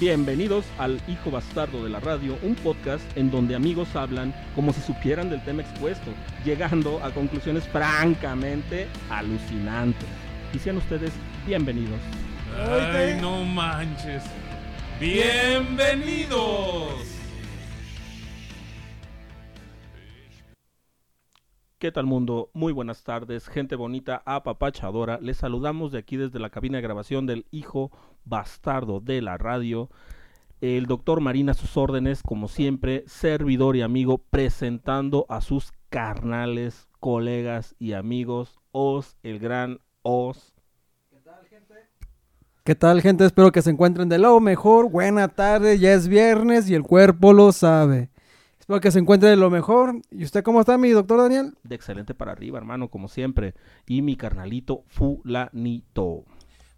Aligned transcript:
Bienvenidos 0.00 0.64
al 0.78 0.98
Hijo 1.08 1.30
Bastardo 1.30 1.84
de 1.84 1.90
la 1.90 2.00
Radio, 2.00 2.38
un 2.42 2.54
podcast 2.54 3.04
en 3.18 3.30
donde 3.30 3.54
amigos 3.54 3.94
hablan 3.94 4.32
como 4.54 4.72
si 4.72 4.80
supieran 4.80 5.28
del 5.28 5.44
tema 5.44 5.60
expuesto, 5.60 6.10
llegando 6.42 7.04
a 7.04 7.10
conclusiones 7.10 7.68
francamente 7.68 8.88
alucinantes. 9.10 10.08
Y 10.54 10.58
sean 10.58 10.78
ustedes 10.78 11.12
bienvenidos. 11.46 12.00
Ay, 12.56 13.18
no 13.20 13.44
manches. 13.44 14.22
Bienvenidos. 14.98 17.09
¿Qué 21.80 21.90
tal 21.90 22.04
mundo? 22.04 22.50
Muy 22.52 22.74
buenas 22.74 23.04
tardes, 23.04 23.48
gente 23.48 23.74
bonita, 23.74 24.20
apapachadora. 24.26 25.18
Les 25.22 25.38
saludamos 25.38 25.92
de 25.92 25.98
aquí 25.98 26.18
desde 26.18 26.38
la 26.38 26.50
cabina 26.50 26.76
de 26.76 26.82
grabación 26.82 27.24
del 27.24 27.46
Hijo 27.50 27.90
Bastardo 28.26 29.00
de 29.00 29.22
la 29.22 29.38
Radio. 29.38 29.88
El 30.60 30.84
doctor 30.84 31.22
Marina 31.22 31.52
a 31.52 31.54
sus 31.54 31.78
órdenes, 31.78 32.22
como 32.22 32.48
siempre, 32.48 33.02
servidor 33.06 33.76
y 33.76 33.80
amigo, 33.80 34.18
presentando 34.18 35.24
a 35.30 35.40
sus 35.40 35.72
carnales, 35.88 36.86
colegas 37.00 37.74
y 37.78 37.94
amigos, 37.94 38.60
Os, 38.72 39.16
el 39.22 39.38
gran 39.38 39.80
Os. 40.02 40.52
¿Qué 42.62 42.74
tal, 42.74 43.00
gente? 43.00 43.24
Espero 43.24 43.52
que 43.52 43.62
se 43.62 43.70
encuentren 43.70 44.10
de 44.10 44.18
lo 44.18 44.38
mejor. 44.38 44.90
Buena 44.90 45.28
tarde, 45.28 45.78
ya 45.78 45.94
es 45.94 46.08
viernes 46.08 46.68
y 46.68 46.74
el 46.74 46.82
cuerpo 46.82 47.32
lo 47.32 47.52
sabe. 47.52 48.10
Espero 48.70 48.82
que 48.82 48.92
se 48.92 49.00
encuentren 49.00 49.32
de 49.32 49.36
lo 49.36 49.50
mejor. 49.50 50.00
¿Y 50.12 50.22
usted 50.22 50.44
cómo 50.44 50.60
está, 50.60 50.78
mi 50.78 50.90
doctor 50.90 51.18
Daniel? 51.18 51.54
De 51.64 51.74
excelente 51.74 52.14
para 52.14 52.30
arriba, 52.30 52.56
hermano, 52.56 52.88
como 52.88 53.08
siempre. 53.08 53.54
Y 53.84 54.00
mi 54.00 54.14
carnalito 54.14 54.84
Fulanito. 54.86 56.24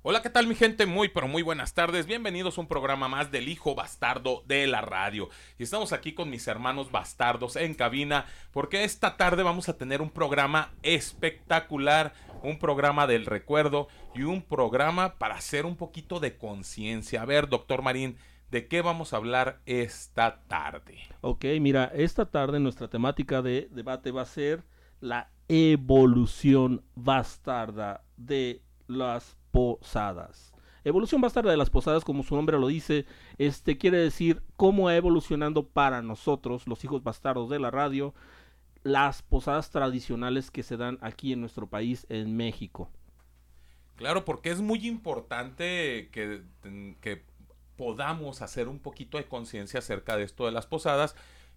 Hola, 0.01 0.23
¿qué 0.23 0.31
tal 0.31 0.47
mi 0.47 0.55
gente? 0.55 0.87
Muy, 0.87 1.11
pero 1.11 1.29
muy 1.29 1.43
buenas 1.43 1.75
tardes. 1.75 2.07
Bienvenidos 2.07 2.57
a 2.57 2.63
un 2.63 2.67
programa 2.67 3.09
más 3.09 3.31
del 3.31 3.47
Hijo 3.47 3.75
Bastardo 3.75 4.43
de 4.47 4.67
la 4.67 4.81
Radio. 4.81 5.29
Y 5.59 5.65
estamos 5.65 5.93
aquí 5.93 6.15
con 6.15 6.31
mis 6.31 6.49
hermanos 6.49 6.91
bastardos 6.91 7.57
en 7.57 7.75
cabina 7.75 8.25
porque 8.53 8.85
esta 8.85 9.19
tarde 9.19 9.43
vamos 9.43 9.69
a 9.69 9.77
tener 9.77 10.01
un 10.01 10.09
programa 10.09 10.73
espectacular, 10.83 12.15
un 12.43 12.59
programa 12.59 13.07
del 13.07 13.27
recuerdo 13.27 13.89
y 14.15 14.23
un 14.23 14.41
programa 14.41 15.17
para 15.19 15.35
hacer 15.35 15.67
un 15.67 15.77
poquito 15.77 16.21
de 16.21 16.39
conciencia. 16.39 17.21
A 17.21 17.27
ver, 17.27 17.51
doctor 17.51 17.83
Marín, 17.83 18.17
¿de 18.53 18.69
qué 18.69 18.83
vamos 18.83 19.15
a 19.15 19.17
hablar 19.17 19.63
esta 19.65 20.43
tarde? 20.47 20.99
Ok, 21.23 21.47
mira, 21.59 21.91
esta 21.95 22.27
tarde 22.27 22.61
nuestra 22.61 22.87
temática 22.87 23.41
de 23.41 23.67
debate 23.73 24.11
va 24.11 24.23
a 24.23 24.27
ser 24.27 24.63
la 25.01 25.31
evolución 25.49 26.85
bastarda 26.95 28.05
de 28.19 28.61
las 28.89 29.39
posadas. 29.53 30.53
Evolución 30.85 31.23
bastarda 31.23 31.51
de 31.51 31.57
las 31.57 31.71
posadas, 31.71 32.05
como 32.05 32.23
su 32.25 32.37
nombre 32.37 32.59
lo 32.59 32.67
dice, 32.67 33.07
este 33.39 33.79
quiere 33.79 33.97
decir 33.97 34.43
cómo 34.57 34.89
ha 34.89 34.97
evolucionando 34.97 35.67
para 35.67 36.03
nosotros, 36.03 36.67
los 36.67 36.85
hijos 36.85 37.03
bastardos 37.03 37.49
de 37.49 37.59
la 37.59 37.71
radio, 37.71 38.13
las 38.83 39.23
posadas 39.23 39.71
tradicionales 39.71 40.51
que 40.51 40.63
se 40.63 40.77
dan 40.77 40.99
aquí 41.01 41.33
en 41.33 41.41
nuestro 41.41 41.69
país, 41.69 42.05
en 42.11 42.37
México. 42.37 42.91
Claro, 43.97 44.27
porque 44.27 44.51
es 44.51 44.61
muy 44.61 44.87
importante 44.87 46.11
que, 46.13 46.43
que 47.01 47.23
podamos 47.77 48.43
hacer 48.43 48.69
un 48.69 48.79
poquito 48.79 49.19
de 49.19 49.25
conciencia 49.25 49.79
acerca 49.81 50.17
de 50.17 50.25
esto 50.25 50.47
de 50.47 50.53
las 50.53 50.67
posadas, 50.67 51.15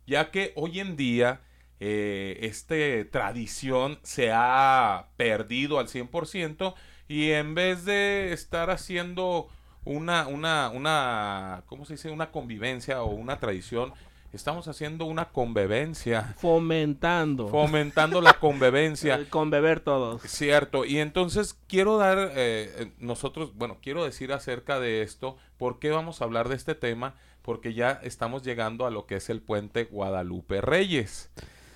ya 0.07 0.31
que 0.31 0.53
hoy 0.55 0.79
en 0.79 0.95
día 0.95 1.41
eh, 1.79 2.37
esta 2.41 2.75
tradición 3.11 3.99
se 4.03 4.31
ha 4.33 5.09
perdido 5.17 5.79
al 5.79 5.87
100% 5.87 6.73
y 7.07 7.31
en 7.31 7.53
vez 7.53 7.85
de 7.85 8.33
estar 8.33 8.69
haciendo 8.69 9.49
una, 9.83 10.27
una, 10.27 10.69
una, 10.69 11.63
¿cómo 11.67 11.85
se 11.85 11.93
dice? 11.93 12.09
Una 12.09 12.31
convivencia 12.31 13.03
o 13.03 13.11
una 13.11 13.39
tradición, 13.39 13.93
estamos 14.35 14.67
haciendo 14.67 15.05
una 15.05 15.29
convivencia. 15.29 16.35
Fomentando. 16.37 17.47
Fomentando 17.47 18.21
la 18.21 18.33
convivencia. 18.33 19.25
Con 19.29 19.49
beber 19.49 19.79
todos. 19.79 20.21
Cierto, 20.23 20.85
y 20.85 20.99
entonces 20.99 21.57
quiero 21.67 21.97
dar, 21.97 22.31
eh, 22.35 22.91
nosotros, 22.99 23.55
bueno, 23.55 23.77
quiero 23.81 24.03
decir 24.03 24.33
acerca 24.33 24.79
de 24.79 25.01
esto, 25.01 25.37
¿por 25.57 25.79
qué 25.79 25.91
vamos 25.91 26.21
a 26.21 26.25
hablar 26.25 26.49
de 26.49 26.55
este 26.55 26.75
tema? 26.75 27.15
Porque 27.41 27.73
ya 27.73 27.99
estamos 28.03 28.43
llegando 28.43 28.85
a 28.85 28.91
lo 28.91 29.05
que 29.05 29.15
es 29.15 29.29
el 29.29 29.41
puente 29.41 29.85
Guadalupe 29.85 30.61
Reyes. 30.61 31.29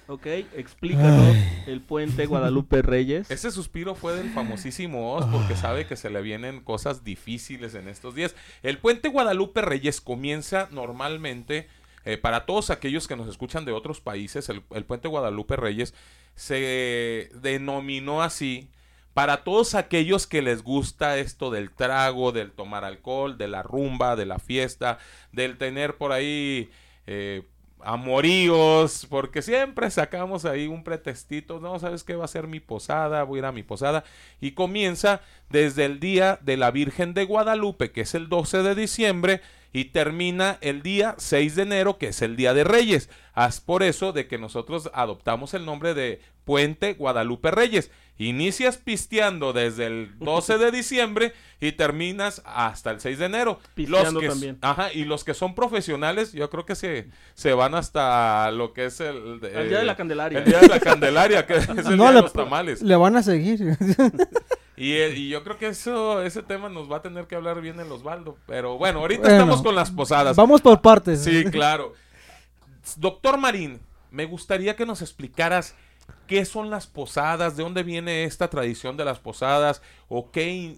Ok, 0.09 0.25
explícanos 0.25 1.37
el 1.67 1.81
puente 1.81 2.25
Guadalupe 2.25 2.81
Reyes. 2.81 3.29
Ese 3.29 3.51
suspiro 3.51 3.93
fue 3.93 4.15
del 4.15 4.31
famosísimo 4.31 5.13
Oz 5.13 5.27
porque 5.31 5.55
sabe 5.55 5.85
que 5.85 5.95
se 5.95 6.09
le 6.09 6.23
vienen 6.23 6.61
cosas 6.61 7.03
difíciles 7.03 7.75
en 7.75 7.87
estos 7.87 8.15
días. 8.15 8.35
El 8.63 8.79
puente 8.79 9.09
Guadalupe 9.09 9.61
Reyes 9.61 10.01
comienza 10.01 10.67
normalmente, 10.71 11.67
eh, 12.05 12.17
para 12.17 12.45
todos 12.45 12.69
aquellos 12.69 13.07
que 13.07 13.15
nos 13.15 13.27
escuchan 13.27 13.65
de 13.65 13.71
otros 13.71 14.01
países, 14.01 14.49
el, 14.49 14.61
puente 14.61 15.07
Guadalupe 15.07 15.55
Reyes 15.55 15.93
se 16.35 17.29
denominó 17.41 18.21
así 18.21 18.69
para 19.13 19.43
todos 19.43 19.75
aquellos 19.75 20.27
que 20.27 20.41
les 20.41 20.63
gusta 20.63 21.17
esto 21.17 21.51
del 21.51 21.71
trago, 21.71 22.31
del 22.31 22.51
tomar 22.51 22.85
alcohol, 22.85 23.37
de 23.37 23.47
la 23.47 23.63
rumba, 23.63 24.15
de 24.15 24.25
la 24.25 24.39
fiesta, 24.39 24.99
del 25.31 25.57
tener 25.57 25.97
por 25.97 26.11
ahí... 26.11 26.69
Eh, 27.07 27.43
amoríos, 27.81 29.07
porque 29.09 29.41
siempre 29.41 29.89
sacamos 29.89 30.45
ahí 30.45 30.67
un 30.67 30.83
pretestito, 30.83 31.59
no, 31.59 31.79
¿sabes 31.79 32.03
qué 32.03 32.15
va 32.15 32.25
a 32.25 32.29
ser 32.29 32.47
mi 32.47 32.59
posada? 32.59 33.23
Voy 33.23 33.37
a 33.37 33.39
ir 33.39 33.45
a 33.45 33.51
mi 33.51 33.63
posada. 33.63 34.03
Y 34.41 34.51
comienza 34.51 35.21
desde 35.49 35.85
el 35.85 35.99
día 35.99 36.39
de 36.41 36.57
la 36.57 36.71
Virgen 36.71 37.13
de 37.13 37.25
Guadalupe, 37.25 37.91
que 37.91 38.01
es 38.01 38.15
el 38.15 38.29
12 38.29 38.63
de 38.63 38.75
diciembre, 38.75 39.41
y 39.71 39.85
termina 39.85 40.57
el 40.61 40.81
día 40.81 41.15
6 41.17 41.55
de 41.55 41.61
enero, 41.63 41.97
que 41.97 42.07
es 42.07 42.21
el 42.21 42.35
Día 42.35 42.53
de 42.53 42.63
Reyes. 42.63 43.09
Es 43.35 43.61
por 43.61 43.83
eso 43.83 44.11
de 44.11 44.27
que 44.27 44.37
nosotros 44.37 44.89
adoptamos 44.93 45.53
el 45.53 45.65
nombre 45.65 45.93
de 45.93 46.21
Puente 46.43 46.93
Guadalupe 46.93 47.51
Reyes. 47.51 47.91
Inicias 48.17 48.77
pisteando 48.77 49.53
desde 49.53 49.85
el 49.85 50.17
12 50.19 50.57
de 50.57 50.71
diciembre 50.73 51.33
y 51.61 51.71
terminas 51.73 52.41
hasta 52.43 52.91
el 52.91 52.99
6 52.99 53.19
de 53.19 53.25
enero. 53.25 53.59
Pisteando 53.75 54.13
los 54.13 54.21
que, 54.21 54.27
también. 54.27 54.57
Ajá, 54.61 54.91
y 54.91 55.05
los 55.05 55.23
que 55.23 55.33
son 55.33 55.55
profesionales, 55.55 56.33
yo 56.33 56.49
creo 56.49 56.65
que 56.65 56.75
se, 56.75 57.07
se 57.35 57.53
van 57.53 57.75
hasta 57.75 58.51
lo 58.51 58.73
que 58.73 58.85
es 58.85 58.99
el... 58.99 59.39
El 59.43 59.69
día 59.69 59.79
de 59.79 59.85
la 59.85 59.95
Candelaria. 59.95 60.39
El 60.39 60.45
Día 60.45 60.59
de 60.59 60.67
la 60.67 60.79
Candelaria, 60.79 61.45
que 61.45 61.57
es 61.57 61.69
el 61.69 61.95
No, 61.95 62.03
día 62.05 62.13
de 62.13 62.21
los 62.23 62.33
tamales. 62.33 62.81
Le 62.81 62.95
van 62.95 63.15
a 63.15 63.23
seguir. 63.23 63.77
Y, 64.79 64.93
eh, 64.93 65.09
y 65.13 65.27
yo 65.27 65.43
creo 65.43 65.57
que 65.57 65.67
eso, 65.67 66.23
ese 66.23 66.41
tema 66.41 66.69
nos 66.69 66.89
va 66.89 66.97
a 66.97 67.01
tener 67.01 67.27
que 67.27 67.35
hablar 67.35 67.59
bien 67.59 67.77
el 67.81 67.91
Osvaldo. 67.91 68.37
Pero 68.47 68.77
bueno, 68.77 68.99
ahorita 68.99 69.23
Bueno, 69.23 69.35
estamos 69.35 69.61
con 69.61 69.75
las 69.75 69.91
posadas. 69.91 70.37
Vamos 70.37 70.61
por 70.61 70.81
partes. 70.81 71.21
Sí, 71.21 71.43
claro. 71.51 71.93
Doctor 72.95 73.37
Marín, 73.37 73.81
me 74.09 74.23
gustaría 74.23 74.77
que 74.77 74.85
nos 74.85 75.01
explicaras 75.01 75.75
qué 76.27 76.45
son 76.45 76.69
las 76.69 76.87
posadas, 76.87 77.57
de 77.57 77.63
dónde 77.63 77.83
viene 77.83 78.23
esta 78.23 78.49
tradición 78.49 78.95
de 78.95 79.03
las 79.03 79.19
posadas, 79.19 79.81
o 80.07 80.31
qué, 80.31 80.77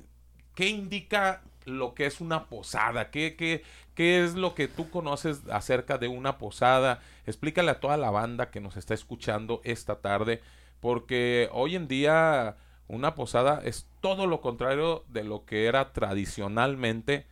qué 0.56 0.70
indica 0.70 1.44
lo 1.66 1.94
que 1.94 2.08
es 2.08 2.22
una 2.22 2.46
posada, 2.48 3.12
qué, 3.12 3.36
qué, 3.36 3.64
qué 3.94 4.24
es 4.24 4.34
lo 4.34 4.56
que 4.56 4.68
tú 4.68 4.90
conoces 4.90 5.42
acerca 5.52 6.00
de 6.00 6.08
una 6.08 6.40
posada. 6.40 7.02
Explícale 7.28 7.70
a 7.70 7.80
toda 7.80 7.98
la 7.98 8.10
banda 8.10 8.50
que 8.50 8.62
nos 8.62 8.78
está 8.78 8.96
escuchando 8.96 9.62
esta 9.64 10.02
tarde, 10.02 10.42
porque 10.80 11.50
hoy 11.52 11.76
en 11.76 11.88
día 11.88 12.58
una 12.92 13.16
posada 13.16 13.62
es 13.64 13.88
todo 14.02 14.28
lo 14.28 14.42
contrario 14.42 15.06
de 15.08 15.24
lo 15.24 15.46
que 15.46 15.66
era 15.66 15.94
tradicionalmente 15.94 17.26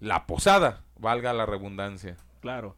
la 0.00 0.26
posada, 0.26 0.84
valga 0.98 1.32
la 1.32 1.46
redundancia. 1.46 2.16
Claro. 2.40 2.76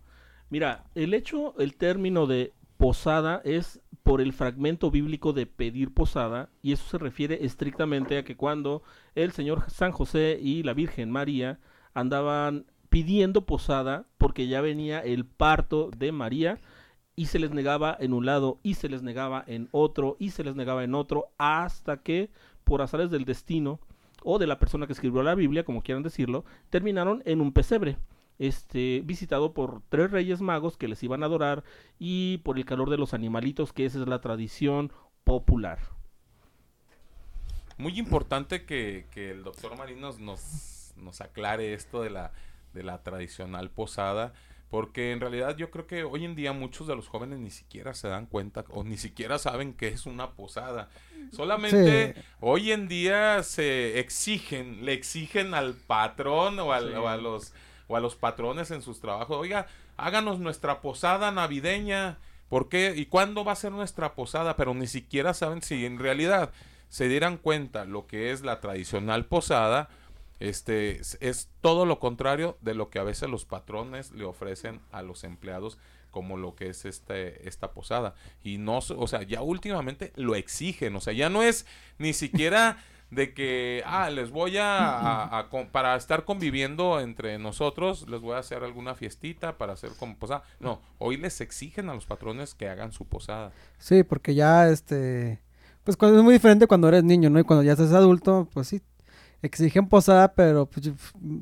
Mira, 0.49 0.85
el 0.95 1.13
hecho, 1.13 1.55
el 1.59 1.75
término 1.77 2.27
de 2.27 2.53
posada 2.77 3.43
es 3.45 3.81
por 4.03 4.21
el 4.21 4.33
fragmento 4.33 4.91
bíblico 4.91 5.33
de 5.33 5.47
pedir 5.47 5.93
posada 5.93 6.49
y 6.63 6.73
eso 6.73 6.89
se 6.89 6.99
refiere 6.99 7.45
estrictamente 7.45 8.17
a 8.17 8.25
que 8.25 8.37
cuando 8.37 8.83
el 9.15 9.33
Señor 9.33 9.69
San 9.69 9.93
José 9.93 10.39
y 10.41 10.63
la 10.63 10.73
Virgen 10.73 11.11
María 11.11 11.59
andaban 11.95 12.67
pidiendo 12.89 13.45
posada 13.45 14.07
porque 14.19 14.47
ya 14.47 14.61
venía 14.61 15.01
el 15.01 15.27
parto 15.27 15.91
de 15.97 16.13
María 16.13 16.59
y 17.21 17.27
se 17.27 17.39
les 17.39 17.51
negaba 17.51 17.95
en 18.01 18.15
un 18.15 18.25
lado 18.25 18.61
y 18.63 18.77
se 18.77 18.89
les 18.89 19.03
negaba 19.03 19.45
en 19.47 19.69
otro 19.73 20.17
y 20.19 20.31
se 20.31 20.43
les 20.43 20.57
negaba 20.57 20.85
en 20.85 20.95
otro 20.95 21.27
hasta 21.37 21.99
que 21.99 22.31
por 22.65 22.81
azares 22.81 23.11
del 23.11 23.27
destino 23.27 23.79
o 24.23 24.39
de 24.39 24.47
la 24.47 24.59
persona 24.59 24.87
que 24.87 24.95
escribió 24.95 25.23
la 25.23 25.35
Biblia, 25.35 25.63
como 25.63 25.83
quieran 25.83 26.03
decirlo, 26.03 26.47
terminaron 26.71 27.23
en 27.27 27.43
un 27.43 27.53
pesebre. 27.53 27.99
este, 28.39 29.03
visitado 29.05 29.53
por 29.53 29.83
tres 29.91 30.11
reyes 30.11 30.41
magos 30.41 30.79
que 30.79 30.89
les 30.89 31.03
iban 31.03 31.23
a 31.23 31.27
adorar 31.27 31.63
y 31.99 32.39
por 32.39 32.57
el 32.57 32.65
calor 32.65 32.89
de 32.89 32.97
los 32.97 33.13
animalitos, 33.13 33.75
que 33.75 33.85
esa 33.85 34.01
es 34.01 34.09
la 34.09 34.23
tradición 34.23 34.91
popular. 35.25 35.79
Muy 37.77 37.99
importante 37.99 38.65
que, 38.65 39.07
que 39.11 39.31
el 39.31 39.45
doctor 39.45 39.77
Marín 39.77 40.01
nos, 40.01 40.19
nos, 40.21 40.95
nos 40.97 41.21
aclare 41.21 41.75
esto 41.75 42.01
de 42.01 42.09
la, 42.09 42.33
de 42.73 42.83
la 42.83 43.03
tradicional 43.03 43.69
posada. 43.69 44.33
Porque 44.71 45.11
en 45.13 45.21
realidad 45.21 45.57
yo 45.57 45.71
creo 45.71 45.87
que 45.89 46.05
hoy 46.05 46.25
en 46.25 46.37
día 46.37 46.53
muchos 46.53 46.87
de 46.87 46.95
los 46.95 47.09
jóvenes 47.09 47.41
ni 47.41 47.51
siquiera 47.51 47.93
se 47.93 48.07
dan 48.09 48.27
cuenta 48.27 48.65
o 48.71 48.85
ni 48.85 48.97
siquiera 48.97 49.39
saben 49.39 49.75
qué 49.75 49.89
es 49.89 50.07
una 50.07 50.31
posada. 50.31 50.89
Solamente 51.33 52.15
Sí. 52.15 52.23
hoy 52.41 52.73
en 52.73 52.87
día 52.89 53.43
se 53.43 53.99
exigen, 53.99 54.85
le 54.85 54.93
exigen 54.93 55.55
al 55.55 55.75
patrón 55.75 56.59
o, 56.61 56.73
al- 56.73 56.91
Sí. 56.91 56.95
o 56.97 57.09
a 57.09 57.17
los 57.17 57.53
o 57.89 57.97
a 57.97 58.01
los 58.01 58.15
patrones 58.15 58.71
en 58.71 58.83
sus 58.83 59.01
trabajos, 59.01 59.37
oiga, 59.37 59.67
háganos 59.97 60.39
nuestra 60.39 60.81
posada 60.81 61.33
navideña. 61.33 62.19
¿Por 62.49 62.69
qué? 62.69 62.95
¿Y 62.97 63.07
cuándo 63.07 63.43
va 63.45 63.51
a 63.51 63.57
ser 63.57 63.73
nuestra 63.73 64.15
posada? 64.15 64.55
Pero 64.57 64.75
ni 64.75 64.87
siquiera 64.87 65.35
saben 65.35 65.61
si 65.61 65.85
en 65.85 65.99
realidad 65.99 66.53
se 66.89 67.09
dieran 67.09 67.37
cuenta 67.37 67.85
lo 67.85 68.07
que 68.07 68.31
es 68.31 68.43
la 68.43 68.61
tradicional 68.61 69.27
posada, 69.27 69.89
este 70.41 71.01
es, 71.21 71.49
todo 71.61 71.87
lo 71.87 71.99
contrario 72.01 72.57
de 72.61 72.75
lo 72.75 72.91
que 72.91 72.99
a 72.99 73.05
veces 73.05 73.29
los 73.31 73.45
patrones 73.45 74.11
le 74.13 74.25
ofrecen 74.25 74.81
a 74.91 75.03
los 75.03 75.23
empleados 75.25 75.79
como 76.11 76.37
lo 76.37 76.57
que 76.57 76.69
es 76.71 76.85
este 76.87 77.47
esta 77.49 77.71
posada. 77.73 78.15
Y 78.43 78.59
no 78.59 78.79
o 78.79 79.07
sea 79.07 79.23
ya 79.23 79.43
últimamente 79.43 80.13
lo 80.17 80.35
exigen 80.35 80.97
o 80.97 81.01
sea 81.01 81.13
ya 81.13 81.29
no 81.29 81.43
es 81.43 81.67
ni 81.99 82.13
siquiera 82.13 82.79
de 83.11 83.35
que 83.35 83.83
ah 83.87 84.09
les 84.09 84.31
voy 84.31 84.57
a, 84.57 85.25
a- 85.39 85.49
para 85.73 85.97
estar 85.97 86.25
conviviendo 86.25 87.01
entre 87.01 87.39
nosotros 87.39 88.09
les 88.09 88.21
voy 88.21 88.35
a 88.35 88.39
hacer 88.39 88.63
alguna 88.65 88.95
fiestita 88.95 89.59
para 89.59 89.73
hacer 89.73 89.91
como 89.99 90.17
posada 90.17 90.45
no 90.61 90.81
hoy 90.99 91.17
les 91.17 91.41
exigen 91.41 91.91
a 91.91 91.95
los 91.95 92.07
patrones 92.07 92.55
que 92.55 92.69
hagan 92.69 92.93
su 92.93 93.05
posada. 93.07 93.53
Sí, 93.79 94.03
porque 94.05 94.35
ya, 94.35 94.69
este, 94.69 95.41
pues 95.85 95.97
cuando 95.97 96.19
es 96.19 96.25
muy 96.25 96.35
diferente 96.35 96.67
cuando 96.69 96.89
eres 96.89 97.03
niño, 97.05 97.31
¿no? 97.31 97.41
Y 97.41 97.45
cuando 97.45 97.63
ya 97.65 97.73
estás 97.73 97.93
adulto, 97.93 98.49
pues 98.53 98.69
sí, 98.69 98.81
exigen 99.43 99.89
posada, 99.89 100.33
pero 100.35 100.67
pues, 100.67 100.91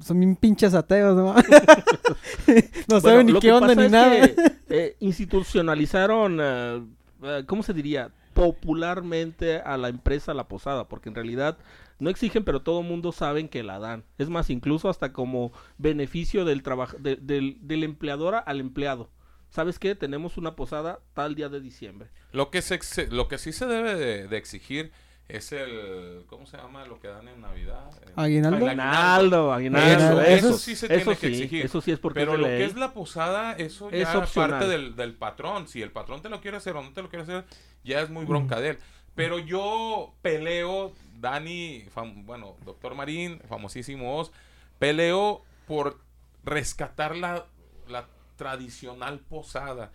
son 0.05 0.21
bien 0.21 0.37
pinches 0.37 0.75
ateos, 0.75 1.17
¿no? 1.17 1.35
no 2.89 3.01
saben 3.01 3.27
Bueno, 3.27 3.33
ni 3.35 3.41
qué 3.41 3.53
onda 3.53 3.75
ni 3.75 3.89
nada. 3.89 4.29
que, 4.29 4.35
eh, 4.69 4.97
institucionalizaron, 5.01 6.39
eh, 6.41 7.45
¿cómo 7.47 7.63
se 7.63 7.73
diría? 7.75 8.11
Popularmente 8.35 9.57
a 9.61 9.77
la 9.77 9.89
empresa 9.89 10.35
la 10.35 10.49
posada, 10.49 10.89
porque 10.89 11.09
en 11.09 11.15
realidad 11.15 11.59
no 11.99 12.11
exigen, 12.11 12.45
pero 12.45 12.63
todo 12.63 12.81
el 12.81 12.87
mundo 12.87 13.11
saben 13.13 13.49
que 13.49 13.63
la 13.65 13.79
dan. 13.79 14.05
Es 14.19 14.29
más, 14.29 14.51
incluso 14.51 14.89
hasta 14.89 15.13
como 15.13 15.53
beneficio 15.79 16.45
del 16.45 16.63
trabajo 16.63 16.97
de- 17.01 17.17
del, 17.17 17.57
del 17.63 17.83
empleador 17.83 18.37
al 18.47 18.61
empleado. 18.61 19.11
¿Sabes 19.51 19.79
qué? 19.79 19.95
Tenemos 19.95 20.37
una 20.37 20.55
posada 20.55 21.01
tal 21.15 21.35
día 21.35 21.49
de 21.49 21.61
diciembre. 21.61 22.11
Lo 22.33 22.51
que, 22.51 22.61
se 22.63 22.75
ex- 22.75 23.11
lo 23.11 23.27
que 23.29 23.39
sí 23.39 23.51
se 23.53 23.67
debe 23.67 23.97
de, 23.97 24.29
de 24.29 24.37
exigir 24.37 24.93
es 25.29 25.53
el... 25.53 26.25
¿Cómo 26.27 26.47
se 26.47 26.57
llama 26.57 26.85
lo 26.87 26.99
que 27.01 27.09
dan 27.09 27.29
en 27.29 27.41
Navidad? 27.41 27.91
¿Aguinaldo? 28.17 28.67
Aguinaldo, 28.67 29.53
aguinaldo. 29.53 30.21
Eso, 30.21 30.23
Eso 30.23 30.47
eso 30.47 30.51
es- 30.57 30.61
sí 30.63 30.77
se 30.77 30.87
Eso 30.87 30.95
tiene 31.13 31.17
que 31.19 31.27
sí, 31.29 31.35
exigir. 31.43 31.65
eso 31.67 31.81
sí 31.81 31.91
es 31.93 31.99
porque 31.99 32.21
Pero 32.21 32.37
lo 32.37 32.49
ley. 32.49 32.59
que 32.59 32.65
es 32.65 32.75
la 32.77 32.93
posada, 32.95 33.53
eso 33.53 33.91
Es 33.91 34.03
ya 34.05 34.11
es 34.11 34.15
opcional. 34.17 34.51
parte 34.53 34.69
del, 34.69 34.97
del 34.97 35.15
patrón. 35.15 35.69
Si 35.69 35.83
el 35.83 35.91
patrón 35.93 36.23
te 36.23 36.29
lo 36.31 36.41
quiere 36.41 36.57
hacer 36.57 36.77
o 36.77 36.83
no 36.83 36.93
te 36.93 37.03
lo 37.03 37.09
quiere 37.11 37.23
hacer, 37.25 37.45
ya 37.85 38.01
es 38.01 38.09
muy 38.11 38.25
bronca 38.25 38.59
de 38.61 38.71
él. 38.71 38.79
Pero 39.15 39.39
yo 39.39 40.15
peleo, 40.23 40.93
Dani, 41.21 41.85
fam- 41.95 42.25
bueno, 42.25 42.57
doctor 42.65 42.95
Marín, 42.95 43.41
famosísimo 43.49 44.17
Oz, 44.19 44.31
peleo 44.79 45.43
por 45.67 45.99
rescatar 46.45 47.17
la, 47.17 47.45
la 47.89 48.07
tradicional 48.37 49.19
posada. 49.21 49.93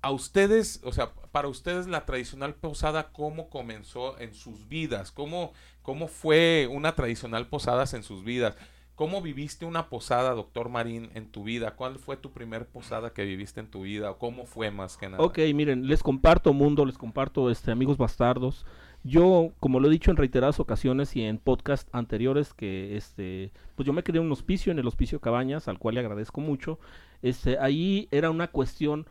A 0.00 0.10
ustedes, 0.12 0.80
o 0.84 0.92
sea, 0.92 1.12
para 1.32 1.48
ustedes 1.48 1.86
la 1.88 2.06
tradicional 2.06 2.54
posada, 2.54 3.10
¿cómo 3.12 3.50
comenzó 3.50 4.18
en 4.18 4.34
sus 4.34 4.68
vidas? 4.68 5.10
¿Cómo, 5.10 5.52
cómo 5.82 6.08
fue 6.08 6.68
una 6.70 6.94
tradicional 6.94 7.48
posada 7.48 7.84
en 7.92 8.02
sus 8.02 8.22
vidas? 8.24 8.56
¿Cómo 8.98 9.22
viviste 9.22 9.64
una 9.64 9.90
posada, 9.90 10.34
doctor 10.34 10.70
Marín, 10.70 11.10
en 11.14 11.30
tu 11.30 11.44
vida? 11.44 11.76
¿Cuál 11.76 12.00
fue 12.00 12.16
tu 12.16 12.32
primer 12.32 12.66
posada 12.66 13.12
que 13.12 13.24
viviste 13.24 13.60
en 13.60 13.70
tu 13.70 13.82
vida? 13.82 14.10
¿O 14.10 14.18
cómo 14.18 14.44
fue 14.44 14.72
más 14.72 14.96
que 14.96 15.08
nada? 15.08 15.22
Ok, 15.22 15.38
miren, 15.54 15.86
les 15.86 16.02
comparto 16.02 16.52
mundo, 16.52 16.84
les 16.84 16.98
comparto 16.98 17.48
este 17.48 17.70
amigos 17.70 17.96
bastardos. 17.96 18.66
Yo, 19.04 19.52
como 19.60 19.78
lo 19.78 19.86
he 19.86 19.92
dicho 19.92 20.10
en 20.10 20.16
reiteradas 20.16 20.58
ocasiones 20.58 21.14
y 21.14 21.22
en 21.22 21.38
podcast 21.38 21.88
anteriores, 21.92 22.54
que 22.54 22.96
este, 22.96 23.52
pues 23.76 23.86
yo 23.86 23.92
me 23.92 24.02
en 24.04 24.18
un 24.18 24.32
hospicio, 24.32 24.72
en 24.72 24.80
el 24.80 24.88
hospicio 24.88 25.20
Cabañas, 25.20 25.68
al 25.68 25.78
cual 25.78 25.94
le 25.94 26.00
agradezco 26.00 26.40
mucho. 26.40 26.80
Este, 27.22 27.56
ahí 27.60 28.08
era 28.10 28.30
una 28.30 28.48
cuestión 28.48 29.06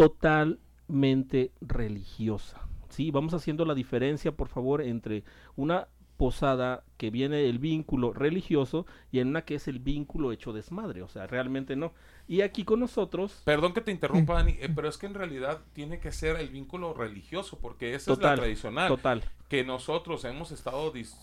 totalmente 0.00 1.52
religiosa. 1.60 2.66
Sí, 2.88 3.10
vamos 3.10 3.34
haciendo 3.34 3.66
la 3.66 3.74
diferencia, 3.74 4.32
por 4.32 4.48
favor, 4.48 4.80
entre 4.80 5.24
una 5.56 5.88
posada 6.16 6.84
que 6.96 7.10
viene 7.10 7.44
el 7.50 7.58
vínculo 7.58 8.14
religioso 8.14 8.86
y 9.12 9.18
en 9.18 9.28
una 9.28 9.42
que 9.42 9.56
es 9.56 9.68
el 9.68 9.78
vínculo 9.78 10.32
hecho 10.32 10.54
desmadre, 10.54 11.02
o 11.02 11.08
sea, 11.08 11.26
realmente 11.26 11.76
no. 11.76 11.92
Y 12.30 12.42
aquí 12.42 12.62
con 12.62 12.78
nosotros 12.78 13.42
Perdón 13.44 13.72
que 13.72 13.80
te 13.80 13.90
interrumpa, 13.90 14.34
Dani, 14.34 14.52
eh, 14.60 14.68
pero 14.72 14.88
es 14.88 14.96
que 14.96 15.06
en 15.06 15.14
realidad 15.14 15.58
tiene 15.72 15.98
que 15.98 16.12
ser 16.12 16.36
el 16.36 16.48
vínculo 16.48 16.94
religioso, 16.94 17.58
porque 17.58 17.96
esa 17.96 18.12
es 18.12 18.18
la 18.20 18.36
tradicional. 18.36 18.86
total. 18.86 19.24
Que 19.48 19.64
nosotros 19.64 20.24
hemos 20.24 20.52
estado 20.52 20.92
dis- 20.92 21.16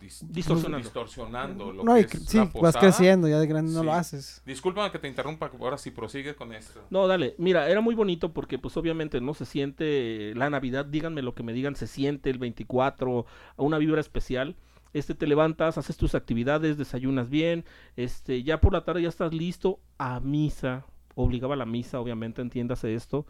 dis- 0.00 0.22
Distorsionando. 0.28 0.78
distorsionando 0.78 1.72
lo 1.72 1.82
No, 1.82 1.94
que 1.94 2.00
y 2.02 2.04
es 2.04 2.28
sí, 2.28 2.36
la 2.38 2.44
vas 2.60 2.76
creciendo, 2.76 3.26
ya 3.26 3.40
de 3.40 3.48
grande 3.48 3.72
no 3.72 3.82
lo 3.82 3.92
haces. 3.92 4.40
Discúlpame 4.46 4.92
que 4.92 5.00
te 5.00 5.08
interrumpa, 5.08 5.50
ahora 5.60 5.78
sí 5.78 5.90
prosigue 5.90 6.36
con 6.36 6.52
esto. 6.52 6.80
No, 6.90 7.08
dale. 7.08 7.34
Mira, 7.38 7.68
era 7.68 7.80
muy 7.80 7.96
bonito 7.96 8.32
porque 8.32 8.56
pues 8.56 8.76
obviamente 8.76 9.20
no 9.20 9.34
se 9.34 9.46
siente 9.46 10.32
la 10.36 10.48
Navidad, 10.48 10.84
díganme 10.86 11.22
lo 11.22 11.34
que 11.34 11.42
me 11.42 11.52
digan, 11.52 11.74
se 11.74 11.88
siente 11.88 12.30
el 12.30 12.38
24, 12.38 13.26
a 13.56 13.62
una 13.64 13.78
vibra 13.78 14.00
especial. 14.00 14.54
Este 14.92 15.14
te 15.14 15.26
levantas, 15.26 15.78
haces 15.78 15.96
tus 15.96 16.14
actividades, 16.14 16.76
desayunas 16.76 17.30
bien, 17.30 17.64
este 17.96 18.42
ya 18.42 18.60
por 18.60 18.72
la 18.72 18.84
tarde 18.84 19.02
ya 19.02 19.08
estás 19.08 19.32
listo 19.32 19.80
a 19.98 20.20
misa. 20.20 20.84
Obligaba 21.14 21.54
a 21.54 21.58
la 21.58 21.66
misa, 21.66 22.00
obviamente, 22.00 22.42
entiéndase 22.42 22.94
esto. 22.94 23.26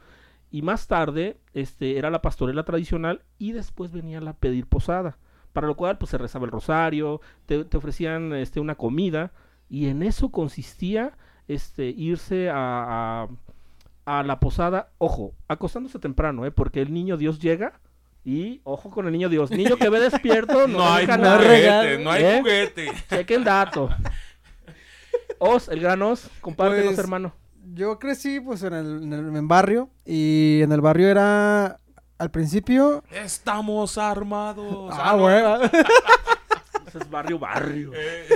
Y 0.50 0.62
más 0.62 0.86
tarde, 0.86 1.38
este 1.54 1.98
era 1.98 2.10
la 2.10 2.22
pastorela 2.22 2.64
tradicional 2.64 3.22
y 3.38 3.52
después 3.52 3.90
venía 3.90 4.20
la 4.20 4.34
pedir 4.34 4.66
posada. 4.66 5.18
Para 5.52 5.66
lo 5.66 5.76
cual 5.76 5.98
pues 5.98 6.10
se 6.10 6.18
rezaba 6.18 6.46
el 6.46 6.52
rosario, 6.52 7.20
te, 7.46 7.64
te 7.64 7.76
ofrecían 7.76 8.32
este 8.32 8.60
una 8.60 8.74
comida 8.74 9.32
y 9.68 9.88
en 9.88 10.02
eso 10.02 10.30
consistía 10.30 11.16
este 11.48 11.88
irse 11.88 12.50
a, 12.50 13.24
a, 13.24 14.18
a 14.18 14.22
la 14.22 14.40
posada, 14.40 14.92
ojo, 14.98 15.34
acostándose 15.48 15.98
temprano, 15.98 16.44
¿eh? 16.44 16.50
porque 16.50 16.82
el 16.82 16.92
niño 16.92 17.16
Dios 17.16 17.38
llega 17.40 17.80
y 18.24 18.60
ojo 18.64 18.90
con 18.90 19.06
el 19.06 19.12
niño 19.12 19.28
Dios, 19.28 19.50
niño 19.50 19.76
que 19.76 19.88
ve 19.88 19.98
despierto, 20.00 20.66
no, 20.68 20.78
No, 20.78 20.92
hay 20.94 21.06
juguete, 21.06 21.98
no 21.98 22.10
hay 22.10 22.24
¿eh? 22.24 22.38
juguete. 22.40 22.92
Cheque 23.10 23.34
el 23.34 23.44
dato. 23.44 23.88
Os, 25.38 25.68
el 25.68 25.80
gran 25.80 26.00
Os, 26.02 26.28
compártenos, 26.40 26.86
Pues, 26.86 26.98
hermano. 26.98 27.34
Yo 27.74 27.98
crecí 27.98 28.38
pues 28.40 28.62
en 28.62 28.74
el, 28.74 29.02
en 29.04 29.12
el- 29.12 29.36
en 29.36 29.48
barrio 29.48 29.88
y 30.04 30.60
en 30.62 30.72
el 30.72 30.80
barrio 30.80 31.08
era 31.08 31.78
al 32.18 32.30
principio... 32.30 33.02
Estamos 33.10 33.98
armados. 33.98 34.92
Ah, 34.96 35.12
no. 35.16 35.22
bueno. 35.22 35.56
Ese 36.86 36.98
es 36.98 37.10
barrio, 37.10 37.38
barrio. 37.38 37.90
Eh, 37.94 38.28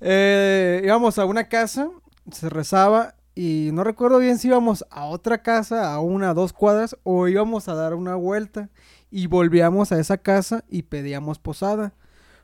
Eh, 0.00 0.80
íbamos 0.84 1.18
a 1.18 1.24
una 1.24 1.48
casa, 1.48 1.88
se 2.30 2.48
rezaba 2.48 3.14
y 3.40 3.70
no 3.72 3.84
recuerdo 3.84 4.18
bien 4.18 4.38
si 4.38 4.48
íbamos 4.48 4.84
a 4.90 5.04
otra 5.04 5.42
casa, 5.42 5.92
a 5.94 6.00
una, 6.00 6.34
dos 6.34 6.52
cuadras, 6.52 6.96
o 7.04 7.28
íbamos 7.28 7.68
a 7.68 7.74
dar 7.74 7.94
una 7.94 8.16
vuelta 8.16 8.68
y 9.12 9.28
volvíamos 9.28 9.92
a 9.92 10.00
esa 10.00 10.18
casa 10.18 10.64
y 10.68 10.82
pedíamos 10.82 11.38
posada. 11.38 11.92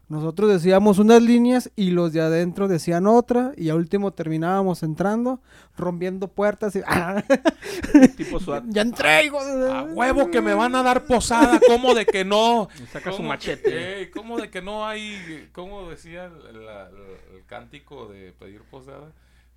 Nosotros 0.06 0.50
decíamos 0.50 0.98
unas 0.98 1.22
líneas 1.22 1.70
y 1.74 1.90
los 1.90 2.12
de 2.12 2.20
adentro 2.20 2.68
decían 2.68 3.06
otra 3.06 3.52
y 3.56 3.70
a 3.70 3.74
último 3.74 4.12
terminábamos 4.12 4.82
entrando, 4.82 5.40
rompiendo 5.76 6.28
puertas 6.28 6.76
y... 6.76 6.82
tipo 8.16 8.38
SWAT. 8.38 8.64
ya 8.68 8.82
entré, 8.82 9.24
hijo 9.24 9.44
de- 9.44 9.72
a 9.72 9.82
huevo 9.82 10.30
que 10.30 10.40
me 10.42 10.54
van 10.54 10.74
a 10.74 10.82
dar 10.82 11.06
posada, 11.06 11.58
¿cómo 11.66 11.94
de 11.94 12.04
que 12.06 12.24
no? 12.24 12.68
Y 12.82 12.86
saca 12.86 13.10
su 13.12 13.16
¿Cómo 13.16 13.30
machete. 13.30 13.62
que- 13.70 14.02
eh, 14.02 14.10
¿Cómo 14.10 14.38
de 14.38 14.50
que 14.50 14.62
no 14.62 14.86
hay, 14.86 15.48
cómo 15.52 15.88
decía 15.88 16.28
la- 16.52 16.88
el 17.34 17.44
cántico 17.46 18.06
de 18.06 18.32
pedir 18.32 18.60
posada? 18.70 19.10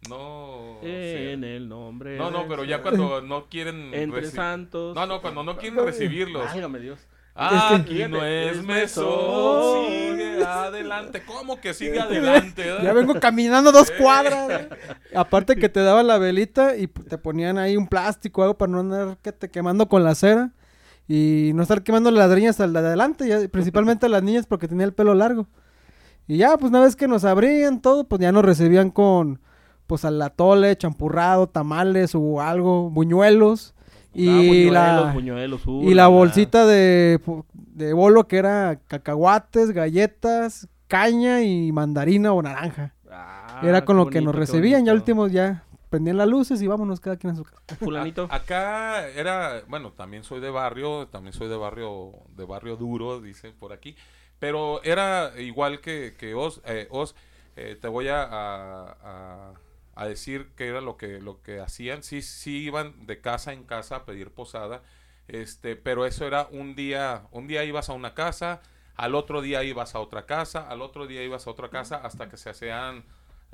No. 0.10 0.78
En 0.82 1.42
sé. 1.42 1.56
el 1.56 1.68
nombre. 1.68 2.18
No, 2.18 2.32
no, 2.32 2.48
pero 2.48 2.64
ya 2.64 2.82
cuando 2.82 3.22
no 3.24 3.46
quieren. 3.50 3.94
Entre 3.94 4.26
santos. 4.30 4.96
No, 4.96 5.06
no, 5.06 5.22
cuando 5.22 5.44
no 5.44 5.58
quieren 5.58 5.84
recibirlos. 5.84 6.46
Válgame 6.46 6.80
Dios. 6.80 7.00
Ah, 7.40 7.72
Es 7.76 7.82
aquí 7.82 8.04
no 8.10 8.24
es 8.26 8.58
es 8.58 8.64
mesón. 8.64 9.86
Sigue 9.88 10.44
adelante. 10.44 11.22
¿Cómo 11.26 11.62
que 11.62 11.74
sigue 11.74 12.00
adelante? 12.02 12.68
eh? 12.68 12.78
Ya 12.82 12.94
vengo 12.94 13.14
caminando 13.20 13.72
dos 13.72 13.92
cuadras. 14.00 14.68
Aparte 15.14 15.56
que 15.56 15.70
te 15.70 15.82
daban 15.82 16.08
la 16.08 16.18
velita 16.18 16.76
y 16.78 16.88
te 16.88 17.18
ponían 17.18 17.58
ahí 17.60 17.78
un 17.78 17.88
plástico 17.88 18.42
o 18.42 18.44
algo 18.46 18.58
para 18.58 18.72
no 18.72 18.80
andar 18.80 19.18
que 19.22 19.32
te 19.32 19.50
quemando 19.50 19.88
con 19.88 20.04
la 20.04 20.16
cera. 20.16 20.52
Y 21.08 21.52
no 21.54 21.62
estar 21.64 21.84
quemando 21.84 22.10
las 22.12 22.28
ladrillas 22.28 22.60
al 22.60 22.74
de 22.74 22.80
adelante, 22.80 23.28
ya, 23.28 23.48
principalmente 23.50 24.08
a 24.08 24.10
las 24.10 24.24
niñas 24.24 24.46
porque 24.48 24.68
tenía 24.68 24.86
el 24.86 24.94
pelo 24.94 25.14
largo. 25.14 25.48
Y 26.28 26.38
ya, 26.38 26.58
pues 26.58 26.70
una 26.72 26.82
vez 26.82 26.96
que 26.98 27.08
nos 27.08 27.24
abrían 27.24 27.82
todo, 27.82 28.04
pues 28.06 28.20
ya 28.20 28.32
nos 28.34 28.44
recibían 28.44 28.90
con, 28.90 29.40
pues 29.88 30.06
al 30.06 30.22
atole, 30.22 30.76
champurrado, 30.78 31.48
tamales 31.48 32.14
o 32.14 32.42
algo, 32.42 32.90
buñuelos. 32.90 33.74
Y, 34.14 34.28
Ah, 34.30 34.38
buñuelos, 34.38 34.74
la, 35.06 35.14
buñuelos, 35.14 35.62
y 35.66 35.70
uh, 35.92 35.94
la 35.96 36.08
bolsita 36.08 36.66
de, 36.66 37.20
de 37.54 37.94
bolo 37.94 38.28
que 38.28 38.38
era 38.38 38.80
cacahuates, 38.88 39.72
galletas, 39.72 40.68
caña 40.88 41.42
y 41.42 41.72
mandarina 41.72 42.34
o 42.34 42.42
naranja. 42.42 42.94
Ah, 43.12 43.62
era 43.64 43.86
con 43.86 43.96
lo 43.98 44.08
que 44.08 44.20
nos 44.22 44.34
bonito, 44.34 44.40
recibían. 44.40 44.86
Ya 44.86 44.92
bonito. 44.92 45.04
últimos 45.04 45.32
ya 45.32 45.64
prendían 45.90 46.18
las 46.18 46.28
luces 46.28 46.62
y 46.62 46.68
vámonos 46.68 47.00
cada 47.00 47.16
quien 47.18 47.34
a 47.34 47.36
su 47.36 47.44
casa. 47.44 47.58
Fulanito. 47.80 48.28
A- 48.32 48.36
Acá 48.38 49.08
era, 49.10 49.62
bueno, 49.68 49.92
también 49.92 50.24
soy 50.24 50.40
de 50.40 50.50
barrio, 50.50 51.08
también 51.08 51.34
soy 51.34 51.48
de 51.48 51.56
barrio, 51.56 52.12
de 52.36 52.44
barrio 52.46 52.76
duro, 52.76 53.22
dicen 53.22 53.54
por 53.60 53.72
aquí. 53.72 53.96
Pero 54.40 54.82
era 54.84 55.32
igual 55.40 55.80
que, 55.80 56.16
que 56.18 56.34
Os, 56.34 56.62
eh, 56.66 56.88
Os, 56.90 57.16
eh, 57.56 57.78
te 57.80 57.88
voy 57.88 58.08
a, 58.08 58.24
a- 58.24 58.98
a- 59.04 59.52
a 59.98 60.06
decir 60.08 60.50
que 60.56 60.68
era 60.68 60.80
lo 60.82 60.96
que, 60.98 61.20
lo 61.20 61.42
que 61.42 61.60
hacían. 61.60 62.04
Sí, 62.04 62.22
sí 62.22 62.60
iban 62.64 63.06
de 63.08 63.20
casa 63.20 63.52
en 63.54 63.64
casa 63.64 63.98
a 63.98 64.06
pedir 64.06 64.32
posada, 64.32 64.82
este, 65.28 65.76
pero 65.76 66.06
eso 66.06 66.26
era 66.26 66.48
un 66.52 66.76
día, 66.76 67.24
un 67.32 67.48
día 67.48 67.64
ibas 67.64 67.90
a 67.90 67.94
una 67.94 68.14
casa, 68.14 68.62
al 68.96 69.16
otro 69.16 69.42
día 69.42 69.64
ibas 69.64 69.96
a 69.96 70.00
otra 70.00 70.26
casa, 70.26 70.68
al 70.70 70.82
otro 70.82 71.08
día 71.08 71.24
ibas 71.24 71.48
a 71.48 71.52
otra 71.52 71.70
casa, 71.70 71.98
hasta 71.98 72.30
que 72.30 72.38
se 72.38 72.50
hacían, 72.50 73.04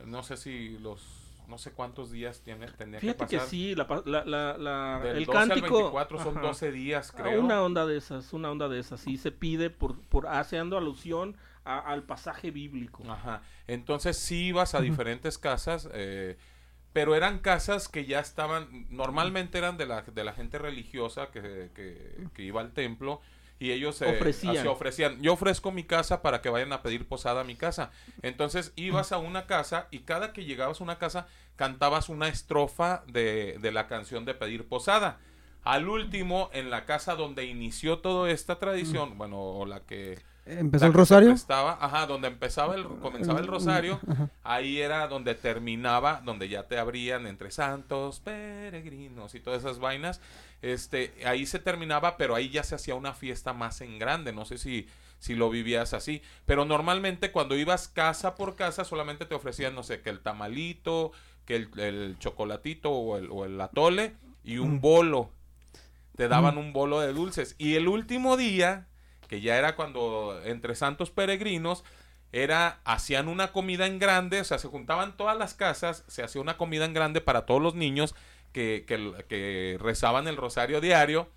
no 0.05 0.21
sé 0.23 0.37
si 0.37 0.77
los, 0.79 1.01
no 1.47 1.57
sé 1.57 1.71
cuántos 1.71 2.11
días 2.11 2.41
tiene, 2.41 2.67
tenía 2.67 2.99
Fíjate 2.99 3.25
que 3.25 3.29
que 3.31 3.37
pasar. 3.37 3.49
sí, 3.49 3.75
la, 3.75 3.87
la, 4.05 4.23
la, 4.25 4.57
la- 4.57 4.99
Del 5.03 5.17
el 5.17 5.25
12 5.25 5.37
al 5.39 5.47
cántico. 5.49 5.73
24 5.75 6.19
son 6.23 6.37
ajá. 6.37 6.47
12 6.47 6.71
días, 6.71 7.11
Ah, 7.15 7.21
creo. 7.23 7.41
Una 7.41 7.61
onda 7.63 7.85
de 7.85 7.97
esas, 7.97 8.31
una 8.33 8.51
onda 8.51 8.69
de 8.69 8.79
esas. 8.79 8.99
Sí, 9.01 9.17
se 9.17 9.31
pide 9.31 9.69
por, 9.69 9.99
por 10.09 10.27
haciendo 10.27 10.77
alusión 10.77 11.35
a- 11.65 11.79
al 11.79 12.03
pasaje 12.03 12.51
bíblico. 12.51 13.03
Ajá. 13.09 13.41
Entonces 13.67 14.17
sí 14.17 14.47
ibas 14.47 14.75
a 14.75 14.81
diferentes 14.81 15.37
casas, 15.37 15.89
eh, 15.93 16.37
pero 16.91 17.15
eran 17.15 17.39
casas 17.39 17.87
que 17.87 18.05
ya 18.05 18.19
estaban, 18.19 18.85
normalmente 18.89 19.57
eran 19.57 19.77
de 19.77 19.85
la, 19.85 20.01
de 20.03 20.23
la 20.23 20.33
gente 20.33 20.57
religiosa 20.59 21.31
que, 21.31 21.69
que- 21.75 22.27
que 22.33 22.43
iba 22.43 22.61
al 22.61 22.71
templo 22.73 23.21
y 23.59 23.71
ellos 23.71 24.01
eh, 24.01 24.15
Ofrecían. 24.17 24.57
así 24.57 24.67
ofrecían. 24.67 25.21
Yo 25.21 25.33
ofrezco 25.33 25.71
mi 25.71 25.83
casa 25.85 26.21
para 26.21 26.41
que 26.41 26.49
vayan 26.49 26.73
a 26.73 26.81
pedir 26.83 27.07
posada 27.07 27.41
a 27.41 27.43
mi 27.45 27.55
casa. 27.55 27.91
Entonces 28.21 28.73
ibas 28.75 29.11
a 29.11 29.17
una 29.19 29.45
casa 29.47 29.87
y 29.89 29.99
cada 29.99 30.33
que 30.33 30.43
llegabas 30.45 30.81
a 30.81 30.83
una 30.83 30.97
casa 30.99 31.27
cantabas 31.55 32.09
una 32.09 32.27
estrofa 32.27 33.03
de, 33.07 33.57
de 33.61 33.71
la 33.71 33.87
canción 33.87 34.25
de 34.25 34.33
pedir 34.33 34.67
posada. 34.67 35.17
Al 35.63 35.87
último, 35.87 36.49
en 36.51 36.69
la 36.69 36.83
casa 36.85 37.15
donde 37.15 37.45
inició 37.45 37.99
toda 37.99 38.29
esta 38.31 38.59
tradición, 38.59 39.17
bueno, 39.17 39.39
o 39.39 39.65
la 39.65 39.79
que 39.79 40.19
Empezó 40.45 40.85
el 40.87 40.93
rosario. 40.93 41.29
prestaba, 41.29 41.77
ajá, 41.79 42.05
donde 42.05 42.27
empezaba 42.27 42.75
el, 42.75 42.83
comenzaba 42.99 43.39
el 43.39 43.47
rosario, 43.47 43.99
Ajá. 44.07 44.29
ahí 44.43 44.81
era 44.81 45.07
donde 45.07 45.35
terminaba, 45.35 46.21
donde 46.25 46.49
ya 46.49 46.63
te 46.67 46.77
abrían 46.77 47.27
entre 47.27 47.49
santos, 47.49 48.19
peregrinos 48.19 49.35
y 49.35 49.39
todas 49.39 49.61
esas 49.61 49.79
vainas. 49.79 50.19
Este, 50.61 51.13
ahí 51.25 51.45
se 51.45 51.59
terminaba, 51.59 52.17
pero 52.17 52.35
ahí 52.35 52.49
ya 52.49 52.63
se 52.63 52.75
hacía 52.75 52.95
una 52.95 53.13
fiesta 53.13 53.53
más 53.53 53.79
en 53.81 53.99
grande. 53.99 54.33
No 54.33 54.43
sé 54.43 54.57
si, 54.57 54.87
si 55.19 55.33
lo 55.35 55.49
vivías 55.49 55.93
así. 55.93 56.21
Pero 56.45 56.65
normalmente 56.65 57.31
cuando 57.31 57.55
ibas 57.55 57.87
casa 57.87 58.35
por 58.35 58.55
casa, 58.55 58.83
solamente 58.83 59.25
te 59.25 59.35
ofrecían, 59.35 59.75
no 59.75 59.83
sé, 59.83 60.01
que 60.01 60.09
el 60.09 60.19
tamalito, 60.19 61.11
que 61.45 61.55
el, 61.55 61.79
el 61.79 62.17
chocolatito 62.19 62.91
o 62.91 63.17
el, 63.17 63.29
o 63.31 63.45
el 63.45 63.59
atole 63.61 64.13
y 64.43 64.57
un 64.57 64.75
Mm. 64.75 64.81
bolo. 64.81 65.31
Te 66.17 66.27
daban 66.27 66.57
un 66.57 66.73
bolo 66.73 66.99
de 66.99 67.11
dulces. 67.13 67.55
Y 67.57 67.75
el 67.75 67.87
último 67.87 68.37
día, 68.37 68.87
que 69.27 69.41
ya 69.41 69.57
era 69.57 69.75
cuando 69.75 70.39
entre 70.45 70.75
santos 70.75 71.11
peregrinos, 71.11 71.83
era, 72.31 72.79
hacían 72.83 73.27
una 73.27 73.51
comida 73.51 73.85
en 73.85 73.99
grande, 73.99 74.41
o 74.41 74.43
sea, 74.43 74.57
se 74.59 74.67
juntaban 74.67 75.17
todas 75.17 75.37
las 75.37 75.53
casas, 75.53 76.03
se 76.07 76.23
hacía 76.23 76.41
una 76.41 76.57
comida 76.57 76.85
en 76.85 76.93
grande 76.93 77.21
para 77.21 77.45
todos 77.45 77.61
los 77.61 77.75
niños 77.75 78.15
que, 78.51 78.85
que, 78.87 79.13
que 79.29 79.77
rezaban 79.79 80.27
el 80.27 80.35
rosario 80.37 80.81
diario, 80.81 81.29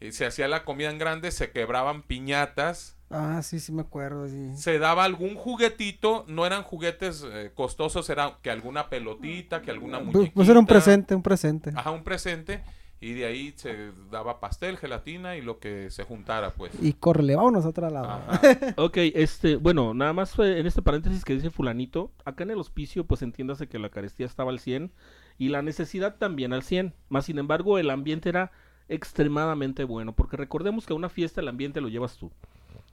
y 0.00 0.12
se 0.12 0.26
hacía 0.26 0.46
la 0.48 0.64
comida 0.64 0.90
en 0.90 0.98
grande, 0.98 1.30
se 1.32 1.50
quebraban 1.50 2.02
piñatas, 2.02 2.94
Ah, 3.10 3.40
sí, 3.42 3.58
sí 3.58 3.72
me 3.72 3.80
acuerdo. 3.80 4.28
sí. 4.28 4.52
se 4.56 4.78
daba 4.78 5.04
algún 5.04 5.34
juguetito, 5.34 6.26
no 6.28 6.44
eran 6.44 6.62
juguetes 6.62 7.24
eh, 7.26 7.50
costosos, 7.54 8.10
era 8.10 8.36
que 8.42 8.50
alguna 8.50 8.90
pelotita, 8.90 9.62
que 9.62 9.70
alguna 9.70 9.96
Pues, 9.98 10.12
muñequita. 10.12 10.34
pues 10.34 10.48
era 10.50 10.58
un 10.58 10.66
presente, 10.66 11.14
un 11.14 11.22
presente. 11.22 11.72
Ajá, 11.74 11.90
un 11.90 12.04
presente, 12.04 12.62
y 13.00 13.12
de 13.12 13.26
ahí 13.26 13.52
se 13.56 13.92
daba 14.10 14.40
pastel, 14.40 14.76
gelatina 14.76 15.36
y 15.36 15.42
lo 15.42 15.60
que 15.60 15.90
se 15.90 16.04
juntara, 16.04 16.54
pues. 16.54 16.72
Y 16.82 16.94
córrele, 16.94 17.36
vámonos 17.36 17.64
a 17.64 17.68
otro 17.68 17.88
lado. 17.90 18.20
Ok, 18.76 18.96
este, 18.96 19.56
bueno, 19.56 19.94
nada 19.94 20.12
más 20.12 20.36
en 20.38 20.66
este 20.66 20.82
paréntesis 20.82 21.24
que 21.24 21.34
dice 21.34 21.50
fulanito, 21.50 22.10
acá 22.24 22.42
en 22.44 22.50
el 22.50 22.58
hospicio 22.58 23.04
pues 23.04 23.22
entiéndase 23.22 23.68
que 23.68 23.78
la 23.78 23.90
carestía 23.90 24.26
estaba 24.26 24.50
al 24.50 24.58
100 24.58 24.92
y 25.38 25.48
la 25.48 25.62
necesidad 25.62 26.16
también 26.16 26.52
al 26.52 26.62
100, 26.62 26.94
más 27.08 27.26
sin 27.26 27.38
embargo 27.38 27.78
el 27.78 27.90
ambiente 27.90 28.28
era 28.28 28.50
extremadamente 28.88 29.84
bueno, 29.84 30.12
porque 30.12 30.36
recordemos 30.36 30.86
que 30.86 30.92
a 30.92 30.96
una 30.96 31.08
fiesta 31.08 31.40
el 31.40 31.48
ambiente 31.48 31.80
lo 31.80 31.88
llevas 31.88 32.16
tú. 32.16 32.32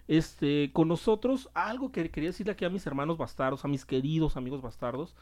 Este, 0.08 0.70
con 0.72 0.88
nosotros, 0.88 1.50
algo 1.56 1.92
que 1.92 2.12
quería 2.12 2.30
decirle 2.30 2.52
aquí 2.52 2.64
a 2.64 2.70
mis 2.70 2.86
hermanos 2.86 3.18
bastardos, 3.18 3.66
a 3.66 3.68
mis 3.68 3.86
queridos 3.86 4.38
amigos 4.38 4.62
bastardos, 4.62 5.16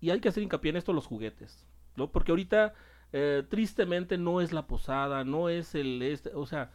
y 0.00 0.10
hay 0.10 0.20
que 0.20 0.28
hacer 0.28 0.42
hincapié 0.42 0.70
en 0.70 0.76
esto 0.76 0.92
los 0.92 1.06
juguetes, 1.06 1.64
¿no? 1.96 2.10
Porque 2.10 2.32
ahorita 2.32 2.74
eh, 3.12 3.44
tristemente 3.48 4.18
no 4.18 4.40
es 4.40 4.52
la 4.52 4.66
posada, 4.66 5.24
no 5.24 5.48
es 5.48 5.74
el 5.74 6.02
este, 6.02 6.34
o 6.34 6.46
sea, 6.46 6.70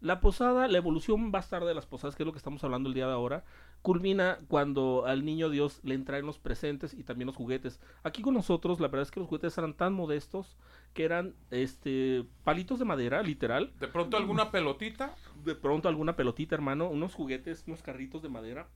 la 0.00 0.20
posada, 0.20 0.66
la 0.66 0.78
evolución 0.78 1.30
bastarda 1.30 1.68
de 1.68 1.74
las 1.74 1.86
posadas, 1.86 2.16
que 2.16 2.24
es 2.24 2.26
lo 2.26 2.32
que 2.32 2.38
estamos 2.38 2.64
hablando 2.64 2.88
el 2.88 2.94
día 2.94 3.06
de 3.06 3.12
ahora, 3.12 3.44
culmina 3.82 4.38
cuando 4.48 5.04
al 5.06 5.24
niño 5.24 5.48
Dios 5.48 5.80
le 5.84 5.94
entraen 5.94 6.26
los 6.26 6.38
presentes 6.38 6.92
y 6.94 7.04
también 7.04 7.26
los 7.26 7.36
juguetes. 7.36 7.80
Aquí 8.02 8.22
con 8.22 8.34
nosotros, 8.34 8.80
la 8.80 8.88
verdad 8.88 9.02
es 9.02 9.10
que 9.10 9.20
los 9.20 9.28
juguetes 9.28 9.56
eran 9.58 9.74
tan 9.74 9.92
modestos 9.92 10.56
que 10.92 11.04
eran 11.04 11.34
este 11.50 12.24
palitos 12.44 12.78
de 12.78 12.84
madera, 12.84 13.22
literal. 13.22 13.72
De 13.78 13.88
pronto 13.88 14.16
alguna 14.16 14.50
pelotita, 14.50 15.14
De 15.44 15.54
pronto 15.54 15.88
alguna 15.88 16.16
pelotita, 16.16 16.54
hermano, 16.54 16.88
unos 16.88 17.14
juguetes, 17.14 17.64
unos 17.66 17.82
carritos 17.82 18.22
de 18.22 18.28
madera. 18.28 18.68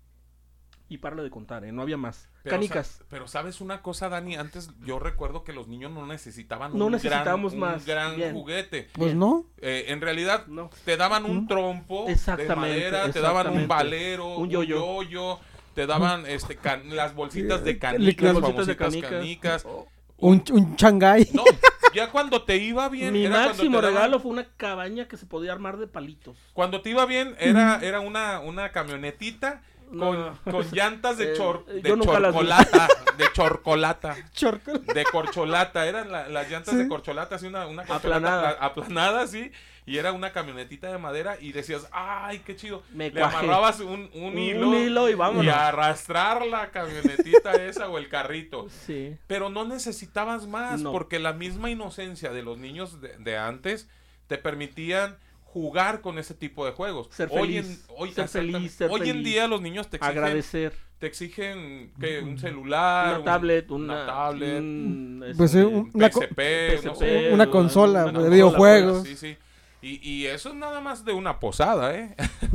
Y 0.89 0.99
para 0.99 1.17
de 1.17 1.31
contar, 1.31 1.65
¿eh? 1.65 1.73
No 1.73 1.83
había 1.83 1.97
más. 1.97 2.29
Pero, 2.45 2.55
Canicas. 2.57 2.87
sa- 2.87 3.05
pero 3.11 3.27
sabes 3.27 3.61
una 3.61 3.83
cosa, 3.83 4.09
Dani, 4.09 4.37
antes 4.37 4.71
yo 4.85 5.01
recuerdo 5.01 5.43
que 5.43 5.53
los 5.53 5.67
niños 5.67 5.91
no 5.91 6.07
necesitaban 6.07 6.79
No 6.79 6.87
un 6.87 6.93
necesitábamos 6.93 7.55
gran, 7.55 7.65
un 7.65 7.71
más. 7.75 7.85
gran 7.87 8.17
Bien. 8.17 8.33
juguete. 8.33 8.89
Pues 8.93 9.15
no. 9.17 9.47
Eh, 9.61 9.87
en 9.89 10.01
realidad 10.01 10.47
No. 10.47 10.71
te 10.85 10.97
daban 10.97 11.25
un 11.25 11.39
¿Mm? 11.45 11.49
trompo 11.49 12.05
de 12.07 12.13
Exactamente, 12.13 12.55
madera, 12.55 13.11
te 13.11 13.21
daban 13.21 13.49
un 13.49 13.67
valero, 13.67 14.37
Un 14.37 14.43
un 14.45 14.51
yo-yo. 14.51 15.03
yo-yo, 15.03 15.41
te 15.75 15.87
daban 15.89 16.25
este 16.27 16.55
can- 16.57 16.95
las 16.95 17.17
bolsitas 17.17 17.65
de 17.65 17.73
Eh, 17.73 17.79
canicas, 17.81 18.23
las 18.25 18.35
bolsitas 18.41 18.67
de 18.69 18.77
canicas. 18.77 19.11
canicas. 19.11 19.67
Un, 20.19 20.43
un 20.53 20.77
changay. 20.77 21.29
No, 21.35 21.43
ya 21.95 22.11
cuando 22.11 22.43
te 22.45 22.59
iba 22.59 22.89
bien, 22.89 23.13
Mi 23.13 23.27
era 23.27 23.47
máximo 23.49 23.81
daban- 23.83 23.93
regalo 23.95 24.21
fue 24.21 24.31
una 24.31 24.45
cabaña 24.57 25.09
que 25.09 25.17
se 25.17 25.27
podía 25.27 25.51
armar 25.53 25.79
de 25.79 25.89
palitos. 25.89 26.37
Cuando 26.55 26.81
te 26.81 26.91
iba 26.91 27.05
bien, 27.07 27.35
era, 27.41 27.81
era 27.83 27.99
una, 28.01 28.39
una 28.41 28.71
camionetita 28.71 29.63
con, 29.87 30.67
llantas 30.73 31.17
de, 31.19 31.33
Eh, 31.33 31.37
chor, 31.37 31.65
eh, 31.69 31.81
de 31.83 31.99
chorcolata, 31.99 32.89
de 33.17 33.25
chorcolata. 33.33 34.17
Chorco. 34.33 34.73
de 34.79 35.05
corcholata, 35.05 35.87
eran 35.87 36.11
la- 36.13 36.29
las 36.29 36.51
llantas 36.51 36.75
Sí. 36.75 36.83
de 36.83 36.89
corcholata, 36.89 37.37
así 37.37 37.47
una, 37.47 37.67
una 37.67 37.83
Aplanada. 37.83 38.51
apla- 38.59 38.67
aplanada, 38.67 39.23
así, 39.23 39.51
y 39.87 39.99
era 39.99 40.13
una 40.13 40.33
camionetita 40.33 40.91
de 40.91 40.99
madera 40.99 41.37
y 41.41 41.53
decías, 41.53 41.87
ay, 41.93 42.41
qué 42.41 42.57
chido. 42.57 42.83
Me 42.93 43.11
Le 43.11 43.21
cuajé. 43.21 43.37
amarrabas 43.37 43.81
un, 43.81 44.11
un 44.15 44.25
Un 44.33 44.39
hilo, 44.39 44.75
hilo 44.79 45.09
y 45.09 45.15
vámonos. 45.15 45.45
y 45.45 45.49
arrastrar 45.49 46.45
la 46.47 46.71
camionetita 46.71 47.53
esa 47.65 47.89
o 47.89 47.99
el 47.99 48.09
carrito. 48.09 48.67
Sí. 48.85 49.17
Pero 49.29 49.49
no 49.49 49.65
necesitabas 49.65 50.47
más, 50.49 50.81
No. 50.81 50.91
porque 50.93 51.19
la 51.21 51.33
misma 51.33 51.71
inocencia 51.71 52.33
de 52.33 52.43
los 52.43 52.59
niños 52.59 53.01
de, 53.01 53.17
de 53.19 53.37
antes 53.39 53.89
te 54.27 54.39
permitían 54.39 55.17
jugar 55.57 56.03
con 56.03 56.19
ese 56.19 56.35
tipo 56.35 56.67
de 56.67 56.73
juegos. 56.73 57.09
Ser 57.11 57.31
hoy 57.33 57.57
en, 57.57 57.65
feliz, 57.65 57.87
hoy, 57.97 58.11
ser 58.13 58.25
exactamente. 58.27 58.59
feliz, 58.59 58.73
ser 58.73 58.91
Hoy 58.91 59.09
en 59.09 59.23
día 59.25 59.49
los 59.49 59.63
niños 59.63 59.89
te 59.89 59.97
exigen, 59.97 60.19
Agradecer. 60.19 60.75
te 60.99 61.07
exigen 61.07 61.93
¿qué? 61.99 62.21
un 62.21 62.39
celular, 62.39 63.09
Una 63.09 63.19
un- 63.21 63.25
tablet, 63.25 63.71
una 63.71 63.95
una, 63.95 64.07
tablet, 64.07 64.61
un, 64.61 65.25
Pues, 65.35 65.55
un- 65.55 65.91
una 65.95 66.11
PSP, 66.11 66.83
no 66.85 66.93
consola 66.93 67.33
una 67.33 67.45
de 67.47 67.51
consola, 67.51 68.05
videojuegos. 68.29 69.05
Sí, 69.09 69.17
sí. 69.17 69.37
Y, 69.81 70.07
y 70.07 70.27
eso 70.27 70.51
es 70.51 70.55
nada 70.57 70.83
más 70.83 71.07
de 71.07 71.13
una 71.15 71.41
posada, 71.41 71.95
¿eh? 71.97 72.15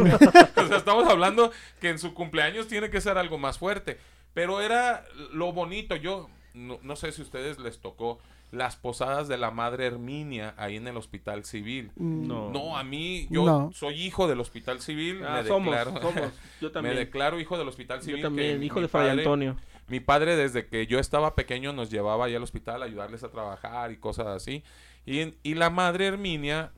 o 0.55 0.67
sea, 0.67 0.77
estamos 0.77 1.09
hablando 1.09 1.51
que 1.79 1.89
en 1.89 1.97
su 1.97 2.13
cumpleaños 2.13 2.67
tiene 2.67 2.91
que 2.91 3.01
ser 3.01 3.17
algo 3.17 3.39
más 3.39 3.57
fuerte. 3.57 3.97
Pero 4.35 4.61
era 4.61 5.05
lo 5.33 5.51
bonito. 5.53 5.95
Yo 5.95 6.29
no, 6.53 6.77
no 6.83 6.95
sé 6.95 7.11
si 7.11 7.21
a 7.21 7.25
ustedes 7.25 7.57
les 7.57 7.79
tocó 7.79 8.19
las 8.51 8.75
posadas 8.75 9.27
de 9.29 9.37
la 9.37 9.49
Madre 9.51 9.85
Herminia 9.87 10.53
ahí 10.57 10.75
en 10.75 10.87
el 10.87 10.97
Hospital 10.97 11.45
Civil. 11.45 11.91
No. 11.95 12.49
No, 12.51 12.77
a 12.77 12.83
mí, 12.83 13.27
yo 13.29 13.45
No. 13.45 13.71
soy 13.73 13.95
hijo 14.03 14.27
del 14.27 14.39
Hospital 14.41 14.81
Civil. 14.81 15.21
Ah, 15.25 15.41
me 15.41 15.47
somos, 15.47 15.73
declaro, 15.75 16.01
somos. 16.01 16.31
Yo 16.59 16.67
me 16.67 16.69
también. 16.73 16.95
declaro 16.97 17.39
hijo 17.39 17.57
del 17.57 17.67
Hospital 17.69 18.01
Civil. 18.01 18.17
Yo 18.17 18.17
que 18.17 18.23
también, 18.23 18.61
hijo 18.63 18.75
mi 18.75 18.81
de 18.81 18.87
Fray 18.89 19.07
padre- 19.07 19.21
Antonio. 19.21 19.55
mi 19.87 19.99
padre 20.01 20.35
desde 20.35 20.67
que 20.67 20.85
yo 20.85 20.99
estaba 20.99 21.33
pequeño 21.35 21.71
nos 21.73 21.89
llevaba 21.89 22.25
allá 22.25 22.37
al 22.37 22.43
hospital 22.43 22.81
a 22.81 22.85
ayudarles 22.85 23.23
a 23.23 23.29
trabajar 23.31 23.91
y 23.91 23.97
cosas 23.97 24.27
así. 24.27 24.63
Y, 25.05 25.33
y 25.43 25.53
la 25.55 25.69
madre 25.69 26.07
Herminia 26.07 26.71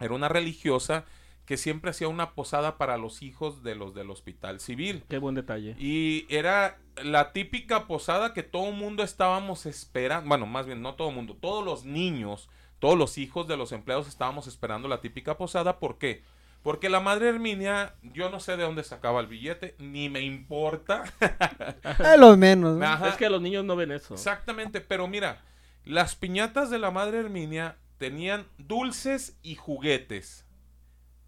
era 0.00 0.14
una 0.14 0.28
religiosa 0.28 1.04
que 1.44 1.56
siempre 1.56 1.90
hacía 1.90 2.08
una 2.08 2.30
posada 2.30 2.78
para 2.78 2.96
los 2.96 3.22
hijos 3.22 3.62
de 3.62 3.74
los 3.74 3.94
del 3.94 4.10
hospital 4.10 4.60
civil. 4.60 5.04
Qué 5.08 5.18
buen 5.18 5.34
detalle. 5.34 5.74
Y 5.78 6.26
era 6.28 6.78
la 7.02 7.32
típica 7.32 7.86
posada 7.86 8.32
que 8.32 8.42
todo 8.42 8.68
el 8.68 8.74
mundo 8.74 9.02
estábamos 9.02 9.66
esperando, 9.66 10.28
bueno, 10.28 10.46
más 10.46 10.66
bien 10.66 10.82
no 10.82 10.94
todo 10.94 11.08
el 11.08 11.16
mundo, 11.16 11.36
todos 11.40 11.64
los 11.64 11.84
niños, 11.84 12.48
todos 12.78 12.96
los 12.96 13.18
hijos 13.18 13.48
de 13.48 13.56
los 13.56 13.72
empleados 13.72 14.08
estábamos 14.08 14.46
esperando 14.46 14.88
la 14.88 15.00
típica 15.00 15.36
posada. 15.36 15.78
¿Por 15.78 15.98
qué? 15.98 16.22
Porque 16.62 16.88
la 16.88 17.00
madre 17.00 17.28
Herminia, 17.28 17.94
yo 18.02 18.30
no 18.30 18.38
sé 18.38 18.56
de 18.56 18.62
dónde 18.62 18.84
sacaba 18.84 19.20
el 19.20 19.26
billete, 19.26 19.74
ni 19.78 20.08
me 20.08 20.20
importa. 20.20 21.02
Es 21.98 22.18
lo 22.18 22.36
menos. 22.36 22.80
Es 23.04 23.16
que 23.16 23.28
los 23.28 23.42
niños 23.42 23.64
no 23.64 23.74
ven 23.74 23.90
eso. 23.90 24.14
Exactamente, 24.14 24.80
pero 24.80 25.08
mira, 25.08 25.42
las 25.84 26.14
piñatas 26.14 26.70
de 26.70 26.78
la 26.78 26.92
madre 26.92 27.18
Herminia 27.18 27.78
tenían 27.98 28.46
dulces 28.58 29.36
y 29.42 29.56
juguetes. 29.56 30.46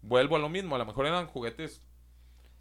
Vuelvo 0.07 0.35
a 0.35 0.39
lo 0.39 0.49
mismo, 0.49 0.75
a 0.75 0.77
lo 0.79 0.85
mejor 0.85 1.05
eran 1.07 1.27
juguetes 1.27 1.81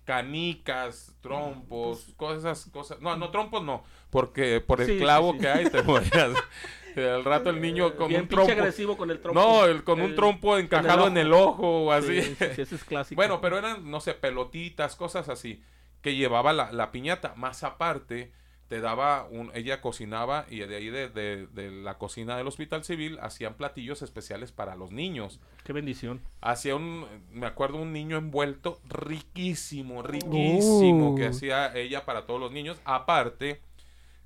canicas, 0.05 1.15
trompos, 1.21 2.13
cosas, 2.17 2.69
cosas. 2.73 3.01
No, 3.01 3.17
no, 3.17 3.31
trompos 3.31 3.63
no, 3.63 3.85
porque 4.11 4.61
por 4.61 4.81
el 4.81 4.87
Sí, 4.87 4.99
clavo 4.99 5.33
sí. 5.33 5.39
que 5.39 5.49
hay 5.49 5.65
te 5.71 5.83
podrías. 5.83 6.31
Al 6.97 7.25
rato 7.25 7.51
el 7.51 7.61
niño 7.61 7.97
con 7.97 8.09
Bien 8.09 8.23
un 8.23 8.29
trompo. 8.29 8.53
agresivo 8.53 8.97
con 8.97 9.11
el 9.11 9.19
trompo. 9.21 9.41
No, 9.41 9.65
el- 9.65 9.83
con 9.83 10.01
un 10.01 10.15
trompo 10.15 10.57
encajado 10.59 11.09
en 11.09 11.17
el 11.17 11.33
ojo 11.33 11.87
o 11.87 11.91
así. 11.93 12.19
Es 12.39 12.85
clásico. 12.85 13.17
Bueno, 13.17 13.41
pero 13.41 13.59
eran, 13.59 13.91
no 13.91 14.01
sé, 14.01 14.15
pelotitas, 14.15 14.95
cosas 14.95 15.29
así, 15.29 15.61
que 16.03 16.15
llevaba 16.15 16.53
la, 16.53 16.71
la 16.71 16.93
piñata. 16.93 17.35
Más 17.35 17.65
aparte, 17.65 18.33
te 18.75 18.81
daba 18.81 19.29
un, 19.31 19.53
ella 19.55 19.81
cocinaba 19.81 20.47
y 20.51 20.59
de 20.59 20.75
ahí 20.75 20.91
de, 20.91 21.09
de- 21.09 21.47
de 21.47 21.71
la 21.71 21.97
cocina 21.97 22.37
del 22.37 22.49
hospital 22.49 22.83
civil 22.83 23.21
hacían 23.23 23.55
platillos 23.55 24.03
especiales 24.03 24.51
para 24.51 24.75
los 24.75 24.91
niños. 24.91 25.39
Qué 25.63 25.73
bendición. 25.73 26.21
Hacía 26.41 26.75
un, 26.75 27.07
me 27.31 27.47
acuerdo, 27.47 27.77
un 27.77 27.93
niño 27.93 28.17
envuelto 28.17 28.81
riquísimo, 28.89 30.03
riquísimo, 30.03 31.11
Uh. 31.13 31.15
que 31.15 31.27
hacía 31.29 31.73
ella 31.77 32.05
para 32.05 32.27
todos 32.27 32.41
los 32.41 32.51
niños. 32.51 32.81
Aparte, 32.85 33.61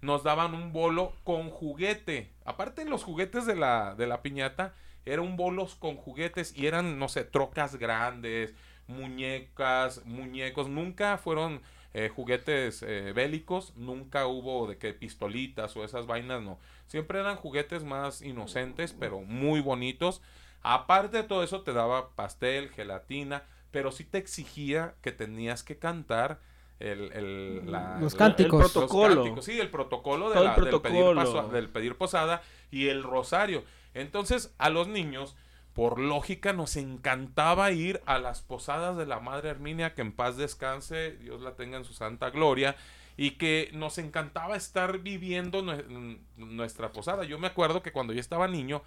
nos 0.01 0.23
daban 0.23 0.55
un 0.55 0.73
bolo 0.73 1.13
con 1.25 1.51
juguete. 1.51 2.31
Aparte 2.47 2.87
los 2.87 3.05
juguetes 3.05 3.45
de 3.45 3.55
la, 3.55 3.95
de 3.97 4.07
la 4.07 4.23
piñata, 4.23 4.73
eran 5.05 5.37
bolos 5.37 5.75
con 5.75 5.97
juguetes 5.97 6.57
y 6.57 6.69
eran, 6.69 6.99
no 6.99 7.09
sé, 7.11 7.25
trocas 7.25 7.77
grandes, 7.77 8.55
muñecas, 8.87 10.07
muñecos. 10.07 10.71
Nunca 10.71 11.19
fueron 11.19 11.61
eh, 11.95 12.11
juguetes 12.15 12.83
eh, 12.83 13.13
bélicos, 13.15 13.73
nunca 13.77 14.27
hubo 14.27 14.67
de 14.67 14.77
que 14.79 14.93
pistolitas 14.93 15.77
o 15.77 15.85
esas 15.85 16.07
vainas, 16.07 16.43
no. 16.43 16.59
Siempre 16.87 17.21
eran 17.21 17.37
juguetes 17.37 17.85
más 17.85 18.23
inocentes, 18.23 18.95
pero 18.99 19.21
muy 19.21 19.61
bonitos. 19.61 20.21
Aparte 20.63 21.19
de 21.19 21.23
todo 21.23 21.43
eso, 21.43 21.63
te 21.63 21.73
daba 21.73 22.11
pastel, 22.15 22.71
gelatina, 22.71 23.45
pero 23.71 23.93
sí 23.93 24.05
te 24.05 24.19
exigía 24.19 24.95
que 25.03 25.13
tenías 25.13 25.63
que 25.63 25.79
cantar 25.79 26.41
el, 26.81 27.13
el- 27.13 27.71
la- 27.73 27.99
Los 28.01 28.13
la- 28.15 28.19
cánticos. 28.19 28.61
los 28.63 28.73
protocolo. 28.73 29.15
cánticos, 29.23 29.45
sí, 29.45 29.59
el 29.59 29.71
protocolo, 29.71 30.31
de 30.31 30.39
el 30.39 30.45
la- 30.45 30.55
Del, 30.55 30.65
pedir 30.65 30.81
protocolo. 30.81 31.15
paso- 31.21 31.49
del 31.49 31.69
pedir 31.69 31.97
posada 31.97 32.43
y 32.71 32.89
el 32.89 33.03
rosario. 33.03 33.65
Entonces, 33.95 34.55
a 34.59 34.71
los 34.71 34.89
niños, 34.89 35.37
por 35.79 36.01
lógica, 36.01 36.53
nos 36.53 36.75
encantaba 36.75 37.71
ir 37.71 38.01
a 38.05 38.19
las 38.19 38.43
posadas 38.43 38.97
de 38.97 39.07
la 39.07 39.21
Madre 39.21 39.51
Herminia, 39.51 39.95
que 39.95 40.03
en 40.03 40.11
paz 40.11 40.37
descanse, 40.37 41.13
Dios 41.23 41.41
la 41.41 41.55
tenga 41.55 41.77
en 41.77 41.85
su 41.85 41.93
santa 41.95 42.31
gloria, 42.31 42.75
y 43.17 43.33
que 43.39 43.71
nos 43.75 43.99
encantaba 43.99 44.57
estar 44.57 44.99
viviendo 44.99 45.63
nue- 45.63 46.19
nuestra 46.37 46.91
posada. 46.91 47.23
Yo 47.23 47.39
me 47.39 47.47
acuerdo 47.47 47.81
que 47.81 47.93
cuando 47.93 48.13
yo 48.13 48.19
estaba 48.19 48.49
niño, 48.49 48.83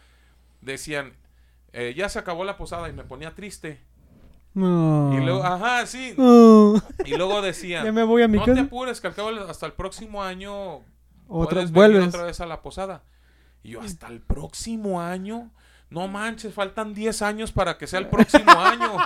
decían, 0.60 1.14
eh, 1.72 1.94
ya 1.96 2.10
se 2.10 2.20
acabó 2.20 2.44
la 2.44 2.58
posada 2.58 2.90
y 2.90 2.92
me 2.92 3.06
ponía 3.06 3.36
triste. 3.36 3.80
No. 4.54 5.14
Y 5.18 5.24
luego, 5.24 5.46
ajá, 5.46 5.86
sí. 5.86 6.14
No. 6.18 6.74
Y 7.06 7.16
luego 7.16 7.42
decían, 7.42 7.86
Ya 7.86 7.94
me 7.94 8.04
voy 8.04 8.22
a 8.24 8.28
mi 8.28 8.38
no 8.38 8.44
te 8.44 8.52
casa. 8.52 8.64
apures, 8.64 9.00
que 9.00 9.08
al 9.08 9.16
cabo 9.16 9.30
hasta 9.30 9.66
el 9.66 9.72
próximo 9.72 10.22
año 10.24 10.82
Otra, 11.30 11.64
vuelves. 11.68 12.10
otra 12.10 12.24
vez 12.24 12.42
a 12.42 12.46
la 12.46 12.62
posada. 12.62 13.02
Y 13.64 13.70
yo, 13.70 13.82
hasta 13.82 14.08
el 14.08 14.20
próximo 14.20 15.00
año. 15.00 15.52
No 15.92 16.08
manches, 16.08 16.54
faltan 16.54 16.94
10 16.96 17.22
años 17.22 17.52
para 17.52 17.78
que 17.78 17.86
sea 17.86 18.00
el 18.00 18.08
próximo 18.08 18.50
año. 18.58 18.98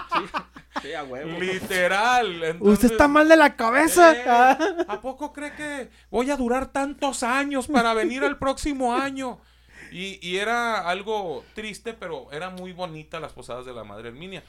Sí, 0.82 0.94
a 0.94 1.04
huevo. 1.04 1.38
Literal. 1.40 2.58
Usted 2.62 2.92
está 2.92 3.08
mal 3.08 3.28
de 3.28 3.36
la 3.36 3.56
cabeza. 3.56 4.14
eh, 4.14 4.24
Ah. 4.28 4.58
¿A 4.88 5.02
poco 5.02 5.34
cree 5.34 5.54
que 5.56 5.90
voy 6.10 6.30
a 6.32 6.38
durar 6.38 6.72
tantos 6.72 7.24
años 7.24 7.68
para 7.68 7.94
venir 7.94 8.24
el 8.24 8.38
próximo 8.38 8.94
año? 8.96 9.40
Y, 9.92 10.20
y 10.22 10.38
era 10.38 10.88
algo 10.88 11.44
triste, 11.56 11.94
pero 11.94 12.32
era 12.32 12.50
muy 12.52 12.72
bonita 12.72 13.20
las 13.20 13.34
posadas 13.34 13.66
de 13.66 13.74
la 13.74 13.84
Madre 13.84 14.10
Herminia. 14.10 14.44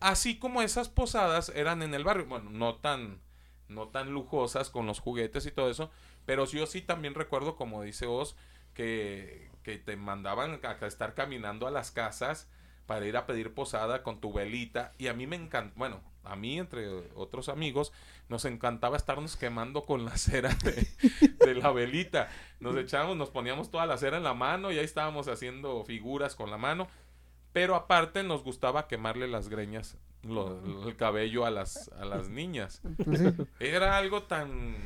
Así 0.00 0.38
como 0.38 0.60
esas 0.60 0.88
posadas 0.88 1.52
eran 1.54 1.82
en 1.82 1.94
el 1.94 2.02
barrio, 2.04 2.26
bueno, 2.26 2.50
no 2.50 2.74
tan, 2.76 3.20
no 3.68 3.88
tan 3.88 4.10
lujosas 4.10 4.70
con 4.70 4.86
los 4.86 4.98
juguetes 5.00 5.46
y 5.46 5.50
todo 5.50 5.70
eso, 5.70 5.90
pero 6.26 6.46
yo 6.46 6.66
sí 6.66 6.82
también 6.82 7.14
recuerdo, 7.14 7.56
como 7.56 7.82
dice 7.82 8.06
Oz, 8.06 8.36
que, 8.74 9.50
que 9.64 9.78
te 9.78 9.96
mandaban 9.96 10.60
a, 10.62 10.86
estar 10.86 11.14
caminando 11.14 11.66
a 11.66 11.72
las 11.72 11.90
casas 11.90 12.48
para 12.86 13.06
ir 13.06 13.16
a 13.16 13.26
pedir 13.26 13.52
posada 13.54 14.02
con 14.04 14.20
tu 14.20 14.32
velita. 14.32 14.92
Y 14.98 15.08
a 15.08 15.14
mí 15.14 15.26
me 15.26 15.36
encanta, 15.36 15.72
bueno, 15.76 16.00
a 16.22 16.36
mí 16.36 16.58
entre 16.58 16.86
otros 17.14 17.48
amigos, 17.48 17.92
nos 18.28 18.44
encantaba 18.44 18.96
estarnos 18.96 19.36
quemando 19.36 19.84
con 19.86 20.04
la 20.04 20.16
cera 20.18 20.54
de, 20.62 20.86
de 21.44 21.54
la 21.54 21.72
velita. 21.72 22.28
Nos 22.60 22.76
echábamos, 22.76 23.16
nos 23.16 23.30
poníamos 23.30 23.70
toda 23.70 23.86
la 23.86 23.96
cera 23.98 24.18
en 24.18 24.22
la 24.22 24.34
mano 24.34 24.70
y 24.70 24.78
ahí 24.78 24.84
estábamos 24.84 25.26
haciendo 25.28 25.82
figuras 25.84 26.36
con 26.36 26.50
la 26.50 26.58
mano. 26.58 26.86
Pero 27.52 27.74
aparte 27.74 28.22
nos 28.22 28.42
gustaba 28.44 28.88
quemarle 28.88 29.28
las 29.28 29.48
greñas, 29.48 29.96
lo- 30.22 30.86
el 30.88 30.96
cabello 30.96 31.46
a 31.46 31.50
las, 31.50 31.88
a 32.00 32.04
las 32.04 32.28
niñas. 32.28 32.82
Pues. 33.04 33.22
Era 33.60 33.96
algo 33.96 34.24
tan, 34.24 34.76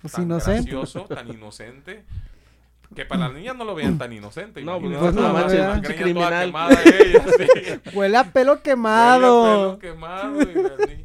Pues 0.00 0.14
tan 0.14 0.24
inocente. 0.24 0.70
gracioso, 0.70 1.04
tan 1.04 1.28
inocente, 1.28 2.04
que 2.94 3.04
para 3.04 3.22
las 3.28 3.32
niñas 3.34 3.56
no 3.56 3.64
lo 3.64 3.74
veían 3.74 3.98
tan 3.98 4.12
inocente. 4.12 4.62
No, 4.62 4.80
pues, 4.80 4.92
no, 4.92 5.10
la 5.10 5.32
manches, 5.32 5.58
toda 5.58 5.80
criminal. 5.82 6.46
quemada 6.46 6.78
ella, 6.84 7.24
sí. 7.36 7.90
Huele 7.94 8.16
a 8.16 8.24
pelo 8.24 8.52
Huele 8.52 8.60
a 8.60 8.62
quemado. 8.62 9.78
pelo 9.78 9.78
quemado 9.78 10.42
y 10.42 11.04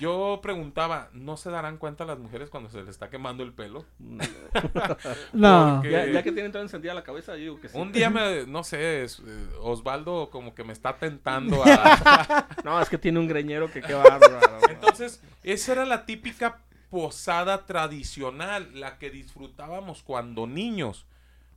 Yo 0.00 0.40
preguntaba, 0.42 1.10
¿no 1.12 1.36
se 1.36 1.50
darán 1.50 1.76
cuenta 1.76 2.04
las 2.04 2.18
mujeres 2.18 2.50
cuando 2.50 2.70
se 2.70 2.78
les 2.78 2.88
está 2.88 3.08
quemando 3.10 3.42
el 3.42 3.52
pelo? 3.52 3.84
No. 5.32 5.74
Porque- 5.76 5.90
Ya, 5.90 6.06
ya 6.06 6.22
que 6.22 6.32
tienen 6.32 6.52
toda 6.52 6.64
encendida 6.64 6.94
la 6.94 7.02
cabeza, 7.04 7.32
yo 7.32 7.38
digo 7.40 7.60
que 7.60 7.68
sí. 7.68 7.78
Un 7.78 7.92
día 7.92 8.10
me, 8.10 8.46
no 8.46 8.64
sé, 8.64 9.04
es- 9.04 9.20
eh, 9.26 9.46
Osvaldo 9.60 10.28
como 10.30 10.54
que 10.54 10.64
me 10.64 10.72
está 10.72 10.96
tentando 10.96 11.62
a... 11.64 12.46
No, 12.64 12.80
es 12.80 12.88
que 12.88 12.98
tiene 12.98 13.18
un 13.18 13.28
greñero 13.28 13.70
que 13.72 13.80
qué 13.80 13.94
bárbaro. 13.94 14.58
Entonces, 14.70 15.22
esa 15.42 15.72
era 15.72 15.84
la 15.84 16.04
típica 16.06 16.58
posada 16.92 17.64
tradicional, 17.64 18.78
la 18.78 18.98
que 18.98 19.08
disfrutábamos 19.08 20.02
cuando 20.02 20.46
niños. 20.46 21.06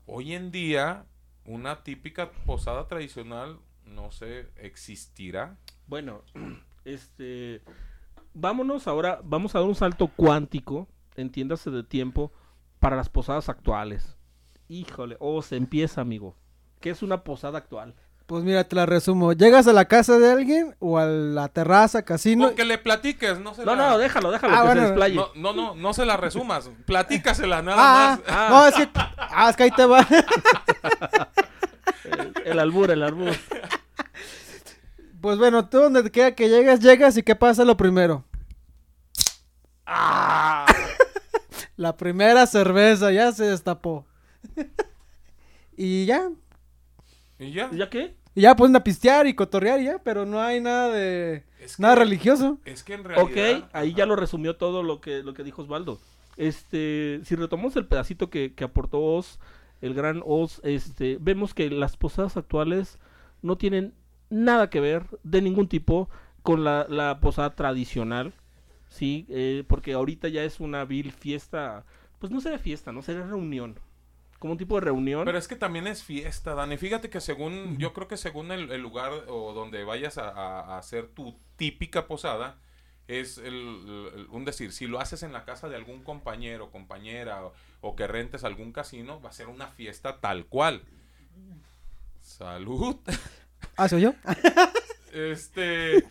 Hoy 0.05 0.33
en 0.33 0.49
día, 0.49 1.07
una 1.43 1.83
típica 1.83 2.31
posada 2.45 2.87
tradicional, 2.87 3.59
no 3.85 4.11
sé, 4.11 4.47
existirá. 4.55 5.57
Bueno, 5.87 6.21
este. 6.85 7.61
Vámonos 8.33 8.87
ahora, 8.87 9.19
vamos 9.25 9.53
a 9.53 9.59
dar 9.59 9.67
un 9.67 9.75
salto 9.75 10.07
cuántico, 10.07 10.87
entiéndase 11.17 11.69
de 11.69 11.83
tiempo, 11.83 12.31
para 12.79 12.95
las 12.95 13.09
posadas 13.09 13.49
actuales. 13.49 14.15
Híjole, 14.69 15.17
oh, 15.19 15.41
se 15.41 15.57
empieza, 15.57 15.99
amigo. 15.99 16.37
¿Qué 16.79 16.91
es 16.91 17.03
una 17.03 17.25
posada 17.25 17.57
actual? 17.57 17.93
Pues 18.25 18.43
mira, 18.43 18.63
te 18.63 18.75
la 18.75 18.87
resumo. 18.87 19.33
Llegas 19.33 19.67
a 19.67 19.73
la 19.73 19.85
casa 19.85 20.17
de 20.17 20.31
alguien 20.31 20.75
o 20.79 20.97
a 20.97 21.05
la 21.05 21.47
terraza, 21.47 22.01
casino. 22.01 22.47
Con 22.47 22.55
que 22.55 22.65
le 22.65 22.79
platiques, 22.79 23.39
no 23.39 23.53
se 23.53 23.63
No, 23.63 23.75
la- 23.75 23.89
no, 23.91 23.97
déjalo, 23.99 24.31
déjalo, 24.31 24.53
Ah, 24.55 24.57
que 24.61 24.65
bueno, 24.65 24.81
se 24.81 24.87
desplaye. 24.87 25.15
No, 25.15 25.29
no, 25.35 25.53
no, 25.53 25.75
no 25.75 25.93
se 25.93 26.05
la 26.07 26.17
resumas. 26.17 26.69
Platícasela 26.87 27.61
nada 27.61 27.77
Ah, 27.77 28.17
más. 28.17 28.21
Ah. 28.27 28.47
no, 28.49 28.67
es 28.67 28.75
que. 28.75 28.89
Ah, 28.95 29.49
es 29.51 29.55
que 29.55 29.63
ahí 29.63 29.71
te 29.71 29.85
va. 29.85 30.07
El, 32.03 32.33
el 32.45 32.59
albur, 32.59 32.89
el 32.91 33.03
albur. 33.03 33.33
Pues 35.21 35.39
bueno, 35.39 35.67
tú 35.67 35.79
donde 35.79 36.11
quiera 36.11 36.35
que 36.35 36.49
llegas, 36.49 36.79
llegas 36.81 37.17
y 37.17 37.23
¿qué 37.23 37.35
pasa 37.35 37.65
lo 37.65 37.75
primero? 37.75 38.23
¡Ah! 39.87 40.67
La 41.77 41.97
primera 41.97 42.45
cerveza 42.45 43.11
ya 43.11 43.31
se 43.31 43.45
destapó. 43.45 44.05
y 45.75 46.05
ya. 46.05 46.29
¿Y 47.39 47.51
ya? 47.51 47.69
¿Ya 47.71 47.89
qué? 47.89 48.15
Y 48.33 48.41
ya 48.41 48.55
pueden 48.55 48.75
a 48.75 48.83
pistear 48.83 49.27
y 49.27 49.33
cotorrear 49.33 49.79
y 49.79 49.85
ya, 49.85 49.99
pero 50.03 50.25
no 50.25 50.41
hay 50.41 50.59
nada 50.61 50.89
de. 50.89 51.43
Es 51.59 51.77
que- 51.77 51.81
Nada 51.83 51.95
religioso. 51.95 52.59
Es 52.65 52.83
que 52.83 52.93
en 52.93 53.03
realidad... 53.05 53.59
Ok, 53.59 53.69
ahí 53.73 53.93
ya 53.93 54.05
lo 54.05 54.15
resumió 54.15 54.55
todo 54.57 54.83
lo 54.83 54.99
que, 55.01 55.23
lo 55.23 55.33
que 55.33 55.43
dijo 55.43 55.61
Osvaldo. 55.61 55.99
Este, 56.37 57.21
si 57.23 57.35
retomamos 57.35 57.75
el 57.77 57.85
pedacito 57.87 58.29
que, 58.29 58.53
que 58.53 58.63
aportó 58.65 58.99
Oz, 59.01 59.39
el 59.81 59.93
gran 59.93 60.21
Oz, 60.25 60.59
este, 60.63 61.17
vemos 61.21 61.53
que 61.53 61.69
las 61.69 61.95
posadas 61.97 62.35
actuales 62.37 62.99
no 63.41 63.57
tienen 63.57 63.93
nada 64.29 64.69
que 64.69 64.79
ver 64.81 65.05
de 65.23 65.41
ningún 65.41 65.67
tipo 65.69 66.09
con 66.41 66.63
la, 66.63 66.85
la 66.89 67.19
posada 67.21 67.55
tradicional, 67.55 68.33
sí, 68.89 69.25
Eh, 69.29 69.63
porque 69.67 69.93
ahorita 69.93 70.27
ya 70.27 70.43
es 70.43 70.59
una 70.59 70.83
vil 70.85 71.11
fiesta, 71.11 71.85
pues 72.19 72.31
no 72.31 72.41
sería 72.41 72.59
fiesta, 72.59 72.91
no 72.91 73.01
sería 73.01 73.25
reunión, 73.25 73.79
como 74.39 74.53
un 74.53 74.57
tipo 74.57 74.75
de 74.75 74.81
reunión. 74.81 75.25
Pero 75.25 75.37
es 75.37 75.47
que 75.47 75.55
también 75.55 75.87
es 75.87 76.03
fiesta, 76.03 76.53
Dani. 76.55 76.77
Fíjate 76.77 77.09
que 77.09 77.21
según, 77.21 77.77
yo 77.77 77.93
creo 77.93 78.07
que 78.07 78.17
según 78.17 78.51
el, 78.51 78.71
el 78.71 78.81
lugar 78.81 79.11
o 79.27 79.53
donde 79.53 79.83
vayas 79.83 80.17
a, 80.17 80.29
a- 80.29 80.75
a 80.75 80.77
hacer 80.77 81.07
tu 81.07 81.37
típica 81.55 82.07
posada, 82.07 82.57
es 83.07 83.37
el, 83.37 83.45
el- 83.55 84.27
un 84.31 84.45
decir, 84.45 84.71
si 84.73 84.87
lo 84.87 84.99
haces 84.99 85.23
en 85.23 85.31
la 85.33 85.45
casa 85.45 85.69
de 85.69 85.75
algún 85.75 86.03
compañero, 86.03 86.71
compañera, 86.71 87.45
o, 87.45 87.53
o 87.81 87.95
que 87.95 88.07
rentes 88.07 88.43
algún 88.43 88.71
casino, 88.71 89.21
va 89.21 89.29
a 89.29 89.33
ser 89.33 89.47
una 89.47 89.67
fiesta 89.67 90.19
tal 90.19 90.45
cual. 90.45 90.83
Salud. 92.21 92.97
Ah, 93.77 93.89
¿soy 93.89 94.03
yo? 94.03 94.13
Este, 95.11 96.05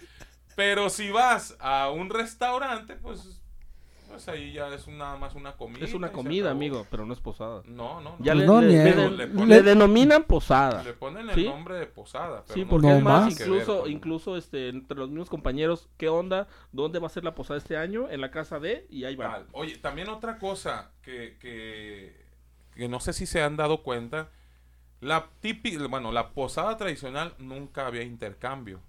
pero 0.55 0.91
si 0.91 1.11
vas 1.11 1.57
a 1.61 1.91
un 1.91 2.11
restaurante, 2.11 2.95
pues, 2.97 3.41
pues 4.15 4.29
ahí 4.29 4.53
ya 4.53 4.69
es 4.75 4.87
nada 4.89 5.17
más 5.17 5.35
una 5.35 5.57
comida. 5.57 5.85
es 5.85 5.93
una 5.95 6.13
comida, 6.13 6.51
amigo, 6.51 6.87
pero 6.91 7.05
no 7.05 7.13
es 7.13 7.21
posada. 7.21 7.63
No, 7.67 8.01
no, 8.01 8.17
no. 8.17 8.25
Ya 8.25 8.33
Pues 8.33 8.47
le, 8.63 9.27
no, 9.29 9.47
le- 9.47 9.63
denominan 9.63 10.25
posada. 10.25 10.83
Le 10.83 10.93
ponen 10.95 11.29
el 11.29 11.35
¿Sí? 11.35 11.45
nombre 11.45 11.77
de 11.77 11.87
posada. 11.87 12.43
Pero 12.47 12.55
Sí, 12.55 12.63
no 12.65 12.71
porque 12.71 12.89
es 12.89 12.95
No 12.99 13.01
más, 13.01 13.25
más. 13.25 13.37
que 13.37 13.45
ver 13.45 13.53
incluso, 13.53 13.89
incluso 13.89 14.37
este, 14.37 14.69
entre 14.69 14.97
los 14.99 15.09
mismos 15.11 15.29
compañeros, 15.31 15.89
¿qué 15.97 16.09
onda? 16.09 16.49
¿Dónde 16.73 16.99
va 16.99 17.07
a 17.07 17.11
ser 17.11 17.25
la 17.25 17.35
posada 17.35 17.59
este 17.59 17.77
año? 17.77 18.09
En 18.11 18.21
la 18.21 18.31
casa 18.31 18.59
de, 18.61 18.87
y 18.91 19.05
ahí 19.05 19.17
va. 19.17 19.33
Tal. 19.33 19.47
Oye, 19.53 19.77
también 19.79 20.09
otra 20.09 20.39
cosa 20.39 20.93
que, 21.03 21.37
que, 21.41 22.25
que 22.75 22.89
no 22.89 23.01
sé 23.01 23.13
si 23.13 23.27
se 23.27 23.43
han 23.43 23.57
dado 23.57 23.83
cuenta. 23.83 24.31
La 25.01 25.27
típica, 25.41 25.87
bueno, 25.87 26.13
la 26.13 26.31
posada 26.31 26.77
tradicional 26.77 27.35
nunca 27.39 27.87
había 27.87 28.03
intercambio. 28.05 28.81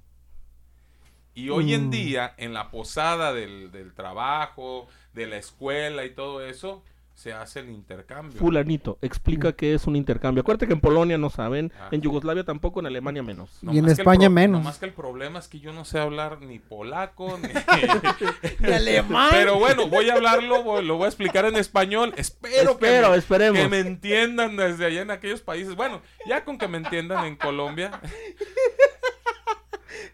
Y 1.36 1.50
hoy 1.50 1.74
en 1.74 1.88
Mm. 1.88 1.91
día, 1.91 2.34
en 2.38 2.54
la 2.54 2.71
posada 2.71 3.34
del, 3.34 3.71
del 3.71 3.93
trabajo, 3.93 4.88
de 5.13 5.28
la 5.28 5.38
escuela 5.38 6.06
y 6.06 6.10
todo 6.15 6.43
eso, 6.45 6.82
se 7.13 7.32
hace 7.32 7.62
el 7.62 7.69
intercambio. 7.69 8.38
Fulanito, 8.38 8.98
explica 9.02 9.54
qué 9.54 9.74
es 9.74 9.88
un 9.88 9.95
intercambio. 9.95 10.41
Acuérdate 10.41 10.67
que 10.67 10.74
en 10.74 10.82
Polonia 10.82 11.17
no 11.17 11.30
saben, 11.30 11.71
Ah. 11.80 11.88
en 11.91 12.02
Yugoslavia 12.02 12.43
tampoco, 12.43 12.82
en 12.82 12.88
Alemania 12.88 13.24
menos. 13.24 13.60
Y 13.63 13.78
en 13.78 13.84
más 13.86 13.98
España 14.00 14.28
pro- 14.28 14.32
menos. 14.32 14.60
Nomás 14.60 14.80
que 14.80 14.86
el 14.88 14.91
problema 14.93 15.39
es 15.39 15.48
que 15.48 15.62
yo 15.62 15.71
no 15.71 15.86
sé 15.86 15.98
hablar 16.00 16.41
ni 16.41 16.60
polaco, 16.60 17.38
ni... 17.41 17.48
¿De 18.67 18.76
alemán? 18.76 19.30
Pero 19.32 19.58
bueno, 19.60 19.88
voy 19.88 20.10
a 20.10 20.13
hablarlo, 20.15 20.62
voy- 20.63 20.84
lo 20.84 20.98
voy 20.98 21.06
a 21.06 21.08
explicar 21.08 21.45
en 21.45 21.56
español. 21.56 22.13
Espero, 22.17 22.71
Espero, 22.71 23.08
que, 23.08 23.12
me, 23.12 23.17
esperemos. 23.17 23.60
que 23.62 23.67
me 23.69 23.80
entiendan 23.80 24.58
desde 24.58 24.86
allá 24.86 25.02
en 25.02 25.12
aquellos 25.12 25.39
países. 25.41 25.74
Bueno, 25.76 26.02
ya 26.28 26.43
con 26.43 26.58
que 26.58 26.67
me 26.67 26.78
entiendan 26.80 27.24
en 27.26 27.38
Colombia. 27.38 27.91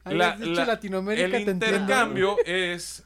La- 0.05 0.29
has 0.31 0.39
dicho 0.39 0.51
la- 0.53 0.65
Latinoamérica, 0.65 1.25
el 1.25 1.31
te 1.31 1.37
entiendo. 1.51 1.65
intercambio 1.77 2.37
es 2.45 3.03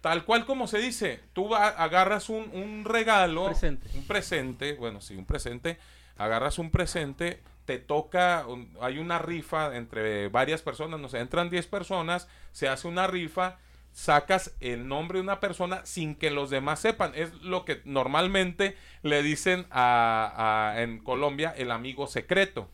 tal 0.00 0.24
cual 0.24 0.46
como 0.46 0.66
se 0.66 0.78
dice. 0.78 1.20
Tú 1.32 1.48
va- 1.48 1.68
agarras 1.68 2.28
un, 2.28 2.50
un 2.52 2.84
regalo, 2.84 3.46
Presente. 3.46 3.88
un 3.94 4.06
presente, 4.06 4.74
bueno, 4.74 5.00
sí, 5.00 5.16
un 5.16 5.24
presente. 5.26 5.78
Agarras 6.16 6.58
un 6.58 6.70
presente, 6.70 7.40
te 7.64 7.78
toca, 7.78 8.44
un- 8.46 8.76
hay 8.80 8.98
una 8.98 9.18
rifa 9.18 9.76
entre 9.76 10.28
varias 10.28 10.62
personas, 10.62 10.98
no 11.00 11.08
sé, 11.08 11.18
entran 11.18 11.50
10 11.50 11.66
personas, 11.66 12.28
se 12.52 12.68
hace 12.68 12.88
una 12.88 13.06
rifa, 13.06 13.58
sacas 13.92 14.54
el 14.60 14.86
nombre 14.86 15.18
de 15.18 15.22
una 15.22 15.40
persona 15.40 15.84
sin 15.84 16.14
que 16.14 16.30
los 16.30 16.50
demás 16.50 16.78
sepan. 16.80 17.12
Es 17.14 17.32
lo 17.42 17.64
que 17.64 17.80
normalmente 17.84 18.76
le 19.02 19.22
dicen 19.22 19.66
a, 19.70 20.72
a- 20.74 20.82
en 20.82 20.98
Colombia 21.00 21.52
el 21.56 21.70
amigo 21.72 22.06
secreto. 22.06 22.70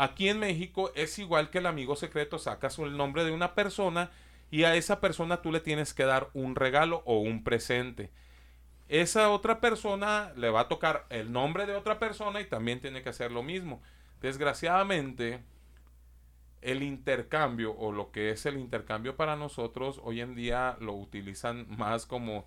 Aquí 0.00 0.30
en 0.30 0.38
México 0.38 0.90
es 0.94 1.18
igual 1.18 1.50
que 1.50 1.58
el 1.58 1.66
amigo 1.66 1.94
secreto, 1.94 2.38
sacas 2.38 2.78
el 2.78 2.96
nombre 2.96 3.22
de 3.22 3.32
una 3.32 3.54
persona 3.54 4.10
y 4.50 4.64
a 4.64 4.74
esa 4.74 4.98
persona 4.98 5.42
tú 5.42 5.52
le 5.52 5.60
tienes 5.60 5.92
que 5.92 6.04
dar 6.04 6.30
un 6.32 6.56
regalo 6.56 7.02
o 7.04 7.18
un 7.18 7.44
presente. 7.44 8.10
Esa 8.88 9.28
otra 9.28 9.60
persona 9.60 10.32
le 10.38 10.48
va 10.48 10.60
a 10.60 10.68
tocar 10.68 11.04
el 11.10 11.32
nombre 11.32 11.66
de 11.66 11.74
otra 11.74 11.98
persona 11.98 12.40
y 12.40 12.46
también 12.46 12.80
tiene 12.80 13.02
que 13.02 13.10
hacer 13.10 13.30
lo 13.30 13.42
mismo. 13.42 13.82
Desgraciadamente, 14.22 15.42
el 16.62 16.82
intercambio 16.82 17.76
o 17.76 17.92
lo 17.92 18.10
que 18.10 18.30
es 18.30 18.46
el 18.46 18.56
intercambio 18.56 19.16
para 19.16 19.36
nosotros 19.36 20.00
hoy 20.02 20.22
en 20.22 20.34
día 20.34 20.78
lo 20.80 20.94
utilizan 20.94 21.66
más 21.76 22.06
como 22.06 22.46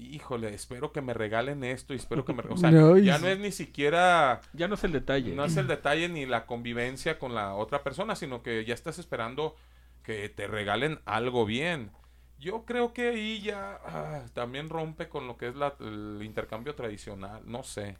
híjole, 0.00 0.54
espero 0.54 0.92
que 0.92 1.00
me 1.02 1.14
regalen 1.14 1.64
esto 1.64 1.92
y 1.94 1.96
espero 1.96 2.24
que 2.24 2.32
me... 2.32 2.42
re-". 2.42 2.52
O 2.52 2.56
sea, 2.56 2.70
No, 2.70 2.96
ya 2.98 3.18
no 3.18 3.28
es 3.28 3.38
ni 3.38 3.52
siquiera... 3.52 4.40
Ya 4.52 4.68
no 4.68 4.74
es 4.74 4.84
el 4.84 4.92
detalle. 4.92 5.34
No 5.34 5.44
es 5.44 5.56
el 5.56 5.66
detalle 5.68 6.08
ni 6.08 6.26
la 6.26 6.46
convivencia 6.46 7.18
con 7.18 7.34
la 7.34 7.54
otra 7.54 7.82
persona, 7.82 8.16
sino 8.16 8.42
que 8.42 8.64
ya 8.64 8.74
estás 8.74 8.98
esperando 8.98 9.54
que 10.02 10.28
te 10.28 10.46
regalen 10.46 11.00
algo 11.04 11.44
bien. 11.44 11.90
Yo 12.38 12.64
creo 12.64 12.94
que 12.94 13.08
ahí 13.10 13.40
ya 13.42 13.78
ah, 13.84 14.22
también 14.32 14.70
rompe 14.70 15.08
con 15.08 15.26
lo 15.26 15.36
que 15.36 15.48
es 15.48 15.54
la- 15.56 15.74
el 15.80 16.20
intercambio 16.24 16.74
tradicional. 16.74 17.42
No 17.44 17.62
sé. 17.62 17.96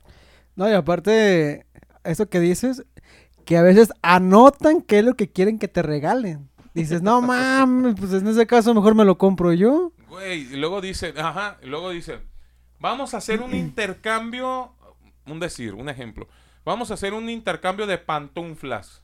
No, 0.56 0.68
y 0.68 0.72
aparte, 0.72 1.66
eso 2.04 2.28
que 2.28 2.40
dices, 2.40 2.84
que 3.44 3.56
a 3.58 3.62
veces 3.62 3.92
anotan 4.02 4.80
qué 4.82 5.00
es 5.00 5.04
lo 5.04 5.14
que 5.14 5.30
quieren 5.30 5.58
que 5.58 5.68
te 5.68 5.82
regalen. 5.82 6.48
Dices, 6.74 7.02
no 7.02 7.20
mames, 7.22 7.94
pues 7.98 8.12
en 8.14 8.26
ese 8.28 8.46
caso 8.46 8.74
mejor 8.74 8.94
me 8.94 9.04
lo 9.04 9.18
compro 9.18 9.52
yo. 9.52 9.92
Güey, 10.10 10.44
luego 10.56 10.80
dicen, 10.80 11.16
ajá, 11.18 11.58
luego 11.62 11.90
dicen, 11.90 12.20
vamos 12.80 13.14
a 13.14 13.18
hacer 13.18 13.40
un 13.40 13.54
intercambio, 13.54 14.74
un 15.26 15.38
decir, 15.40 15.74
un 15.74 15.88
ejemplo. 15.88 16.28
Vamos 16.64 16.90
a 16.90 16.94
hacer 16.94 17.14
un 17.14 17.30
intercambio 17.30 17.86
de 17.86 17.96
pantuflas. 17.96 19.02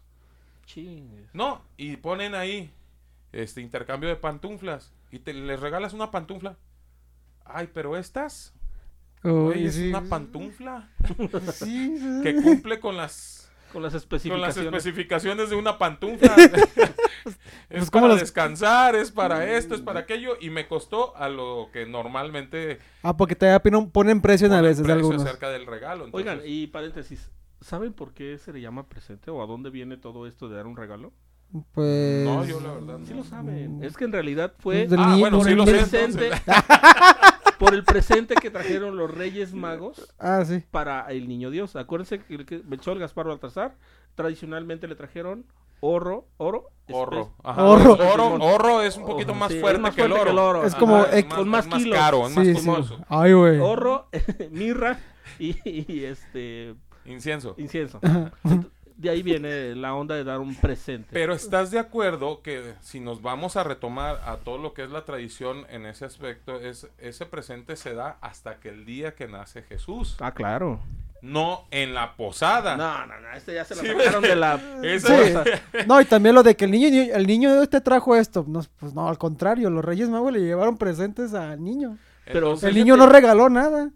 Chingues. 0.66 1.28
No, 1.32 1.62
y 1.76 1.96
ponen 1.96 2.34
ahí 2.34 2.70
este 3.32 3.60
intercambio 3.60 4.08
de 4.08 4.16
pantuflas 4.16 4.92
y 5.12 5.20
te 5.20 5.32
les 5.32 5.60
regalas 5.60 5.92
una 5.92 6.10
pantufla. 6.10 6.56
Ay, 7.44 7.68
pero 7.72 7.96
estas, 7.96 8.52
güey, 9.22 9.60
Uy, 9.62 9.66
es 9.66 9.76
sí. 9.76 9.88
una 9.88 10.02
pantufla 10.02 10.88
Sí, 11.52 11.98
sí. 11.98 12.20
que 12.24 12.34
cumple 12.42 12.80
con 12.80 12.96
las 12.96 13.45
Con 13.72 13.82
las 13.82 13.92
con 14.06 14.40
las 14.40 14.56
especificaciones. 14.56 15.50
de 15.50 15.56
una 15.56 15.76
pantufla. 15.78 16.34
es 16.36 17.36
Pues, 17.68 17.90
¿cómo 17.90 18.04
para 18.04 18.14
las- 18.14 18.20
descansar, 18.22 18.94
es 18.96 19.10
para 19.10 19.44
esto, 19.56 19.74
es 19.74 19.80
para 19.80 20.00
aquello 20.00 20.36
y 20.40 20.50
me 20.50 20.66
costó 20.68 21.16
a 21.16 21.28
lo 21.28 21.68
que 21.72 21.84
normalmente 21.86 22.78
Ah, 23.02 23.16
porque 23.16 23.34
todavía 23.34 23.60
ponen, 23.60 23.90
ponen 23.90 24.20
precio 24.20 24.46
a 24.46 24.50
ponen 24.50 24.64
veces 24.64 24.82
precio 24.84 24.94
algunos. 25.00 25.22
acerca 25.22 25.50
del 25.50 25.66
regalo. 25.66 26.08
Oigan, 26.12 26.40
y 26.44 26.68
paréntesis, 26.68 27.30
¿saben 27.60 27.92
por 27.92 28.14
qué 28.14 28.38
se 28.38 28.52
le 28.52 28.60
llama 28.60 28.88
presente 28.88 29.30
o 29.30 29.42
a 29.42 29.46
dónde 29.46 29.70
viene 29.70 29.96
todo 29.96 30.26
esto 30.26 30.48
de 30.48 30.56
dar 30.56 30.66
un 30.66 30.76
regalo? 30.76 31.12
Pues... 31.72 32.24
No, 32.26 32.44
yo 32.44 32.60
la 32.60 32.72
verdad 32.72 32.98
Sí 33.04 33.10
no. 33.12 33.18
lo 33.18 33.24
saben. 33.24 33.82
Es 33.84 33.96
que 33.96 34.04
en 34.04 34.12
realidad 34.12 34.52
fue 34.58 34.78
Pues 34.86 34.90
del 34.90 35.00
Ah, 35.00 35.16
bueno, 35.18 35.42
sí 35.44 35.54
lo 35.54 35.64
sé. 35.64 35.72
presente, 35.72 36.30
por 37.58 37.74
el 37.74 37.84
presente 37.84 38.34
que 38.34 38.50
trajeron 38.50 38.96
los 38.96 39.10
Reyes 39.10 39.52
Magos 39.54 40.12
Ah, 40.18 40.44
sí. 40.44 40.62
para 40.70 41.02
el 41.10 41.28
Niño 41.28 41.50
Dios. 41.50 41.76
Acuérdense 41.76 42.20
que 42.20 42.34
el 42.34 42.46
que 42.46 42.62
Melchor, 42.64 42.98
Gaspar, 42.98 43.26
Baltasar 43.26 43.74
tradicionalmente 44.14 44.88
le 44.88 44.94
trajeron 44.94 45.44
oro, 45.80 46.26
oro, 46.38 46.68
Oro. 46.88 47.32
Ajá, 47.42 47.64
Oro. 47.64 47.94
es 47.94 48.00
oro. 48.00 48.34
Oro 48.40 48.82
es 48.82 48.96
un 48.96 49.06
poquito 49.06 49.32
Oro, 49.32 49.40
más 49.40 49.48
sí, 49.50 49.56
es 49.56 49.60
fuerte, 49.60 49.80
más 49.80 49.94
que, 49.94 50.02
el 50.02 50.08
fuerte 50.08 50.24
que 50.26 50.30
el 50.32 50.38
oro. 50.38 50.64
Es 50.64 50.74
como 50.76 50.96
Ajá, 50.98 51.18
ex- 51.18 51.34
con 51.34 51.48
más 51.48 51.64
es 51.66 51.70
más 51.72 51.82
kilos. 51.82 51.98
caro, 51.98 52.26
es 52.28 52.36
más 52.36 52.46
Sí, 52.46 52.54
sí. 52.54 52.66
costoso. 52.66 53.04
Ay, 53.08 53.32
güey. 53.32 53.58
oro, 53.58 54.08
mirra 54.52 54.98
y, 55.38 55.56
y, 55.68 56.04
este 56.04 56.74
Incienso. 57.04 57.54
incienso. 57.58 57.98
Ajá. 58.02 58.30
De 58.96 59.10
ahí 59.10 59.22
viene 59.22 59.74
la 59.74 59.94
onda 59.94 60.14
de 60.14 60.24
dar 60.24 60.38
un 60.38 60.54
presente. 60.54 61.08
Pero 61.12 61.34
estás 61.34 61.70
de 61.70 61.78
acuerdo 61.78 62.40
que 62.42 62.74
si 62.80 62.98
nos 62.98 63.20
vamos 63.20 63.56
a 63.56 63.62
retomar 63.64 64.20
a 64.24 64.36
todo 64.38 64.56
lo 64.58 64.72
que 64.72 64.84
es 64.84 64.90
la 64.90 65.04
tradición 65.04 65.66
en 65.68 65.84
ese 65.84 66.04
aspecto, 66.06 66.58
es 66.60 66.88
ese 66.98 67.26
presente 67.26 67.76
se 67.76 67.92
da 67.94 68.16
hasta 68.22 68.56
que 68.58 68.70
el 68.70 68.86
día 68.86 69.14
que 69.14 69.28
nace 69.28 69.62
Jesús, 69.62 70.16
ah, 70.20 70.32
claro. 70.32 70.80
no 71.20 71.66
en 71.70 71.92
la 71.92 72.16
posada. 72.16 72.74
No, 72.78 73.06
no, 73.06 73.20
no, 73.20 73.32
este 73.36 73.52
ya 73.54 73.66
se 73.66 73.74
la 73.74 73.82
Sí, 73.82 73.88
sacaron 73.88 74.22
de 74.22 74.36
la 74.36 74.54
Esa- 74.82 75.14
bolsa. 75.14 75.44
No, 75.86 76.00
y 76.00 76.04
también 76.06 76.34
lo 76.34 76.42
de 76.42 76.56
que 76.56 76.64
el 76.64 76.70
niño, 76.70 76.88
el 77.14 77.26
niño 77.26 77.62
este 77.62 77.82
trajo 77.82 78.16
esto. 78.16 78.46
No, 78.48 78.62
pues 78.80 78.94
no, 78.94 79.08
al 79.10 79.18
contrario, 79.18 79.68
los 79.68 79.84
Reyes 79.84 80.08
Magos 80.08 80.32
le 80.32 80.40
llevaron 80.40 80.78
presentes 80.78 81.34
al 81.34 81.62
niño. 81.62 81.98
Pero 82.24 82.38
Entonces, 82.46 82.70
El 82.70 82.74
niño 82.76 82.96
no 82.96 83.06
regaló 83.08 83.48
nada, 83.50 83.90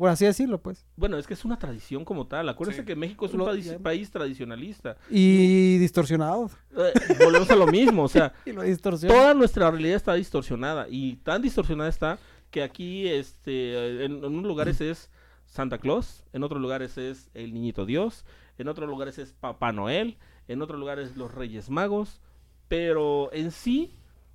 por 0.00 0.08
así 0.08 0.24
decirlo, 0.24 0.62
pues. 0.62 0.86
Bueno, 0.96 1.18
es 1.18 1.26
que 1.26 1.34
es 1.34 1.44
una 1.44 1.58
tradición 1.58 2.06
como 2.06 2.26
tal. 2.26 2.48
Acuérdense 2.48 2.80
Sí. 2.80 2.86
que 2.86 2.96
México 2.96 3.26
es 3.26 3.32
un 3.34 3.40
Lo- 3.40 3.44
país, 3.44 3.76
país 3.82 4.10
tradicionalista. 4.10 4.96
Y 5.10 5.76
distorsionado. 5.76 6.50
Eh, 6.74 6.92
volvemos 7.22 7.50
a 7.50 7.54
lo 7.56 7.66
mismo, 7.66 8.04
o 8.04 8.08
sea, 8.08 8.32
Y 8.46 8.52
lo 8.52 8.62
distorsionó. 8.62 9.12
toda 9.14 9.34
nuestra 9.34 9.70
realidad 9.70 9.96
está 9.96 10.14
distorsionada 10.14 10.86
y 10.88 11.16
tan 11.16 11.42
distorsionada 11.42 11.90
está 11.90 12.18
que 12.50 12.62
aquí 12.62 13.06
este 13.08 14.04
en, 14.06 14.12
en 14.12 14.24
unos 14.24 14.44
lugares 14.46 14.80
es 14.80 15.10
Santa 15.44 15.76
Claus, 15.76 16.24
en 16.32 16.44
otros 16.44 16.62
lugares 16.62 16.96
es 16.96 17.28
el 17.34 17.52
Niñito 17.52 17.84
Dios, 17.84 18.24
en 18.56 18.68
otros 18.68 18.88
lugares 18.88 19.18
es 19.18 19.34
Papá 19.34 19.70
Noel, 19.72 20.16
en 20.48 20.62
otros 20.62 20.80
lugares 20.80 21.14
los 21.16 21.34
Reyes 21.34 21.68
Magos, 21.68 22.22
pero 22.68 23.30
en 23.34 23.50
sí 23.50 23.92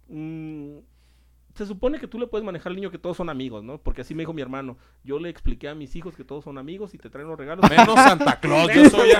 mm, 0.09 0.77
se 1.55 1.65
supone 1.65 1.99
que 1.99 2.07
tú 2.07 2.19
le 2.19 2.27
puedes 2.27 2.43
manejar 2.45 2.71
al 2.71 2.75
niño 2.75 2.91
que 2.91 2.97
todos 2.97 3.15
son 3.15 3.29
amigos, 3.29 3.63
¿no? 3.63 3.77
Porque 3.77 4.01
así 4.01 4.13
me 4.13 4.23
dijo 4.23 4.33
mi 4.33 4.41
hermano. 4.41 4.77
Yo 5.05 5.19
le 5.19 5.29
expliqué 5.29 5.69
a 5.69 5.75
mis 5.75 5.95
hijos 5.95 6.13
que 6.15 6.25
todos 6.25 6.43
son 6.43 6.57
amigos 6.57 6.93
y 6.93 6.97
te 6.97 7.09
traen 7.09 7.29
los 7.29 7.39
regalos. 7.39 7.69
Menos 7.69 7.95
Santa 7.95 8.41
Claus. 8.41 8.69
Yo 8.73 8.89
soy, 8.89 9.11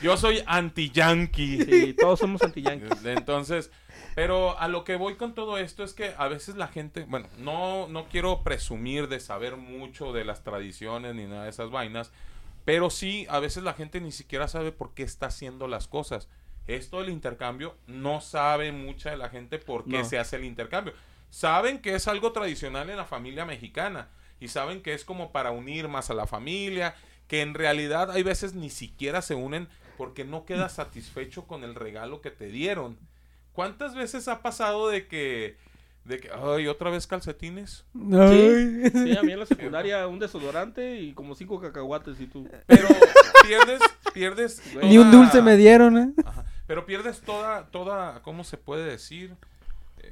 yo 0.00 0.16
soy 0.16 0.42
anti-yankee. 0.46 1.64
Sí, 1.64 1.94
todos 1.94 2.20
somos 2.20 2.42
anti-yankees. 2.42 2.92
Entonces, 3.04 3.72
pero 4.14 4.56
a 4.58 4.68
lo 4.68 4.84
que 4.84 4.94
voy 4.94 5.16
con 5.16 5.34
todo 5.34 5.58
esto 5.58 5.82
es 5.82 5.92
que 5.92 6.14
a 6.16 6.28
veces 6.28 6.54
la 6.54 6.68
gente, 6.68 7.06
bueno, 7.08 7.26
no, 7.38 7.88
no 7.88 8.06
quiero 8.06 8.42
presumir 8.44 9.08
de 9.08 9.18
saber 9.18 9.56
mucho 9.56 10.12
de 10.12 10.24
las 10.24 10.44
tradiciones 10.44 11.16
ni 11.16 11.24
nada 11.26 11.44
de 11.44 11.50
esas 11.50 11.70
vainas, 11.70 12.12
pero 12.64 12.90
sí, 12.90 13.26
a 13.28 13.40
veces 13.40 13.64
la 13.64 13.74
gente 13.74 14.00
ni 14.00 14.12
siquiera 14.12 14.46
sabe 14.46 14.70
por 14.70 14.94
qué 14.94 15.02
está 15.02 15.26
haciendo 15.26 15.66
las 15.66 15.88
cosas. 15.88 16.28
Esto 16.68 17.00
del 17.00 17.08
intercambio, 17.08 17.74
no 17.88 18.20
sabe 18.20 18.70
mucha 18.70 19.10
de 19.10 19.16
la 19.16 19.28
gente 19.28 19.58
por 19.58 19.84
qué 19.86 19.98
No. 19.98 20.04
se 20.04 20.18
hace 20.20 20.36
el 20.36 20.44
intercambio. 20.44 20.92
Saben 21.30 21.80
que 21.80 21.94
es 21.94 22.08
algo 22.08 22.32
tradicional 22.32 22.90
en 22.90 22.96
la 22.96 23.04
familia 23.04 23.44
mexicana 23.44 24.08
y 24.40 24.48
saben 24.48 24.82
que 24.82 24.94
es 24.94 25.04
como 25.04 25.32
para 25.32 25.52
unir 25.52 25.88
más 25.88 26.10
a 26.10 26.14
la 26.14 26.26
familia, 26.26 26.94
que 27.28 27.42
en 27.42 27.54
realidad 27.54 28.10
hay 28.10 28.22
veces 28.22 28.54
ni 28.54 28.70
siquiera 28.70 29.22
se 29.22 29.34
unen 29.34 29.68
porque 29.96 30.24
no 30.24 30.44
quedas 30.44 30.72
satisfecho 30.72 31.46
con 31.46 31.62
el 31.62 31.74
regalo 31.74 32.20
que 32.20 32.30
te 32.30 32.46
dieron. 32.46 32.98
¿Cuántas 33.52 33.94
veces 33.94 34.28
ha 34.28 34.42
pasado 34.42 34.88
de 34.88 35.06
que, 35.06 35.56
de 36.04 36.18
que, 36.18 36.30
ay, 36.32 36.66
otra 36.66 36.90
vez 36.90 37.06
calcetines? 37.06 37.84
Ay. 37.94 38.90
Sí, 38.92 39.16
a 39.18 39.22
mí 39.22 39.32
en 39.32 39.38
la 39.38 39.46
secundaria 39.46 40.06
un 40.06 40.18
desodorante 40.18 41.00
y 41.00 41.12
como 41.12 41.34
cinco 41.34 41.60
cacahuates 41.60 42.20
y 42.20 42.26
tú. 42.26 42.48
Pero 42.66 42.88
pierdes, 43.46 43.80
pierdes. 44.14 44.62
Ni 44.82 44.96
un 44.98 45.10
dulce 45.10 45.42
me 45.42 45.56
dieron, 45.56 45.98
¿eh? 45.98 46.12
Ajá, 46.24 46.46
Pero 46.66 46.86
pierdes 46.86 47.20
toda, 47.20 47.66
toda, 47.66 48.22
¿cómo 48.22 48.42
se 48.42 48.56
puede 48.56 48.90
decir? 48.90 49.36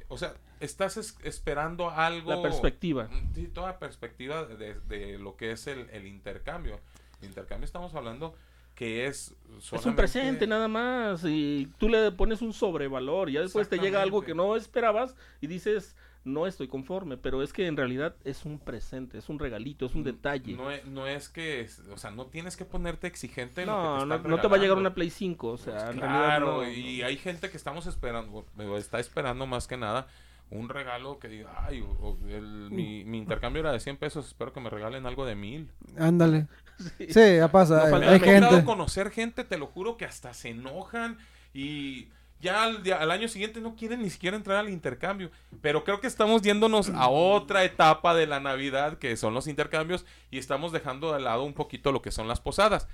O 0.09 0.17
sea, 0.17 0.33
estás 0.59 0.97
es- 0.97 1.17
esperando 1.23 1.89
algo. 1.89 2.29
La 2.31 2.41
perspectiva. 2.41 3.09
Sí, 3.33 3.47
toda 3.47 3.79
perspectiva 3.79 4.43
de, 4.45 4.73
de 4.81 5.17
lo 5.17 5.37
que 5.37 5.51
es 5.51 5.67
el, 5.67 5.89
el 5.91 6.05
intercambio. 6.05 6.79
El 7.21 7.29
intercambio 7.29 7.65
estamos 7.65 7.95
hablando 7.95 8.35
que 8.75 9.07
es 9.07 9.35
Es 9.73 9.85
un 9.85 9.95
presente 9.95 10.47
nada 10.47 10.69
más 10.69 11.25
y 11.25 11.69
tú 11.77 11.89
le 11.89 12.11
pones 12.13 12.41
un 12.41 12.53
sobrevalor 12.53 13.29
y 13.29 13.33
ya 13.33 13.41
después 13.41 13.67
te 13.67 13.77
llega 13.77 14.01
algo 14.01 14.21
que 14.21 14.33
no 14.33 14.55
esperabas 14.55 15.15
y 15.41 15.47
dices, 15.47 15.97
no 16.25 16.45
estoy 16.47 16.67
conforme, 16.67 17.17
pero 17.17 17.41
es 17.41 17.53
que 17.53 17.65
en 17.67 17.77
realidad 17.77 18.15
es 18.23 18.45
un 18.45 18.59
presente, 18.59 19.17
es 19.17 19.29
un 19.29 19.39
regalito, 19.39 19.85
es 19.85 19.95
un 19.95 20.03
detalle. 20.03 20.53
No 20.53 20.69
es, 20.69 20.85
no 20.85 21.07
es 21.07 21.29
que, 21.29 21.61
es- 21.61 21.79
o 21.91 21.97
sea, 21.97 22.11
no 22.11 22.25
tienes 22.27 22.57
que 22.57 22.65
ponerte 22.65 23.07
exigente 23.07 23.61
en 23.61 23.67
lo 23.67 23.73
No, 23.73 23.81
que 23.81 23.99
te 24.01 24.05
no, 24.07 24.15
están 24.15 24.31
no 24.31 24.41
te 24.41 24.47
va 24.47 24.57
a 24.57 24.59
llegar 24.59 24.77
una 24.77 24.93
Play 24.93 25.09
5, 25.09 25.47
o 25.47 25.57
sea, 25.57 25.73
Pues 25.73 25.83
en 25.95 26.01
realidad 26.01 26.25
claro, 26.25 26.57
no. 26.63 26.69
y 26.69 27.01
hay 27.03 27.17
gente 27.17 27.49
que 27.49 27.57
estamos 27.57 27.87
esperando, 27.87 28.45
está 28.77 28.99
esperando 28.99 29.47
más 29.47 29.67
que 29.67 29.77
nada 29.77 30.07
un 30.51 30.67
regalo 30.67 31.19
que 31.19 31.27
diga, 31.27 31.53
ay, 31.67 31.81
o- 31.81 31.85
o 32.01 32.17
el- 32.27 32.69
mi, 32.71 33.03
mi 33.05 33.19
intercambio 33.19 33.59
era 33.61 33.71
de 33.71 33.79
100 33.79 33.97
pesos, 33.97 34.27
espero 34.27 34.51
que 34.51 34.59
me 34.59 34.69
regalen 34.69 35.05
algo 35.05 35.25
de 35.25 35.35
mil. 35.35 35.69
Ándale. 35.97 36.47
Sí. 36.97 37.07
Sí, 37.09 37.35
ya 37.35 37.51
pasa. 37.51 37.75
No 37.75 37.83
hay- 37.83 37.91
falta- 37.91 38.09
hay 38.13 38.19
me 38.21 38.27
ha 38.29 38.39
tocado 38.39 38.51
gente. 38.55 38.65
conocer 38.65 39.11
gente, 39.11 39.43
te 39.43 39.57
lo 39.57 39.67
juro, 39.67 39.97
que 39.97 40.05
hasta 40.05 40.33
se 40.33 40.49
enojan 40.49 41.17
y 41.53 42.07
ya 42.39 42.63
al, 42.63 42.81
al 42.93 43.11
año 43.11 43.27
siguiente 43.27 43.59
no 43.61 43.75
quieren 43.75 44.01
ni 44.01 44.09
siquiera 44.09 44.37
entrar 44.37 44.57
al 44.57 44.69
intercambio. 44.69 45.29
Pero 45.61 45.83
creo 45.83 45.99
que 45.99 46.07
estamos 46.07 46.41
yéndonos 46.41 46.89
a 46.89 47.09
otra 47.09 47.63
etapa 47.63 48.13
de 48.13 48.27
la 48.27 48.39
Navidad, 48.39 48.97
que 48.97 49.15
son 49.17 49.33
los 49.33 49.47
intercambios, 49.47 50.05
y 50.31 50.37
estamos 50.37 50.71
dejando 50.71 51.13
de 51.13 51.19
lado 51.19 51.43
un 51.43 51.53
poquito 51.53 51.91
lo 51.91 52.01
que 52.01 52.11
son 52.11 52.27
las 52.27 52.39
posadas. 52.39 52.87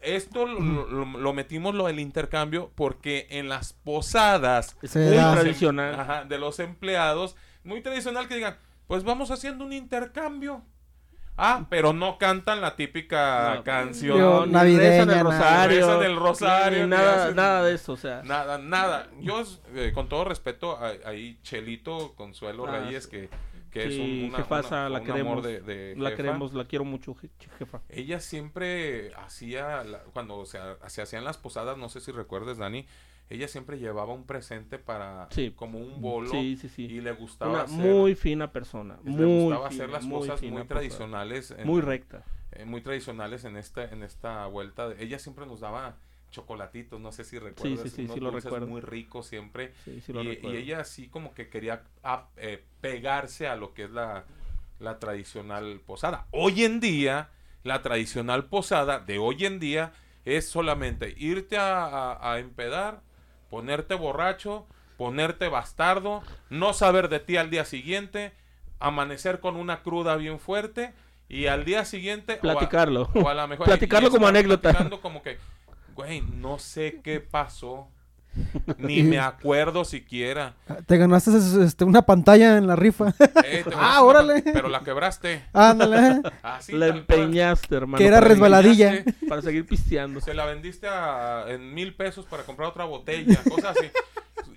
Esto 0.00 0.46
lo, 0.46 0.58
lo- 0.60 1.04
lo 1.18 1.32
metimos 1.32 1.74
lo 1.76 1.86
del 1.86 2.00
intercambio 2.00 2.72
porque 2.74 3.28
en 3.30 3.48
las 3.48 3.72
posadas 3.72 4.76
muy 4.80 5.40
tradicional. 5.40 6.00
Ajá, 6.00 6.24
de 6.24 6.38
los 6.38 6.58
empleados, 6.58 7.36
muy 7.62 7.82
tradicional 7.82 8.26
que 8.26 8.34
digan, 8.34 8.56
pues 8.88 9.04
vamos 9.04 9.30
haciendo 9.30 9.64
un 9.64 9.72
intercambio. 9.72 10.64
Ah, 11.36 11.66
pero 11.70 11.92
no 11.92 12.18
cantan 12.18 12.60
la 12.60 12.76
típica 12.76 13.54
No, 13.56 13.64
canción. 13.64 14.18
Yo- 14.18 14.46
ni 14.46 14.52
navideña, 14.52 14.82
rezan 14.90 15.00
el 15.00 15.16
nada. 15.16 15.22
rosario, 15.22 15.76
Rezan 15.86 16.02
el 16.04 16.16
rosario, 16.16 16.86
nada, 16.86 17.24
hacen- 17.24 17.36
nada 17.36 17.64
de 17.64 17.74
eso, 17.74 17.92
o 17.94 17.96
sea. 17.96 18.22
Nada, 18.22 18.58
nada. 18.58 19.08
Yo, 19.20 19.42
eh, 19.74 19.92
con 19.94 20.08
todo 20.08 20.24
respeto, 20.24 20.78
ahí 21.06 21.38
Chelito 21.42 22.14
Consuelo 22.16 22.66
Ah, 22.66 22.78
Reyes, 22.80 23.04
sí. 23.04 23.10
que, 23.10 23.28
que 23.70 23.86
es 23.86 23.94
Sí, 23.94 24.00
un, 24.24 24.28
una, 24.28 24.38
jefasa, 24.38 24.80
una- 24.80 24.88
la 24.90 24.98
un 25.00 25.06
queremos, 25.06 25.32
amor 25.32 25.42
de, 25.42 25.60
de 25.62 25.94
la 25.96 26.14
queremos, 26.14 26.52
la 26.52 26.66
quiero 26.66 26.84
mucho, 26.84 27.14
je- 27.14 27.30
jefa. 27.58 27.80
Ella 27.88 28.20
siempre 28.20 29.14
hacía, 29.14 29.82
la- 29.84 30.00
cuando 30.12 30.44
se, 30.44 30.58
se 30.88 31.00
hacían 31.00 31.24
las 31.24 31.38
posadas, 31.38 31.78
no 31.78 31.88
sé 31.88 32.00
si 32.02 32.12
recuerdes, 32.12 32.58
Dani, 32.58 32.86
ella 33.32 33.48
siempre 33.48 33.78
llevaba 33.78 34.12
un 34.12 34.24
presente 34.24 34.78
para, 34.78 35.28
Sí. 35.30 35.52
como 35.54 35.78
un 35.78 36.00
bolo, 36.00 36.30
Sí, 36.30 36.56
sí, 36.60 36.68
sí. 36.68 36.84
y 36.84 37.00
le 37.00 37.12
gustaba 37.12 37.52
Una 37.52 37.62
hacer, 37.62 37.94
muy 37.94 38.14
fina 38.14 38.52
persona, 38.52 38.98
le 39.04 39.10
muy 39.10 39.42
gustaba 39.44 39.68
fina, 39.70 39.82
hacer 39.84 39.90
las 39.90 40.04
muy 40.04 40.18
cosas 40.28 40.42
muy 40.42 40.64
tradicionales, 40.64 41.50
en- 41.50 41.66
muy 41.66 41.80
recta. 41.80 42.24
eh, 42.52 42.64
muy 42.64 42.80
tradicionales 42.82 43.44
en 43.44 43.56
esta, 43.56 43.84
en 43.84 44.02
esta 44.02 44.46
vuelta. 44.46 44.88
de- 44.90 45.02
ella 45.02 45.18
siempre 45.18 45.46
nos 45.46 45.60
daba 45.60 45.96
chocolatitos, 46.30 46.98
no 47.00 47.12
sé 47.12 47.24
si 47.24 47.38
recuerdas, 47.38 47.80
sí, 47.82 47.88
sí, 47.90 48.02
unos 48.04 48.14
sí 48.14 48.20
lo 48.20 48.30
dulces 48.30 48.44
recuerdo. 48.44 48.66
muy 48.66 48.80
ricos 48.80 49.26
siempre. 49.26 49.72
Sí, 49.84 50.00
sí 50.00 50.12
lo 50.12 50.22
y, 50.22 50.38
y 50.42 50.56
ella 50.56 50.80
así 50.80 51.08
como 51.08 51.34
que 51.34 51.48
quería 51.48 51.82
ah, 52.02 52.28
eh, 52.36 52.64
pegarse 52.80 53.46
a 53.48 53.56
lo 53.56 53.74
que 53.74 53.84
es 53.84 53.90
la, 53.90 54.24
la 54.80 54.98
tradicional 54.98 55.80
posada. 55.86 56.26
Hoy 56.30 56.64
en 56.64 56.80
día, 56.80 57.28
la 57.64 57.82
tradicional 57.82 58.46
posada 58.46 58.98
de 58.98 59.18
hoy 59.18 59.44
en 59.44 59.60
día 59.60 59.92
es 60.24 60.48
solamente 60.48 61.14
irte 61.18 61.56
a, 61.58 61.84
a- 61.84 62.32
a 62.32 62.38
empedar, 62.38 63.02
ponerte 63.52 63.94
borracho, 63.94 64.66
ponerte 64.96 65.48
bastardo, 65.48 66.22
no 66.48 66.72
saber 66.72 67.10
de 67.10 67.20
ti 67.20 67.36
al 67.36 67.50
día 67.50 67.66
siguiente, 67.66 68.32
amanecer 68.80 69.40
con 69.40 69.56
una 69.56 69.82
cruda 69.82 70.16
bien 70.16 70.40
fuerte 70.40 70.94
y 71.28 71.48
al 71.48 71.66
día 71.66 71.84
siguiente 71.84 72.32
o 72.32 72.36
a- 72.36 72.40
Platicarlo. 72.40 73.10
o 73.14 73.28
a, 73.28 73.34
la 73.34 73.46
mejor 73.46 73.66
Platicarlo 73.66 74.10
como 74.10 74.26
anécdota. 74.26 74.70
platicando 74.70 75.02
como 75.02 75.22
que, 75.22 75.36
güey, 75.94 76.22
no 76.22 76.58
sé 76.58 77.02
qué 77.04 77.20
pasó. 77.20 77.88
Ni 78.78 79.02
me 79.02 79.18
acuerdo 79.18 79.84
siquiera. 79.84 80.54
Te 80.86 80.96
ganaste 80.96 81.30
este, 81.64 81.84
una 81.84 82.02
pantalla 82.02 82.56
en 82.56 82.66
la 82.66 82.76
rifa. 82.76 83.14
Eh, 83.44 83.64
Ah, 83.74 84.00
una 84.00 84.02
órale. 84.02 84.42
Pero 84.52 84.68
la 84.68 84.80
quebraste. 84.80 85.44
Ándale. 85.52 86.22
Así, 86.42 86.72
la 86.72 86.88
tal 86.88 87.04
cual. 87.06 87.18
empeñaste, 87.20 87.74
hermano. 87.76 87.98
Que 87.98 88.06
era 88.06 88.20
resbaladilla. 88.20 89.04
Para 89.28 89.42
seguir 89.42 89.66
pisteando. 89.66 90.20
Se 90.20 90.34
la 90.34 90.46
vendiste 90.46 90.88
a- 90.88 91.44
en 91.48 91.74
mil 91.74 91.94
pesos 91.94 92.24
para 92.26 92.44
comprar 92.44 92.68
otra 92.68 92.84
botella, 92.84 93.40
cosas 93.48 93.76
así. 93.76 93.90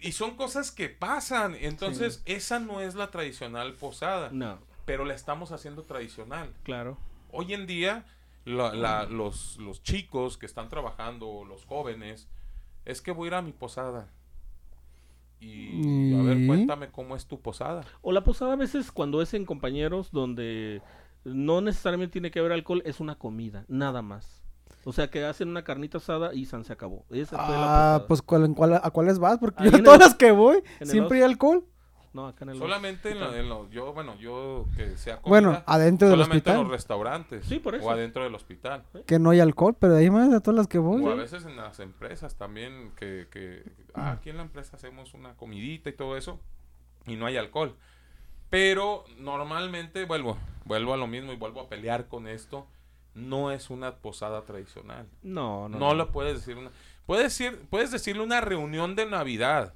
Y 0.02 0.12
son 0.12 0.36
cosas 0.36 0.72
que 0.72 0.90
pasan. 0.90 1.56
Entonces, 1.60 2.22
esa 2.26 2.60
no 2.60 2.82
es 2.82 2.96
la 2.96 3.12
tradicional 3.12 3.74
posada. 3.74 4.30
No, 4.32 4.60
Pero 4.86 5.04
la 5.06 5.14
estamos 5.16 5.52
haciendo 5.52 5.84
tradicional. 5.84 6.54
claro. 6.64 6.98
Hoy 7.32 7.54
en 7.54 7.66
día, 7.68 8.06
la- 8.46 8.74
la- 8.74 9.06
los, 9.06 9.58
los 9.58 9.84
chicos 9.84 10.38
que 10.38 10.46
están 10.46 10.70
trabajando, 10.70 11.44
los 11.46 11.66
jóvenes, 11.66 12.28
es 12.86 13.02
que 13.02 13.12
voy 13.12 13.26
a 13.26 13.28
ir 13.28 13.34
a 13.36 13.42
mi 13.42 13.52
posada. 13.52 14.08
Y 15.40 16.14
a 16.16 16.22
ver, 16.24 16.48
cuéntame 16.48 16.90
cómo 16.92 17.16
es 17.16 17.26
tu 17.28 17.40
posada. 17.42 17.84
O 18.02 18.12
la 18.12 18.24
posada 18.24 18.54
a 18.54 18.56
veces 18.56 18.92
cuando 18.92 19.22
es 19.22 19.34
en 19.34 19.46
compañeros 19.46 20.12
donde 20.12 20.82
no 21.24 21.62
necesariamente 21.62 22.14
tiene 22.14 22.32
que 22.32 22.40
haber 22.40 22.52
alcohol, 22.54 22.82
es 22.86 23.00
una 23.00 23.16
comida, 23.16 23.66
nada 23.68 24.02
más. 24.02 24.44
O 24.86 24.94
sea, 24.94 25.10
que 25.10 25.24
hacen 25.26 25.50
una 25.50 25.64
carnita 25.64 25.98
asada 25.98 26.34
y 26.34 26.46
San 26.46 26.64
se 26.64 26.72
acabó. 26.74 27.06
Esa 27.10 27.38
fue 27.44 27.56
la 27.56 27.96
Ah, 27.96 28.06
pues 28.08 28.22
¿cuál, 28.22 28.46
en 28.46 28.54
cuál- 28.54 28.80
¿a 28.82 28.90
cuáles 28.92 29.20
vas? 29.20 29.40
Porque 29.40 29.64
yo 29.66 29.72
todas 29.84 29.96
el- 30.00 30.00
las 30.08 30.16
que 30.16 30.32
voy 30.32 30.62
siempre 30.84 31.18
hay 31.18 31.24
alcohol. 31.24 31.66
No, 32.16 32.28
acá 32.28 32.46
en 32.46 32.52
el 32.52 32.58
Solamente 32.58 33.12
en, 33.12 33.20
lo- 33.20 33.26
hospital. 33.26 33.44
en 33.44 33.50
lo- 33.50 33.70
yo, 33.70 33.92
bueno, 33.94 34.16
yo 34.16 34.66
que 34.78 34.96
sea 34.98 35.18
comida, 35.22 35.30
Bueno, 35.30 35.64
adentro 35.66 36.08
del 36.08 36.18
solamente 36.18 36.50
en 36.50 36.56
los 36.56 36.62
hospital. 36.64 36.72
restaurantes 36.78 37.46
Sí, 37.46 37.60
por 37.60 37.76
eso. 37.76 37.86
o 37.86 37.92
adentro 37.92 38.24
del 38.24 38.34
hospital. 38.36 38.84
Que 39.06 39.20
no 39.20 39.32
hay 39.32 39.42
alcohol, 39.42 39.76
pero 39.78 39.94
de 39.96 40.00
ahí 40.00 40.10
más 40.10 40.32
de 40.32 40.40
todas 40.40 40.56
las 40.56 40.68
que 40.68 40.78
voy. 40.78 41.04
O 41.04 41.12
a 41.12 41.16
veces 41.16 41.44
en 41.46 41.58
las 41.58 41.80
empresas 41.82 42.36
también 42.36 42.94
que, 42.96 43.28
que 43.30 43.64
ah, 43.94 44.12
aquí 44.14 44.30
en 44.30 44.38
la 44.38 44.44
empresa 44.44 44.78
hacemos 44.78 45.14
una 45.14 45.34
comidita 45.36 45.90
y 45.90 45.94
todo 45.94 46.16
eso 46.16 46.40
y 47.06 47.18
no 47.18 47.26
hay 47.26 47.36
alcohol. 47.36 47.76
Pero 48.50 49.04
normalmente 49.18 50.06
vuelvo, 50.06 50.38
vuelvo 50.64 50.94
a 50.94 50.98
lo 50.98 51.08
mismo 51.08 51.34
y 51.34 51.36
vuelvo 51.36 51.60
a 51.62 51.68
pelear 51.68 52.08
con 52.08 52.28
esto. 52.28 52.66
No 53.14 53.52
es 53.52 53.70
una 53.70 53.96
posada 53.96 54.42
tradicional. 54.44 55.08
No, 55.24 55.68
no. 55.70 55.80
No, 55.80 55.94
lo 55.94 56.12
puedes 56.12 56.36
decir 56.36 56.58
una. 56.58 56.70
Puedes 57.06 57.26
decir, 57.26 57.66
puedes 57.70 57.92
decirle 57.92 58.24
una 58.24 58.42
reunión 58.42 58.96
de 58.96 59.06
Navidad, 59.06 59.74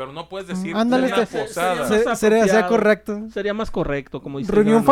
pero 0.00 0.12
no 0.14 0.30
puedes 0.30 0.48
decir 0.48 0.74
ándale, 0.74 1.08
una 1.08 1.22
este- 1.24 1.40
posada. 1.40 1.86
se- 1.86 2.04
Se- 2.04 2.16
sería, 2.16 2.66
correcto. 2.66 3.28
Sería 3.30 3.52
más 3.52 3.70
correcto, 3.70 4.22
como 4.22 4.38
dice 4.38 4.50
Reunión 4.50 4.82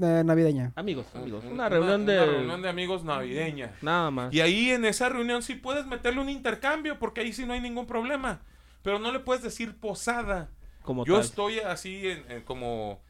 eh, 0.00 0.22
navideña. 0.24 0.72
Amigos, 0.76 1.06
amigos. 1.14 1.44
Un- 1.44 1.54
Una 1.54 1.68
reunión 1.68 2.06
de... 2.06 2.16
una 2.16 2.26
reunión 2.26 2.62
de 2.62 2.68
amigos 2.68 3.02
navideña. 3.02 3.72
Nada 3.82 4.12
más. 4.12 4.32
Y 4.32 4.40
ahí 4.40 4.70
en 4.70 4.84
esa 4.84 5.08
reunión 5.08 5.42
sí 5.42 5.56
puedes 5.56 5.84
meterle 5.86 6.20
un 6.20 6.28
intercambio, 6.28 6.98
porque 7.00 7.22
ahí 7.22 7.32
sí 7.32 7.44
no 7.44 7.54
hay 7.54 7.60
ningún 7.60 7.86
problema. 7.86 8.40
Pero 8.82 9.00
no 9.00 9.10
le 9.10 9.18
puedes 9.18 9.42
decir 9.42 9.76
posada. 9.80 10.50
Como 10.82 11.04
Yo 11.04 11.14
tal. 11.14 11.24
estoy 11.24 11.58
así 11.58 12.06
en- 12.08 12.30
en 12.30 12.42
como, 12.42 13.00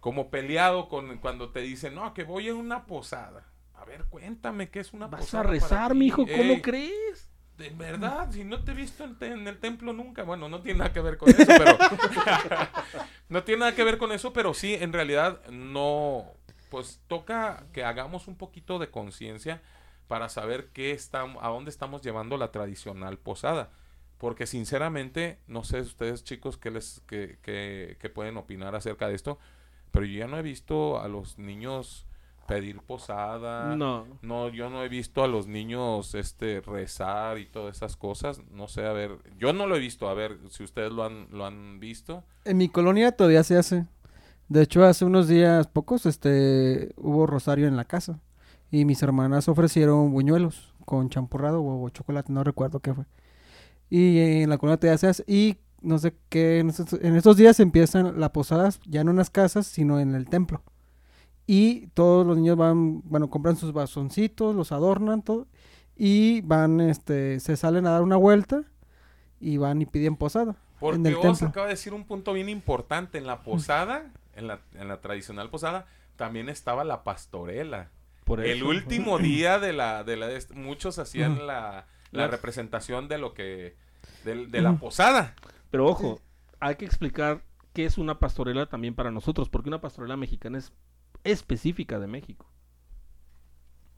como 0.00 0.28
peleado 0.28 0.90
con 0.90 1.16
cuando 1.18 1.48
te 1.52 1.60
dicen, 1.60 1.94
no, 1.94 2.12
que 2.12 2.24
voy 2.24 2.50
a 2.50 2.54
una 2.54 2.84
posada. 2.84 3.46
A 3.74 3.86
ver, 3.86 4.04
cuéntame 4.10 4.68
qué 4.68 4.80
es 4.80 4.92
una 4.92 5.06
Vas 5.06 5.22
posada. 5.22 5.40
a 5.40 5.44
para 5.46 5.52
rezar, 5.54 5.92
ti". 5.92 5.98
mijo, 5.98 6.18
¿cómo 6.26 6.52
Ey, 6.52 6.60
crees? 6.60 7.30
De 7.62 7.70
verdad, 7.70 8.30
si 8.32 8.44
no 8.44 8.62
te 8.64 8.72
he 8.72 8.74
visto 8.74 9.04
en, 9.04 9.16
en 9.20 9.46
el 9.48 9.58
templo 9.58 9.92
nunca, 9.92 10.22
bueno, 10.24 10.48
no 10.48 10.60
tiene 10.60 10.80
nada 10.80 10.92
que 10.92 11.00
ver 11.00 11.16
con 11.16 11.28
eso, 11.30 11.44
pero 11.46 11.78
no 13.28 13.44
tiene 13.44 13.60
nada 13.60 13.74
que 13.74 13.84
ver 13.84 13.98
con 13.98 14.12
eso, 14.12 14.32
pero 14.32 14.54
sí, 14.54 14.74
en 14.74 14.92
realidad 14.92 15.40
no, 15.50 16.26
pues 16.70 17.00
toca 17.08 17.64
que 17.72 17.84
hagamos 17.84 18.28
un 18.28 18.36
poquito 18.36 18.78
de 18.78 18.90
conciencia 18.90 19.62
para 20.08 20.28
saber 20.28 20.70
qué 20.72 20.90
estamos, 20.92 21.42
a 21.42 21.48
dónde 21.48 21.70
estamos 21.70 22.02
llevando 22.02 22.36
la 22.36 22.50
tradicional 22.52 23.18
posada, 23.18 23.70
porque 24.18 24.46
sinceramente, 24.46 25.38
no 25.46 25.64
sé 25.64 25.80
ustedes 25.80 26.24
chicos 26.24 26.56
qué 26.56 26.70
les, 26.70 27.00
qué, 27.06 27.38
qué- 27.42 27.96
qué 28.00 28.08
pueden 28.10 28.36
opinar 28.36 28.74
acerca 28.74 29.08
de 29.08 29.14
esto, 29.14 29.38
pero 29.90 30.04
yo 30.06 30.18
ya 30.18 30.26
no 30.26 30.38
he 30.38 30.42
visto 30.42 31.00
a 31.00 31.08
los 31.08 31.38
niños 31.38 32.06
pedir 32.54 32.80
posada, 32.80 33.76
No. 33.76 34.06
no, 34.22 34.48
yo 34.48 34.70
no 34.70 34.82
he 34.82 34.88
visto 34.88 35.22
a 35.24 35.28
los 35.28 35.46
niños 35.46 36.14
este 36.14 36.60
rezar 36.60 37.38
y 37.38 37.46
todas 37.46 37.76
esas 37.76 37.96
cosas. 37.96 38.40
No 38.50 38.68
sé, 38.68 38.86
a 38.86 38.92
ver, 38.92 39.18
yo 39.38 39.52
no 39.52 39.66
lo 39.66 39.76
he 39.76 39.78
visto, 39.80 40.08
a 40.08 40.14
ver 40.14 40.38
si 40.50 40.62
ustedes 40.64 40.92
lo 40.92 41.04
han, 41.04 41.28
lo 41.30 41.46
han 41.46 41.80
visto. 41.80 42.24
En 42.44 42.56
mi 42.58 42.68
colonia 42.68 43.12
todavía 43.12 43.42
se 43.44 43.56
hace. 43.56 43.86
De 44.48 44.62
hecho, 44.62 44.84
hace 44.84 45.04
unos 45.04 45.28
días 45.28 45.66
pocos, 45.66 46.04
este, 46.06 46.92
hubo 46.96 47.26
rosario 47.26 47.66
en 47.68 47.76
la 47.76 47.84
casa. 47.84 48.20
Y 48.70 48.84
mis 48.84 49.02
hermanas 49.02 49.48
ofrecieron 49.48 50.12
buñuelos 50.12 50.74
con 50.84 51.08
champurrado 51.10 51.60
o, 51.62 51.84
o 51.84 51.88
chocolate, 51.90 52.32
no 52.32 52.42
recuerdo 52.44 52.80
qué 52.80 52.92
fue. 52.94 53.04
Y 53.90 54.18
en 54.42 54.50
la 54.50 54.58
colonia 54.58 54.78
todavía 54.78 54.98
se 54.98 55.06
hace. 55.08 55.24
Y 55.26 55.58
no 55.80 55.98
sé 55.98 56.14
qué, 56.28 56.58
en 56.60 56.70
estos, 56.70 56.92
en 56.94 57.16
estos 57.16 57.36
días 57.36 57.60
empiezan 57.60 58.18
las 58.20 58.30
posadas, 58.30 58.80
ya 58.86 59.04
no 59.04 59.10
en 59.10 59.16
las 59.18 59.30
casas, 59.30 59.66
sino 59.66 60.00
en 60.00 60.14
el 60.14 60.28
templo. 60.28 60.62
Y 61.46 61.88
todos 61.88 62.26
los 62.26 62.36
niños 62.36 62.56
van, 62.56 63.00
bueno, 63.02 63.28
compran 63.28 63.56
sus 63.56 63.72
bazoncitos, 63.72 64.54
los 64.54 64.72
adornan, 64.72 65.22
todo. 65.22 65.46
Y 65.96 66.40
van, 66.42 66.80
este, 66.80 67.40
se 67.40 67.56
salen 67.56 67.86
a 67.86 67.90
dar 67.90 68.02
una 68.02 68.16
vuelta 68.16 68.62
y 69.40 69.56
van 69.56 69.82
y 69.82 69.86
piden 69.86 70.16
posada. 70.16 70.56
Porque 70.78 70.96
en 70.98 71.06
el 71.06 71.14
vos 71.16 71.22
templo. 71.38 71.48
acaba 71.48 71.66
de 71.66 71.72
decir 71.74 71.94
un 71.94 72.04
punto 72.04 72.32
bien 72.32 72.48
importante. 72.48 73.18
En 73.18 73.26
la 73.26 73.42
posada, 73.42 74.10
en 74.34 74.46
la, 74.46 74.60
en 74.74 74.88
la 74.88 75.00
tradicional 75.00 75.50
posada, 75.50 75.86
también 76.16 76.48
estaba 76.48 76.84
la 76.84 77.04
pastorela. 77.04 77.90
Por 78.24 78.40
El 78.40 78.58
eso. 78.58 78.68
último 78.68 79.18
día 79.18 79.58
de 79.58 79.72
la, 79.72 80.04
de 80.04 80.16
la, 80.16 80.28
de 80.28 80.44
muchos 80.54 80.98
hacían 80.98 81.46
la, 81.46 81.86
la 82.12 82.28
representación 82.28 83.08
de 83.08 83.18
lo 83.18 83.34
que, 83.34 83.76
del- 84.24 84.50
de, 84.50 84.60
la 84.60 84.74
posada. 84.74 85.34
Pero 85.70 85.86
ojo, 85.88 86.20
hay 86.60 86.76
que 86.76 86.84
explicar 86.84 87.42
qué 87.72 87.84
es 87.84 87.98
una 87.98 88.18
pastorela 88.18 88.66
también 88.66 88.94
para 88.94 89.10
nosotros, 89.10 89.48
porque 89.48 89.68
una 89.68 89.80
pastorela 89.80 90.16
mexicana 90.16 90.58
es 90.58 90.72
específica 91.24 91.98
de 91.98 92.06
México. 92.06 92.46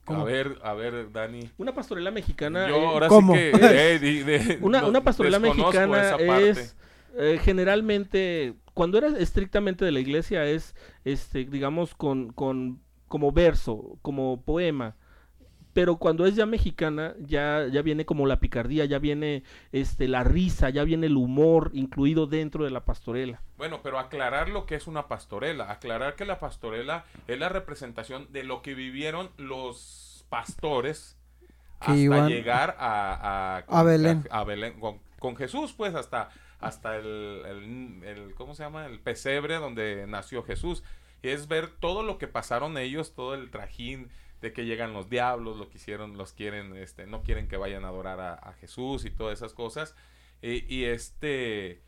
A 0.07 0.23
ver, 0.23 0.59
a 0.63 0.73
ver, 0.73 1.11
Dani. 1.11 1.49
Una 1.57 1.73
pastorela 1.73 2.11
mexicana 2.11 2.67
Yo 2.67 2.89
ahora 2.89 3.07
¿Cómo? 3.07 3.33
sí 3.33 3.39
que... 3.39 3.51
eh, 3.95 3.99
de- 3.99 4.59
Una, 4.61 4.81
no, 4.81 4.89
una 4.89 5.03
pastorela 5.03 5.39
mexicana 5.39 6.15
es 6.19 6.75
eh, 7.17 7.39
generalmente, 7.41 8.55
cuando 8.73 8.97
eras 8.97 9.13
estrictamente 9.13 9.85
de 9.85 9.91
la 9.91 9.99
iglesia, 9.99 10.45
es, 10.45 10.75
este, 11.05 11.45
digamos, 11.45 11.95
con, 11.95 12.33
con, 12.33 12.81
como 13.07 13.31
verso, 13.31 13.97
como 14.01 14.41
poema. 14.43 14.95
Pero 15.75 15.97
cuando 15.97 16.25
es 16.25 16.35
ya 16.35 16.45
mexicana, 16.47 17.13
ya, 17.19 17.67
ya 17.69 17.81
viene 17.83 18.05
como 18.05 18.25
la 18.27 18.39
picardía, 18.39 18.85
ya 18.85 18.97
viene 18.97 19.43
este, 19.73 20.07
la 20.07 20.23
risa, 20.23 20.69
ya 20.71 20.85
viene 20.85 21.07
el 21.07 21.17
humor 21.17 21.69
incluido 21.73 22.27
dentro 22.27 22.63
de 22.63 22.71
la 22.71 22.85
pastorela. 22.85 23.41
Bueno, 23.57 23.81
pero 23.83 23.99
aclarar 23.99 24.47
lo 24.49 24.65
que 24.65 24.75
es 24.75 24.87
una 24.87 25.07
pastorela. 25.09 25.69
Aclarar 25.71 26.15
que 26.15 26.25
la 26.25 26.39
pastorela 26.39 27.05
es 27.27 27.37
la 27.37 27.49
representación 27.49 28.31
de 28.31 28.43
lo 28.45 28.61
que 28.61 28.73
vivieron 28.73 29.31
los 29.37 30.25
pastores 30.29 31.17
Que 31.81 31.91
hasta 31.91 31.97
iban 31.97 32.27
llegar 32.29 32.75
a, 32.79 33.57
a, 33.57 33.79
a 33.79 33.83
Belén. 33.83 34.23
a 34.31 34.43
Belén, 34.45 34.79
con, 34.79 34.99
con 35.19 35.35
Jesús, 35.35 35.73
pues 35.73 35.93
hasta, 35.93 36.29
hasta 36.59 36.95
el, 36.97 37.41
el- 37.45 38.03
el- 38.05 38.33
¿cómo 38.35 38.55
se 38.55 38.63
llama? 38.63 38.85
El 38.85 38.99
pesebre 39.01 39.55
donde 39.55 40.07
nació 40.07 40.41
Jesús. 40.43 40.83
Y 41.21 41.29
es 41.29 41.47
ver 41.49 41.67
todo 41.67 42.03
lo 42.03 42.17
que 42.17 42.27
pasaron 42.27 42.77
ellos, 42.77 43.13
todo 43.13 43.33
el 43.35 43.51
trajín 43.51 44.09
de 44.41 44.53
que 44.53 44.65
llegan 44.65 44.93
los 44.93 45.09
diablos, 45.09 45.57
lo 45.57 45.69
que 45.69 45.77
hicieron, 45.77 46.17
los 46.17 46.33
quieren, 46.33 46.75
este, 46.75 47.07
no 47.07 47.23
quieren 47.23 47.47
que 47.47 47.57
vayan 47.57 47.83
a 47.85 47.87
adorar 47.89 48.19
a, 48.19 48.33
a 48.35 48.53
Jesús 48.53 49.05
y 49.05 49.09
todas 49.11 49.37
esas 49.39 49.53
cosas. 49.53 49.95
Y, 50.41 50.65
y 50.73 50.85
este... 50.85 51.81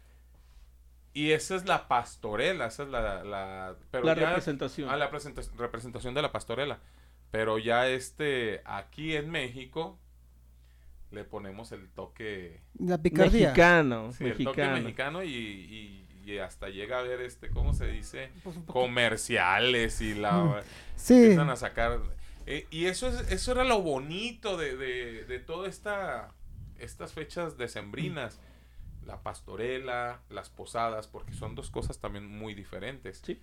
Y 1.13 1.31
esa 1.31 1.55
es 1.55 1.65
la 1.65 1.87
pastorela, 1.87 2.67
esa 2.67 2.83
es 2.83 2.89
la... 2.89 3.23
la 3.23 3.75
pero 3.91 4.03
la 4.05 4.15
ya- 4.15 4.27
representación. 4.29 4.89
Ah, 4.89 4.97
la 4.97 5.09
presenta- 5.09 5.41
representación 5.57 6.13
de 6.13 6.21
la 6.21 6.31
pastorela. 6.31 6.79
Pero 7.31 7.57
ya 7.57 7.87
este, 7.87 8.61
aquí 8.65 9.15
en 9.15 9.29
México, 9.31 9.99
le 11.11 11.23
ponemos 11.23 11.71
el 11.71 11.89
toque, 11.89 12.61
La 12.79 12.97
picardía. 12.99 13.47
Mexicano, 13.49 14.11
sí, 14.13 14.23
el 14.25 14.31
toque 14.31 14.61
mexicano. 14.61 14.73
mexicano 14.81 15.23
y, 15.23 15.29
y- 15.33 16.07
y 16.31 16.37
hasta 16.39 16.69
llega 16.69 16.99
a 16.99 17.03
ver 17.03 17.21
este, 17.21 17.49
¿cómo 17.49 17.73
se 17.73 17.87
dice? 17.87 18.31
Pues 18.43 18.57
Comerciales 18.67 20.01
y 20.01 20.13
la... 20.13 20.61
Sí. 20.95 21.13
Empiezan 21.15 21.49
a 21.49 21.55
sacar... 21.55 21.99
eh, 22.47 22.65
y 22.71 22.85
eso, 22.85 23.07
es, 23.07 23.31
eso 23.31 23.51
era 23.51 23.63
lo 23.63 23.81
bonito 23.81 24.57
de, 24.57 24.75
de, 24.75 25.25
de 25.25 25.39
toda 25.39 25.67
esta... 25.67 26.31
Estas 26.79 27.13
fechas 27.13 27.57
decembrinas. 27.57 28.39
La 29.05 29.21
pastorela, 29.23 30.19
las 30.29 30.49
posadas, 30.49 31.07
porque 31.07 31.33
son 31.33 31.55
dos 31.55 31.71
cosas 31.71 31.99
también 31.99 32.27
muy 32.27 32.53
diferentes. 32.53 33.21
Sí. 33.25 33.39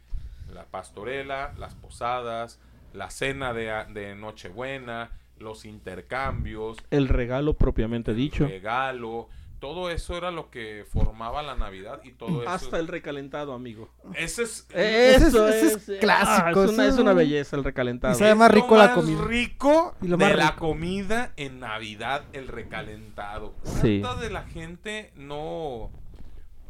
La 0.53 0.67
pastorela, 0.67 1.55
las 1.59 1.75
posadas, 1.75 2.61
la 2.93 3.11
cena 3.11 3.53
de, 3.53 3.73
de 3.93 4.15
Nochebuena, 4.15 5.11
los 5.39 5.65
intercambios, 5.65 6.77
El 6.91 7.09
regalo 7.09 7.55
propiamente 7.55 8.15
dicho. 8.15 8.47
regalo, 8.47 9.29
todo 9.65 9.89
eso 9.89 10.15
era 10.15 10.31
lo 10.31 10.51
que 10.51 10.85
formaba 10.93 11.43
la 11.43 11.55
Navidad 11.55 12.03
y 12.05 12.13
todo 12.13 12.43
eso. 12.43 12.51
Hasta 12.51 12.79
el 12.79 12.87
recalentado, 12.87 13.55
amigo. 13.55 13.89
Ese 14.13 14.43
es, 14.43 14.67
Eso 14.75 15.49
ese 15.49 15.67
es, 15.69 15.89
es 15.89 16.01
clásico, 16.01 16.61
ah, 16.61 16.65
es, 16.65 16.71
una, 16.71 16.87
es 16.87 16.99
una 16.99 17.15
belleza 17.15 17.57
el 17.57 17.65
recalentado. 17.65 18.13
Y 18.13 18.19
sabe 18.19 18.33
es 18.33 18.37
más 18.37 18.51
rico 18.51 18.77
la 18.77 18.89
más 18.89 18.95
comida. 18.95 19.25
rico 19.25 19.95
Y 20.03 20.09
lo 20.09 20.19
de 20.19 20.27
más 20.27 20.37
la 20.37 20.57
comida 20.57 21.33
en 21.37 21.61
Navidad, 21.61 22.25
el 22.35 22.49
recalentado. 22.49 23.55
Sí. 23.63 24.01
¿Cuánta 24.03 24.21
de 24.21 24.29
la 24.29 24.43
gente 24.43 25.13
no... 25.17 25.91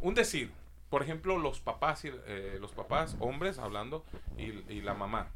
Un 0.01 0.15
decir, 0.15 0.53
por 0.89 1.03
ejemplo, 1.03 1.37
los 1.37 1.59
papás, 1.59 2.05
y, 2.05 2.13
eh, 2.29 2.59
los 2.61 2.71
papás, 2.71 3.17
hombres 3.19 3.59
hablando, 3.59 4.05
y, 4.39 4.53
y 4.73 4.83
la 4.83 4.95
mamá. 4.95 5.31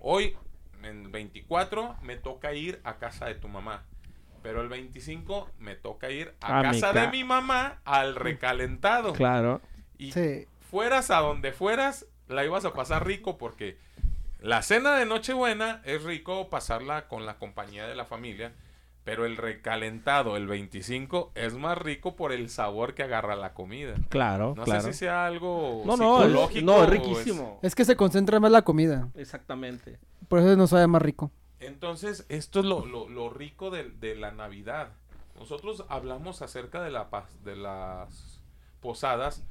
Hoy, 0.00 0.34
en 0.82 1.12
24, 1.12 1.94
me 2.02 2.16
toca 2.16 2.52
ir 2.54 2.80
a 2.82 2.96
casa 2.96 3.26
de 3.26 3.36
tu 3.36 3.46
mamá. 3.46 3.84
Pero 4.42 4.62
el 4.62 4.68
25 4.68 5.50
me 5.58 5.74
toca 5.76 6.10
ir 6.10 6.34
a, 6.40 6.58
A 6.60 6.62
mi 6.62 6.80
casa 6.80 6.92
de 6.92 7.08
mi 7.08 7.24
mamá 7.24 7.80
al 7.84 8.14
recalentado. 8.16 9.12
Claro. 9.12 9.60
Y 9.98 10.12
Sí. 10.12 10.46
fueras 10.70 11.10
a 11.10 11.18
donde 11.18 11.52
fueras, 11.52 12.06
la 12.28 12.44
ibas 12.44 12.64
a 12.64 12.72
pasar 12.72 13.06
rico 13.06 13.36
porque 13.36 13.76
la 14.40 14.62
cena 14.62 14.96
de 14.96 15.04
Nochebuena 15.04 15.82
es 15.84 16.02
rico 16.04 16.48
pasarla 16.48 17.06
con 17.08 17.26
la 17.26 17.34
compañía 17.38 17.86
de 17.86 17.94
la 17.94 18.06
familia, 18.06 18.52
pero 19.04 19.26
el 19.26 19.36
recalentado, 19.36 20.36
el 20.36 20.46
25, 20.46 21.32
es 21.34 21.54
más 21.54 21.76
rico 21.76 22.16
por 22.16 22.32
el 22.32 22.48
sabor 22.48 22.94
que 22.94 23.02
agarra 23.02 23.36
la 23.36 23.52
comida. 23.52 23.94
Claro, 24.08 24.54
No 24.56 24.64
claro. 24.64 24.80
sé 24.82 24.92
si 24.92 25.00
sea 25.00 25.26
algo 25.26 25.82
no, 25.84 25.96
no, 25.96 26.18
es, 26.20 26.26
psicológico 26.28 26.64
no, 26.66 26.82
es 26.84 26.88
riquísimo. 26.88 27.58
Es 27.62 27.74
que 27.74 27.84
se 27.84 27.96
concentra 27.96 28.40
más 28.40 28.50
la 28.52 28.62
comida. 28.62 29.08
Exactamente. 29.16 29.98
Por 30.28 30.38
eso 30.38 30.56
nos 30.56 30.70
sabe 30.70 30.86
más 30.86 31.02
rico. 31.02 31.30
Entonces, 31.60 32.26
esto 32.28 32.60
es 32.60 32.66
lo, 32.66 32.84
lo- 32.86 33.08
lo 33.08 33.30
rico 33.30 33.70
de, 33.70 33.90
de 33.90 34.16
la 34.16 34.32
Navidad. 34.32 34.88
Nosotros 35.38 35.84
hablamos 35.88 36.42
acerca 36.42 36.82
de, 36.82 36.90
la, 36.90 37.08
de 37.44 37.56
las 37.56 38.40
posadas, 38.80 39.44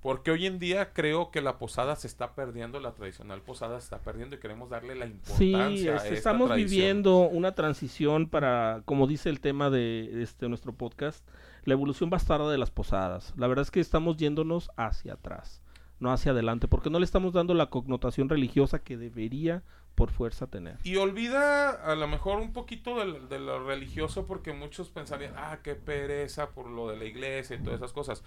porque 0.00 0.32
hoy 0.32 0.46
en 0.46 0.58
día 0.58 0.92
creo 0.92 1.30
que 1.30 1.40
la 1.40 1.58
posada 1.58 1.94
se 1.96 2.08
está 2.08 2.34
perdiendo, 2.34 2.80
la 2.80 2.92
tradicional 2.92 3.40
posada 3.42 3.78
se 3.78 3.84
está 3.84 3.98
perdiendo 4.00 4.34
y 4.36 4.40
queremos 4.40 4.68
darle 4.70 4.94
la 4.96 5.06
Sí, 5.06 5.12
importancia 5.52 5.92
a 5.92 5.96
este, 5.96 6.08
esta 6.08 6.18
estamos 6.18 6.48
tradición. 6.48 6.70
viviendo 6.70 7.18
una 7.28 7.54
transición 7.54 8.28
para, 8.28 8.82
como 8.84 9.06
dice 9.06 9.28
el 9.30 9.40
tema 9.40 9.70
de 9.70 10.22
este 10.22 10.48
nuestro 10.48 10.72
podcast, 10.72 11.24
la 11.64 11.74
evolución 11.74 12.10
bastarda 12.10 12.50
de 12.50 12.58
las 12.58 12.72
posadas. 12.72 13.32
La 13.36 13.46
verdad 13.46 13.62
es 13.62 13.70
que 13.70 13.78
estamos 13.80 14.16
yéndonos 14.16 14.70
hacia 14.76 15.12
atrás, 15.14 15.62
no 16.00 16.12
hacia 16.12 16.32
adelante, 16.32 16.66
porque 16.66 16.90
no 16.90 16.98
le 16.98 17.04
estamos 17.04 17.32
dando 17.32 17.54
la 17.54 17.66
connotación 17.70 18.28
religiosa 18.28 18.80
que 18.80 18.96
debería 18.96 19.62
por 19.94 20.10
fuerza 20.10 20.46
tener. 20.46 20.78
Y 20.84 20.96
olvida 20.96 21.70
a 21.70 21.94
lo 21.94 22.08
mejor 22.08 22.38
un 22.38 22.52
poquito 22.52 22.98
del- 22.98 23.28
de, 23.28 23.38
lo 23.38 23.64
religioso 23.66 24.26
porque 24.26 24.52
muchos 24.52 24.88
pensarían, 24.88 25.34
ah, 25.36 25.58
qué 25.62 25.74
pereza 25.74 26.50
por 26.50 26.66
lo 26.68 26.88
de 26.88 26.96
la 26.96 27.04
iglesia 27.04 27.56
y 27.56 27.62
todas 27.62 27.78
esas 27.80 27.92
cosas. 27.92 28.22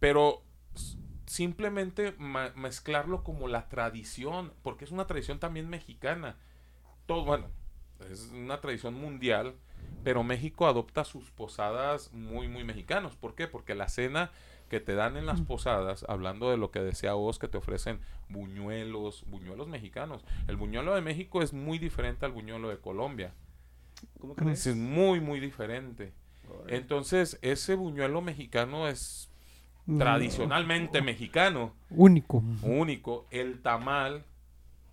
Pero 0.00 0.42
simplemente 1.26 2.14
mezclarlo 2.56 3.22
como 3.24 3.48
la 3.48 3.68
tradición, 3.68 4.52
porque 4.62 4.84
es 4.84 4.90
una 4.90 5.06
tradición 5.06 5.38
también 5.38 5.68
mexicana. 5.68 6.36
Todo, 7.06 7.24
bueno, 7.24 7.46
es 8.10 8.30
una 8.32 8.60
tradición 8.60 8.94
mundial, 8.94 9.54
pero 10.04 10.22
México 10.24 10.66
adopta 10.66 11.04
sus 11.04 11.30
posadas 11.30 12.12
muy, 12.12 12.48
muy 12.48 12.64
mexicanos. 12.64 13.16
¿Por 13.16 13.34
qué? 13.34 13.46
Porque 13.46 13.74
la 13.74 13.88
cena 13.88 14.30
que 14.72 14.80
te 14.80 14.94
dan 14.94 15.18
en 15.18 15.26
las 15.26 15.42
posadas, 15.42 16.06
hablando 16.08 16.50
de 16.50 16.56
lo 16.56 16.70
que 16.70 16.80
decía 16.80 17.12
vos, 17.12 17.38
que 17.38 17.46
te 17.46 17.58
ofrecen 17.58 18.00
buñuelos, 18.30 19.22
buñuelos 19.26 19.68
mexicanos. 19.68 20.24
El 20.48 20.56
buñuelo 20.56 20.94
de 20.94 21.02
México 21.02 21.42
es 21.42 21.52
muy 21.52 21.78
diferente 21.78 22.24
al 22.24 22.32
buñuelo 22.32 22.70
de 22.70 22.78
Colombia. 22.78 23.34
¿Cómo 24.18 24.34
Es 24.50 24.66
muy, 24.74 25.20
muy 25.20 25.40
diferente. 25.40 26.14
Entonces, 26.68 27.38
ese 27.42 27.74
buñuelo 27.74 28.22
mexicano 28.22 28.88
es 28.88 29.28
Mm, 29.84 29.98
tradicionalmente 29.98 31.02
mexicano, 31.02 31.74
Único. 31.90 32.42
único. 32.62 33.26
El 33.30 33.60
tamal, 33.60 34.24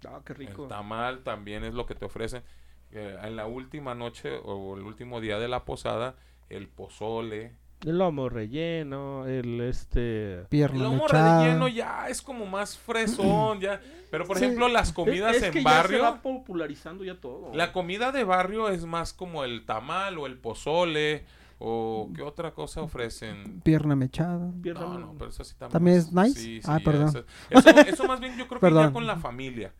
Ah, 0.05 0.19
qué 0.25 0.33
rico. 0.33 0.63
el 0.63 0.67
tamal 0.67 1.23
también 1.23 1.63
es 1.63 1.73
lo 1.73 1.85
que 1.85 1.95
te 1.95 2.03
ofrecen. 2.03 2.43
Eh, 2.91 3.17
en 3.23 3.37
la 3.37 3.45
última 3.45 3.95
noche 3.95 4.35
o 4.43 4.75
el 4.75 4.81
último 4.83 5.21
día 5.21 5.39
de 5.39 5.47
la 5.47 5.63
posada, 5.63 6.15
el 6.49 6.67
pozole. 6.67 7.53
El 7.85 7.97
lomo 7.97 8.27
relleno, 8.29 9.25
el 9.25 9.61
este... 9.61 10.39
El 10.41 10.45
Pierna 10.47 10.83
lomo 10.83 11.03
mechada. 11.03 11.43
relleno 11.45 11.67
ya 11.69 12.07
es 12.09 12.21
como 12.21 12.45
más 12.45 12.77
fresón, 12.77 13.59
ya. 13.61 13.79
Pero 14.11 14.25
por 14.25 14.37
Sí. 14.37 14.43
ejemplo, 14.45 14.67
las 14.67 14.91
comidas 14.91 15.31
es, 15.35 15.37
es 15.37 15.43
en 15.47 15.51
que 15.53 15.63
ya 15.63 15.69
se 15.69 15.75
barrio, 15.77 16.03
va 16.03 16.21
popularizando 16.21 17.03
ya 17.03 17.15
todo. 17.15 17.51
la 17.53 17.71
comida 17.71 18.11
de 18.11 18.23
barrio 18.23 18.69
es 18.69 18.85
más 18.85 19.13
como 19.13 19.43
el 19.43 19.65
tamal 19.65 20.17
o 20.17 20.25
el 20.27 20.37
pozole 20.37 21.23
o 21.59 22.09
qué 22.15 22.21
otra 22.23 22.51
cosa 22.51 22.81
ofrecen. 22.81 23.61
Pierna 23.61 23.95
mechada. 23.95 24.51
Pierna- 24.61 24.81
No, 24.81 24.97
no, 24.99 25.15
pero 25.17 25.29
eso 25.29 25.43
sí 25.43 25.53
también. 25.57 25.71
¿También 25.73 25.97
es 25.97 26.11
nice? 26.11 26.39
Sí, 26.39 26.59
Ah, 26.65 26.79
perdón. 26.83 27.09
Eso, 27.09 27.23
eso, 27.49 27.69
eso 27.81 28.03
más 28.07 28.19
bien 28.19 28.35
yo 28.37 28.47
creo 28.47 28.59
que 28.59 28.73
ya 28.73 28.91
con 28.91 29.05
la 29.05 29.17
familia. 29.17 29.73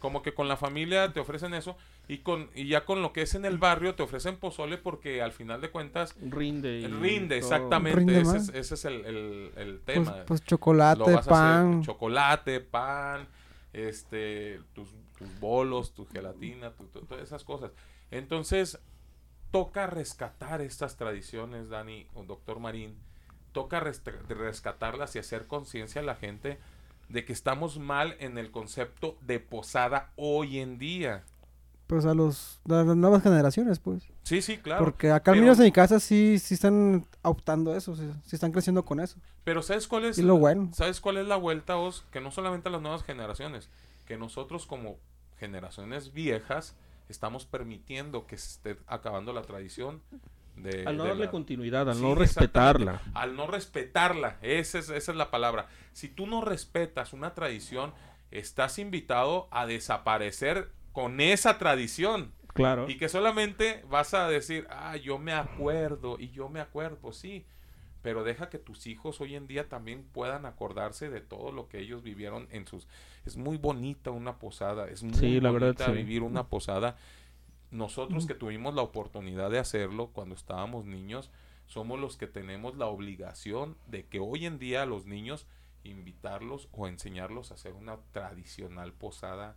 Como 0.00 0.22
que 0.22 0.34
con 0.34 0.48
la 0.48 0.56
familia 0.56 1.12
te 1.12 1.20
ofrecen 1.20 1.54
eso 1.54 1.76
y 2.08 2.18
con 2.18 2.50
y 2.56 2.66
ya 2.66 2.84
con 2.84 3.02
lo 3.02 3.12
que 3.12 3.22
es 3.22 3.36
en 3.36 3.44
el 3.44 3.58
barrio 3.58 3.94
te 3.94 4.02
ofrecen 4.02 4.36
pozole 4.36 4.78
porque 4.78 5.22
al 5.22 5.30
final 5.30 5.60
de 5.60 5.70
cuentas 5.70 6.16
Rinde. 6.20 6.88
rinde, 7.00 7.38
todo. 7.40 7.46
exactamente. 7.48 7.98
Rinde 8.00 8.20
ese, 8.22 8.36
es, 8.38 8.48
ese 8.48 8.74
es 8.74 8.84
el, 8.86 9.04
el- 9.06 9.52
el 9.56 9.78
Pues, 9.78 9.84
tema. 9.84 10.24
pues 10.26 10.40
Lo 10.40 10.46
chocolate, 10.46 11.00
vas 11.02 11.14
a 11.14 11.18
hacer 11.18 11.32
pan. 11.70 11.82
chocolate, 11.82 12.60
pan, 12.60 13.28
este, 13.72 14.60
tus, 14.72 14.88
tus 15.18 15.38
bolos, 15.38 15.94
tu 15.94 16.06
gelatina, 16.06 16.72
tu- 16.72 16.86
tu- 16.86 17.02
todas 17.02 17.22
esas 17.22 17.44
cosas. 17.44 17.70
Entonces, 18.10 18.80
toca 19.50 19.86
rescatar 19.86 20.60
estas 20.62 20.96
tradiciones, 20.96 21.68
Dani 21.68 22.06
o 22.14 22.24
doctor 22.24 22.58
Marín. 22.58 22.96
Toca 23.52 23.80
rest- 23.80 24.06
rescatarlas 24.28 25.14
y 25.16 25.18
hacer 25.18 25.46
conciencia 25.46 26.00
a 26.00 26.04
la 26.04 26.14
gente 26.14 26.58
de 27.10 27.24
que 27.24 27.32
estamos 27.32 27.78
mal 27.78 28.16
en 28.20 28.38
el 28.38 28.50
concepto 28.50 29.18
de 29.20 29.40
posada 29.40 30.12
hoy 30.16 30.58
en 30.58 30.78
día. 30.78 31.24
Pues 31.86 32.04
a 32.04 32.14
los, 32.14 32.60
a 32.68 32.84
las 32.84 32.96
nuevas 32.96 33.22
generaciones, 33.22 33.80
pues. 33.80 34.04
Sí, 34.22 34.42
sí, 34.42 34.58
claro. 34.58 34.84
Porque 34.84 35.10
acá 35.10 35.32
al 35.32 35.40
menos 35.40 35.58
en 35.58 35.64
mi 35.64 35.72
casa 35.72 35.98
sí, 35.98 36.38
sí 36.38 36.54
están 36.54 37.04
optando 37.22 37.74
eso, 37.74 37.96
sí, 37.96 38.08
sí 38.24 38.36
están 38.36 38.52
creciendo 38.52 38.84
con 38.84 39.00
eso. 39.00 39.18
Pero 39.42 39.60
¿sabes 39.60 39.88
cuál 39.88 40.04
es? 40.04 40.18
Y 40.18 40.22
lo 40.22 40.38
bueno. 40.38 40.70
¿Sabes 40.72 41.00
cuál 41.00 41.16
es 41.16 41.26
la 41.26 41.36
vuelta, 41.36 41.76
Os? 41.76 42.04
Que 42.12 42.20
no 42.20 42.30
solamente 42.30 42.68
a 42.68 42.72
las 42.72 42.80
nuevas 42.80 43.02
generaciones, 43.02 43.68
que 44.06 44.16
nosotros 44.16 44.66
como 44.66 44.98
generaciones 45.38 46.12
viejas 46.12 46.76
estamos 47.08 47.44
permitiendo 47.44 48.26
que 48.28 48.38
se 48.38 48.50
esté 48.50 48.76
acabando 48.86 49.32
la 49.32 49.42
tradición 49.42 50.00
de... 50.62 50.84
Al 50.86 50.96
no 50.96 51.04
de 51.04 51.08
darle 51.10 51.24
la- 51.26 51.30
continuidad, 51.30 51.88
al 51.88 51.96
Sí, 51.96 52.02
no 52.02 52.14
respetarla. 52.14 53.00
Al 53.14 53.36
no 53.36 53.46
respetarla, 53.46 54.38
esa 54.42 54.78
es, 54.78 54.88
esa 54.90 55.12
es 55.12 55.16
la 55.16 55.30
palabra. 55.30 55.66
Si 55.92 56.08
tú 56.08 56.26
no 56.26 56.40
respetas 56.40 57.12
una 57.12 57.34
tradición, 57.34 57.92
estás 58.30 58.78
invitado 58.78 59.48
a 59.50 59.66
desaparecer 59.66 60.70
con 60.92 61.20
esa 61.20 61.58
tradición. 61.58 62.32
Claro. 62.52 62.88
Y 62.88 62.96
que 62.96 63.08
solamente 63.08 63.84
vas 63.88 64.12
a 64.14 64.28
decir, 64.28 64.66
ah, 64.70 64.96
yo 64.96 65.18
me 65.18 65.32
acuerdo 65.32 66.16
y 66.18 66.30
yo 66.30 66.48
me 66.48 66.60
acuerdo, 66.60 67.12
sí. 67.12 67.44
Pero 68.02 68.24
deja 68.24 68.48
que 68.48 68.58
tus 68.58 68.86
hijos 68.86 69.20
hoy 69.20 69.34
en 69.36 69.46
día 69.46 69.68
también 69.68 70.04
puedan 70.12 70.46
acordarse 70.46 71.10
de 71.10 71.20
todo 71.20 71.52
lo 71.52 71.68
que 71.68 71.78
ellos 71.80 72.02
vivieron 72.02 72.48
en 72.50 72.66
sus... 72.66 72.88
Es 73.26 73.36
muy 73.36 73.58
bonita 73.58 74.10
una 74.10 74.38
posada, 74.38 74.88
es 74.88 75.02
muy 75.02 75.14
Sí, 75.14 75.38
la 75.40 75.50
verdad, 75.50 75.68
bonita 75.74 75.86
sí. 75.86 75.92
vivir 75.92 76.22
una 76.22 76.44
posada. 76.48 76.96
Nosotros 77.70 78.26
que 78.26 78.34
tuvimos 78.34 78.74
la 78.74 78.82
oportunidad 78.82 79.50
de 79.50 79.58
hacerlo 79.58 80.08
cuando 80.12 80.34
estábamos 80.34 80.84
niños, 80.84 81.30
somos 81.66 82.00
los 82.00 82.16
que 82.16 82.26
tenemos 82.26 82.76
la 82.76 82.86
obligación 82.86 83.76
de 83.86 84.06
que 84.06 84.18
hoy 84.18 84.46
en 84.46 84.58
día 84.58 84.82
a 84.82 84.86
los 84.86 85.06
niños 85.06 85.46
invitarlos 85.84 86.68
o 86.72 86.88
enseñarlos 86.88 87.50
a 87.50 87.54
hacer 87.54 87.72
una 87.74 87.98
tradicional 88.12 88.92
posada 88.92 89.56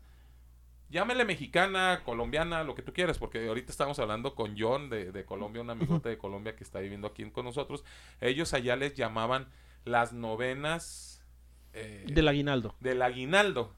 llámele 0.94 1.26
mexicana, 1.26 2.02
colombiana, 2.06 2.64
lo 2.64 2.76
que 2.76 2.84
tú 2.84 2.94
quieras, 2.94 3.18
porque 3.18 3.48
ahorita 3.48 3.72
estamos 3.72 3.98
hablando 4.00 4.36
con 4.36 4.56
John 4.58 4.90
de, 4.90 5.12
de 5.12 5.26
Colombia, 5.26 5.62
un 5.62 5.72
amigote 5.72 6.08
de 6.10 6.18
Colombia 6.18 6.56
que 6.56 6.64
está 6.64 6.80
viviendo 6.80 7.08
aquí 7.08 7.30
con 7.32 7.46
nosotros. 7.46 7.84
Ellos 8.22 8.54
allá 8.54 8.76
les 8.76 8.94
llamaban 8.94 9.48
las 9.86 10.14
novenas 10.14 11.26
eh, 11.74 12.06
Del 12.08 12.28
aguinaldo. 12.28 12.76
del 12.80 13.02
aguinaldo. 13.02 13.74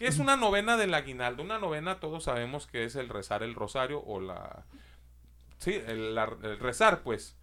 ¿Qué 0.00 0.06
es 0.08 0.18
una 0.18 0.36
novena 0.36 0.76
del 0.76 0.94
aguinaldo? 0.94 1.42
Una 1.42 1.58
novena 1.58 2.00
todos 2.00 2.24
sabemos 2.24 2.66
que 2.66 2.84
es 2.84 2.96
el 2.96 3.08
rezar 3.08 3.42
el 3.42 3.54
rosario 3.54 4.02
o 4.02 4.18
la... 4.20 4.64
Sí, 5.58 5.74
el, 5.86 6.14
la- 6.14 6.36
el 6.42 6.58
rezar 6.58 7.02
pues. 7.02 7.36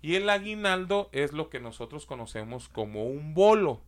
Y 0.00 0.14
el 0.14 0.30
aguinaldo 0.30 1.08
es 1.12 1.32
lo 1.32 1.50
que 1.50 1.58
nosotros 1.60 2.06
conocemos 2.06 2.68
como 2.68 3.04
un 3.04 3.34
bolo. 3.34 3.82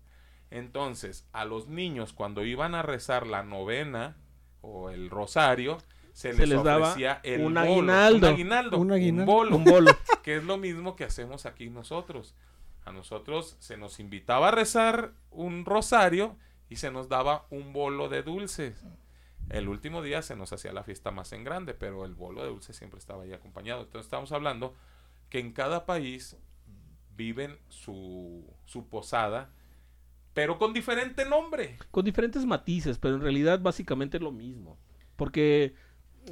Entonces, 0.51 1.27
a 1.33 1.45
los 1.45 1.69
niños 1.69 2.13
cuando 2.13 2.45
iban 2.45 2.75
a 2.75 2.83
rezar 2.83 3.27
la 3.29 3.43
novena 3.45 4.17
o 4.61 4.91
el 4.91 5.09
rosario, 5.09 5.79
se 6.13 6.31
les, 6.31 6.37
Se 6.39 6.47
les 6.49 6.63
daba 6.65 6.89
ofrecía 6.89 7.21
el 7.23 7.43
un 7.43 7.55
bolo, 7.55 7.61
aguinaldo. 7.61 8.27
Un 8.27 8.33
aguinaldo. 8.33 8.77
Un 8.79 8.87
un 8.87 8.93
aguinaldo. 8.93 9.33
bolo 9.33 9.57
Un 9.57 9.65
bolo. 9.65 9.93
que 10.25 10.37
es 10.37 10.43
lo 10.45 10.57
mismo 10.57 10.97
que 10.97 11.05
hacemos 11.05 11.47
aquí 11.47 11.71
nosotros. 11.71 12.35
A 12.85 12.91
nosotros 12.93 13.57
se 13.61 13.77
nos 13.77 14.01
invitaba 14.01 14.49
a 14.49 14.51
rezar 14.51 15.13
un 15.31 15.65
rosario 15.65 16.37
y 16.69 16.77
se 16.77 16.91
nos 16.91 17.09
daba 17.09 17.47
un 17.51 17.73
bolo 17.73 18.09
de 18.09 18.23
dulces. 18.23 18.85
El 19.49 19.69
último 19.69 20.03
día 20.03 20.23
se 20.23 20.35
nos 20.35 20.53
hacía 20.53 20.73
la 20.73 20.83
fiesta 20.83 21.11
más 21.11 21.33
en 21.33 21.45
grande, 21.45 21.75
pero 21.75 22.05
el 22.05 22.15
bolo 22.15 22.43
de 22.43 22.49
dulces 22.49 22.77
siempre 22.77 22.99
estaba 22.99 23.23
ahí 23.23 23.33
acompañado. 23.33 23.83
Entonces 23.83 24.07
estamos 24.07 24.33
hablando 24.33 24.75
que 25.29 25.39
en 25.39 25.53
cada 25.53 25.87
país 25.87 26.37
viven 27.17 27.59
su, 27.69 28.45
su 28.65 28.89
posada, 28.89 29.51
pero 30.35 30.59
con 30.59 30.73
diferente 30.73 31.25
nombre. 31.25 31.79
con 31.91 32.05
diferentes 32.05 32.45
matices, 32.45 32.99
pero 32.99 33.15
en 33.15 33.23
realidad 33.23 33.61
básicamente 33.61 34.19
es 34.19 34.23
lo 34.23 34.33
mismo. 34.33 34.79
Porque 35.17 35.75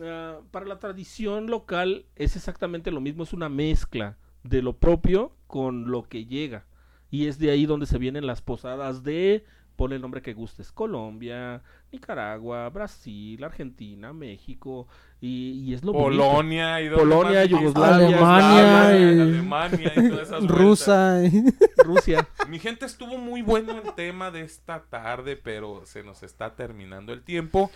ah, 0.03 0.41
para 0.51 0.67
la 0.67 0.79
tradición 0.79 1.47
local 1.47 2.07
es 2.17 2.37
exactamente 2.37 2.91
lo 2.91 3.01
mismo, 3.01 3.23
es 3.23 3.33
una 3.33 3.49
mezcla 3.49 4.19
de 4.43 4.61
lo 4.61 4.77
propio 4.77 5.37
con 5.47 5.91
lo 5.91 6.03
que 6.09 6.27
llega. 6.27 6.67
Y 7.11 7.29
es 7.29 7.39
de 7.39 7.51
ahí 7.51 7.65
donde 7.65 7.87
se 7.87 7.99
vienen 7.99 8.27
las 8.27 8.43
posadas 8.43 9.05
de, 9.05 9.45
ponle 9.77 9.97
el 9.97 10.03
nombre 10.03 10.23
que 10.23 10.35
gustes, 10.35 10.71
Colombia, 10.73 11.63
Nicaragua, 11.93 12.69
Brasil, 12.71 13.43
Argentina, 13.43 14.13
México, 14.13 14.87
y, 15.21 15.53
y 15.65 15.75
es 15.75 15.83
lo 15.85 15.93
bonito. 15.93 16.23
Polonia 16.23 16.81
y 16.81 16.91
Polonia? 16.91 17.45
Yugoslavia, 17.45 18.07
Alemania 18.07 18.99
y- 18.99 19.21
Alemania 19.21 19.93
y 19.97 20.09
todas 20.11 20.29
esas 20.29 20.41
vueltas. 20.41 20.59
Rusa. 20.59 21.25
y- 21.25 21.45
Rusia. 21.85 22.29
Mi 22.49 22.59
gente 22.59 22.87
estuvo 22.87 23.17
muy 23.19 23.43
bueno 23.43 23.73
el 23.73 23.93
tema 23.95 24.31
de 24.31 24.43
esta 24.43 24.83
tarde, 24.85 25.37
pero 25.37 25.83
se 25.87 26.03
nos 26.03 26.23
está 26.23 26.55
terminando 26.55 27.13
el 27.13 27.23
tiempo. 27.23 27.71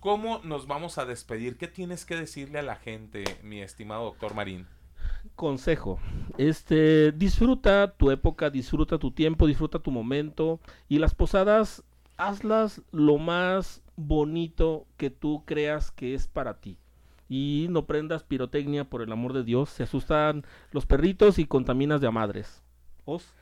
¿Cómo 0.00 0.40
nos 0.42 0.66
vamos 0.66 0.98
a 0.98 1.04
despedir? 1.04 1.56
¿Qué 1.56 1.68
tienes 1.68 2.04
que 2.04 2.16
decirle 2.16 2.58
a 2.58 2.62
la 2.62 2.74
gente, 2.76 3.22
mi 3.42 3.60
estimado 3.62 4.04
doctor 4.04 4.34
Marín? 4.34 4.66
Consejo. 5.34 5.98
Este, 6.38 7.12
disfruta 7.12 7.92
tu 7.96 8.10
época, 8.10 8.50
disfruta 8.50 8.98
tu 8.98 9.10
tiempo, 9.10 9.46
disfruta 9.46 9.78
tu 9.78 9.90
momento 9.90 10.60
y 10.88 10.98
las 10.98 11.14
posadas 11.14 11.84
hazlas 12.16 12.82
lo 12.92 13.18
más 13.18 13.82
bonito 13.96 14.86
que 14.96 15.10
tú 15.10 15.42
creas 15.44 15.90
que 15.90 16.14
es 16.14 16.28
para 16.28 16.60
ti. 16.60 16.78
Y 17.28 17.66
no 17.70 17.86
prendas 17.86 18.24
pirotecnia 18.24 18.84
por 18.84 19.02
el 19.02 19.12
amor 19.12 19.32
de 19.32 19.42
Dios, 19.42 19.70
se 19.70 19.84
asustan 19.84 20.44
los 20.70 20.86
perritos 20.86 21.38
y 21.38 21.46
contaminas 21.46 22.00
de 22.00 22.06
a 22.06 22.10
madres. 22.10 22.62
¿Os? 23.04 23.32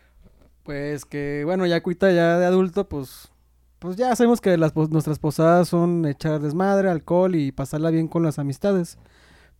Pues 0.62 1.04
que, 1.04 1.42
bueno, 1.44 1.66
ya 1.66 1.82
cuita 1.82 2.12
ya 2.12 2.38
de 2.38 2.46
adulto, 2.46 2.88
pues, 2.88 3.32
pues 3.78 3.96
ya 3.96 4.14
sabemos 4.14 4.40
que 4.40 4.56
las, 4.56 4.76
nuestras 4.76 5.18
posadas 5.18 5.68
son 5.68 6.06
echar 6.06 6.40
desmadre, 6.40 6.88
alcohol 6.88 7.34
y 7.34 7.50
pasarla 7.50 7.90
bien 7.90 8.06
con 8.06 8.22
las 8.22 8.38
amistades. 8.38 8.98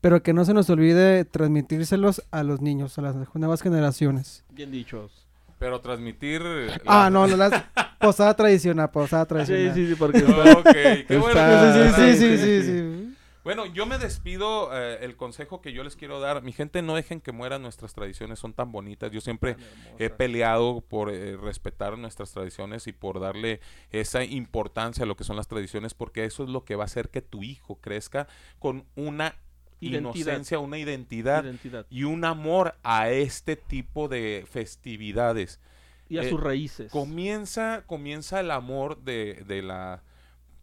Pero 0.01 0.23
que 0.23 0.33
no 0.33 0.45
se 0.45 0.55
nos 0.55 0.71
olvide 0.71 1.25
transmitírselos 1.25 2.23
a 2.31 2.43
los 2.43 2.61
niños, 2.61 2.99
a 2.99 3.03
las 3.03 3.17
nuevas 3.35 3.63
generaciones. 3.63 4.45
Bien 4.51 4.71
dichos. 4.71 5.27
Pero 5.59 5.81
transmitir... 5.81 6.41
la- 6.41 6.81
Ah, 6.87 7.11
no, 7.11 7.27
no, 7.27 7.37
la 7.37 7.71
posada 8.01 8.35
tradicional, 8.35 8.91
posada 8.91 9.25
Sí, 9.25 9.29
tradicional. 9.29 9.75
sí, 9.75 9.89
sí, 9.89 9.95
porque 9.95 10.19
Ok, 10.57 10.73
qué 11.07 11.19
bueno. 11.19 11.39
Está- 11.41 11.95
Sí, 11.97 12.13
sí, 12.15 12.17
sí, 12.17 12.17
sí, 12.17 12.39
sí, 12.39 12.63
sí. 12.63 12.69
sí. 12.69 13.17
Bueno, 13.45 13.67
yo 13.67 13.85
me 13.87 13.99
despido. 13.99 14.71
eh, 14.73 14.99
el 15.05 15.17
consejo 15.17 15.61
que 15.61 15.73
yo 15.73 15.83
les 15.85 15.97
quiero 15.97 16.19
dar, 16.21 16.43
mi 16.43 16.53
gente, 16.53 16.81
no 16.83 16.95
dejen 16.95 17.21
que 17.21 17.33
mueran 17.33 17.61
nuestras 17.63 17.93
tradiciones, 17.95 18.39
son 18.39 18.53
tan 18.55 18.71
bonitas. 18.73 19.11
Yo 19.13 19.21
siempre 19.21 19.57
he 19.99 20.09
peleado 20.09 20.81
por 20.83 21.11
eh, 21.11 21.37
respetar 21.37 21.99
nuestras 21.99 22.33
tradiciones 22.33 22.87
y 22.87 22.93
por 22.93 23.19
darle 23.21 23.61
esa 23.91 24.25
importancia 24.25 25.05
a 25.05 25.07
lo 25.07 25.17
que 25.17 25.25
son 25.25 25.37
las 25.37 25.49
tradiciones, 25.49 25.93
porque 25.95 26.25
eso 26.25 26.45
es 26.45 26.49
lo 26.51 26.65
que 26.65 26.77
va 26.77 26.85
a 26.85 26.87
hacer 26.87 27.09
que 27.11 27.21
tu 27.23 27.43
hijo 27.43 27.77
crezca 27.83 28.29
con 28.59 28.85
una 28.95 29.35
Identidad. 29.81 30.15
inocencia, 30.35 30.59
una 30.59 30.79
identidad 30.79 31.45
Identidad. 31.45 31.87
y 31.91 32.05
un 32.05 32.25
amor 32.25 32.77
a 32.83 33.11
este 33.11 33.57
tipo 33.57 34.09
de 34.09 34.45
festividades. 34.51 35.61
Y 36.09 36.19
a 36.19 36.23
Eh, 36.23 36.31
sus 36.31 36.41
raíces. 36.41 36.91
Comienza, 36.93 37.85
comienza 37.87 38.41
el 38.41 38.51
amor 38.51 39.03
de, 39.03 39.45
de 39.47 39.63
la... 39.63 40.03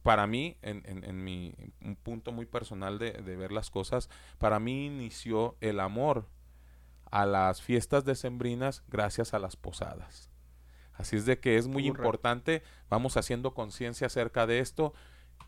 Para 0.03 0.25
mí, 0.27 0.57
en, 0.61 0.83
en- 0.85 1.03
en 1.03 1.23
mi 1.23 1.53
un 1.81 1.95
punto 1.97 2.31
muy 2.31 2.45
personal 2.45 2.97
de, 2.99 3.11
de 3.11 3.35
ver 3.35 3.51
las 3.51 3.69
cosas, 3.69 4.09
para 4.37 4.59
mí 4.59 4.85
inició 4.85 5.57
el 5.61 5.79
amor 5.81 6.27
a 7.11 7.25
las 7.25 7.61
fiestas 7.61 8.05
decembrinas 8.05 8.83
gracias 8.87 9.33
a 9.33 9.39
las 9.39 9.55
posadas. 9.57 10.29
Así 10.93 11.15
es 11.15 11.25
de 11.25 11.39
que 11.39 11.57
es 11.57 11.67
muy 11.67 11.83
Correcto. 11.83 12.01
importante, 12.03 12.63
vamos 12.89 13.17
haciendo 13.17 13.53
conciencia 13.53 14.07
acerca 14.07 14.47
de 14.47 14.59
esto, 14.59 14.93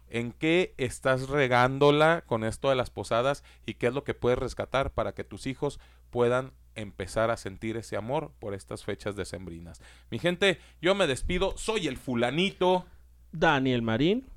en 0.09 0.31
qué 0.31 0.73
estás 0.77 1.29
regándola 1.29 2.23
con 2.25 2.43
esto 2.43 2.69
de 2.69 2.75
las 2.75 2.89
posadas 2.89 3.43
y 3.65 3.75
qué 3.75 3.87
es 3.87 3.93
lo 3.93 4.03
que 4.03 4.13
puedes 4.13 4.39
rescatar 4.39 4.91
para 4.91 5.13
que 5.13 5.23
tus 5.23 5.47
hijos 5.47 5.79
puedan 6.09 6.51
empezar 6.75 7.29
a 7.29 7.37
sentir 7.37 7.77
ese 7.77 7.97
amor 7.97 8.31
por 8.39 8.53
estas 8.53 8.83
fechas 8.83 9.15
decembrinas. 9.15 9.81
Mi 10.09 10.19
gente, 10.19 10.59
yo 10.81 10.95
me 10.95 11.07
despido, 11.07 11.57
soy 11.57 11.87
el 11.87 11.97
fulanito. 11.97 12.85
Daniel 13.31 13.81
Marín. 13.81 14.27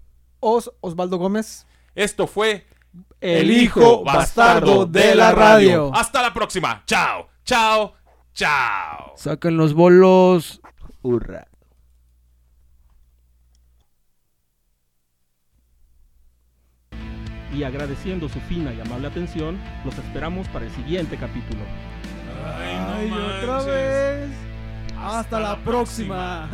Os 0.40 0.72
Osvaldo 0.80 1.18
Gómez. 1.18 1.66
Esto 1.94 2.26
fue 2.26 2.66
El, 3.20 3.50
hijo 3.50 4.02
bastardo 4.04 4.86
de 4.86 5.14
la 5.14 5.32
radio. 5.32 5.94
Hasta 5.94 6.20
la 6.20 6.34
próxima. 6.34 6.82
Chao, 6.86 7.28
chao, 7.44 7.94
chao. 8.34 9.12
Saquen 9.16 9.56
los 9.56 9.72
bolos. 9.72 10.60
Hurra. 11.02 11.51
Y 17.54 17.64
agradeciendo 17.64 18.28
su 18.28 18.40
fina 18.40 18.72
y 18.72 18.80
amable 18.80 19.08
atención, 19.08 19.58
los 19.84 19.96
esperamos 19.98 20.48
para 20.48 20.64
el 20.64 20.70
siguiente 20.72 21.16
capítulo. 21.16 21.62
Ay, 22.58 23.10
otra 23.10 23.62
vez. 23.64 24.30
Hasta, 24.98 25.38
la 25.40 25.56
próxima. 25.58 26.48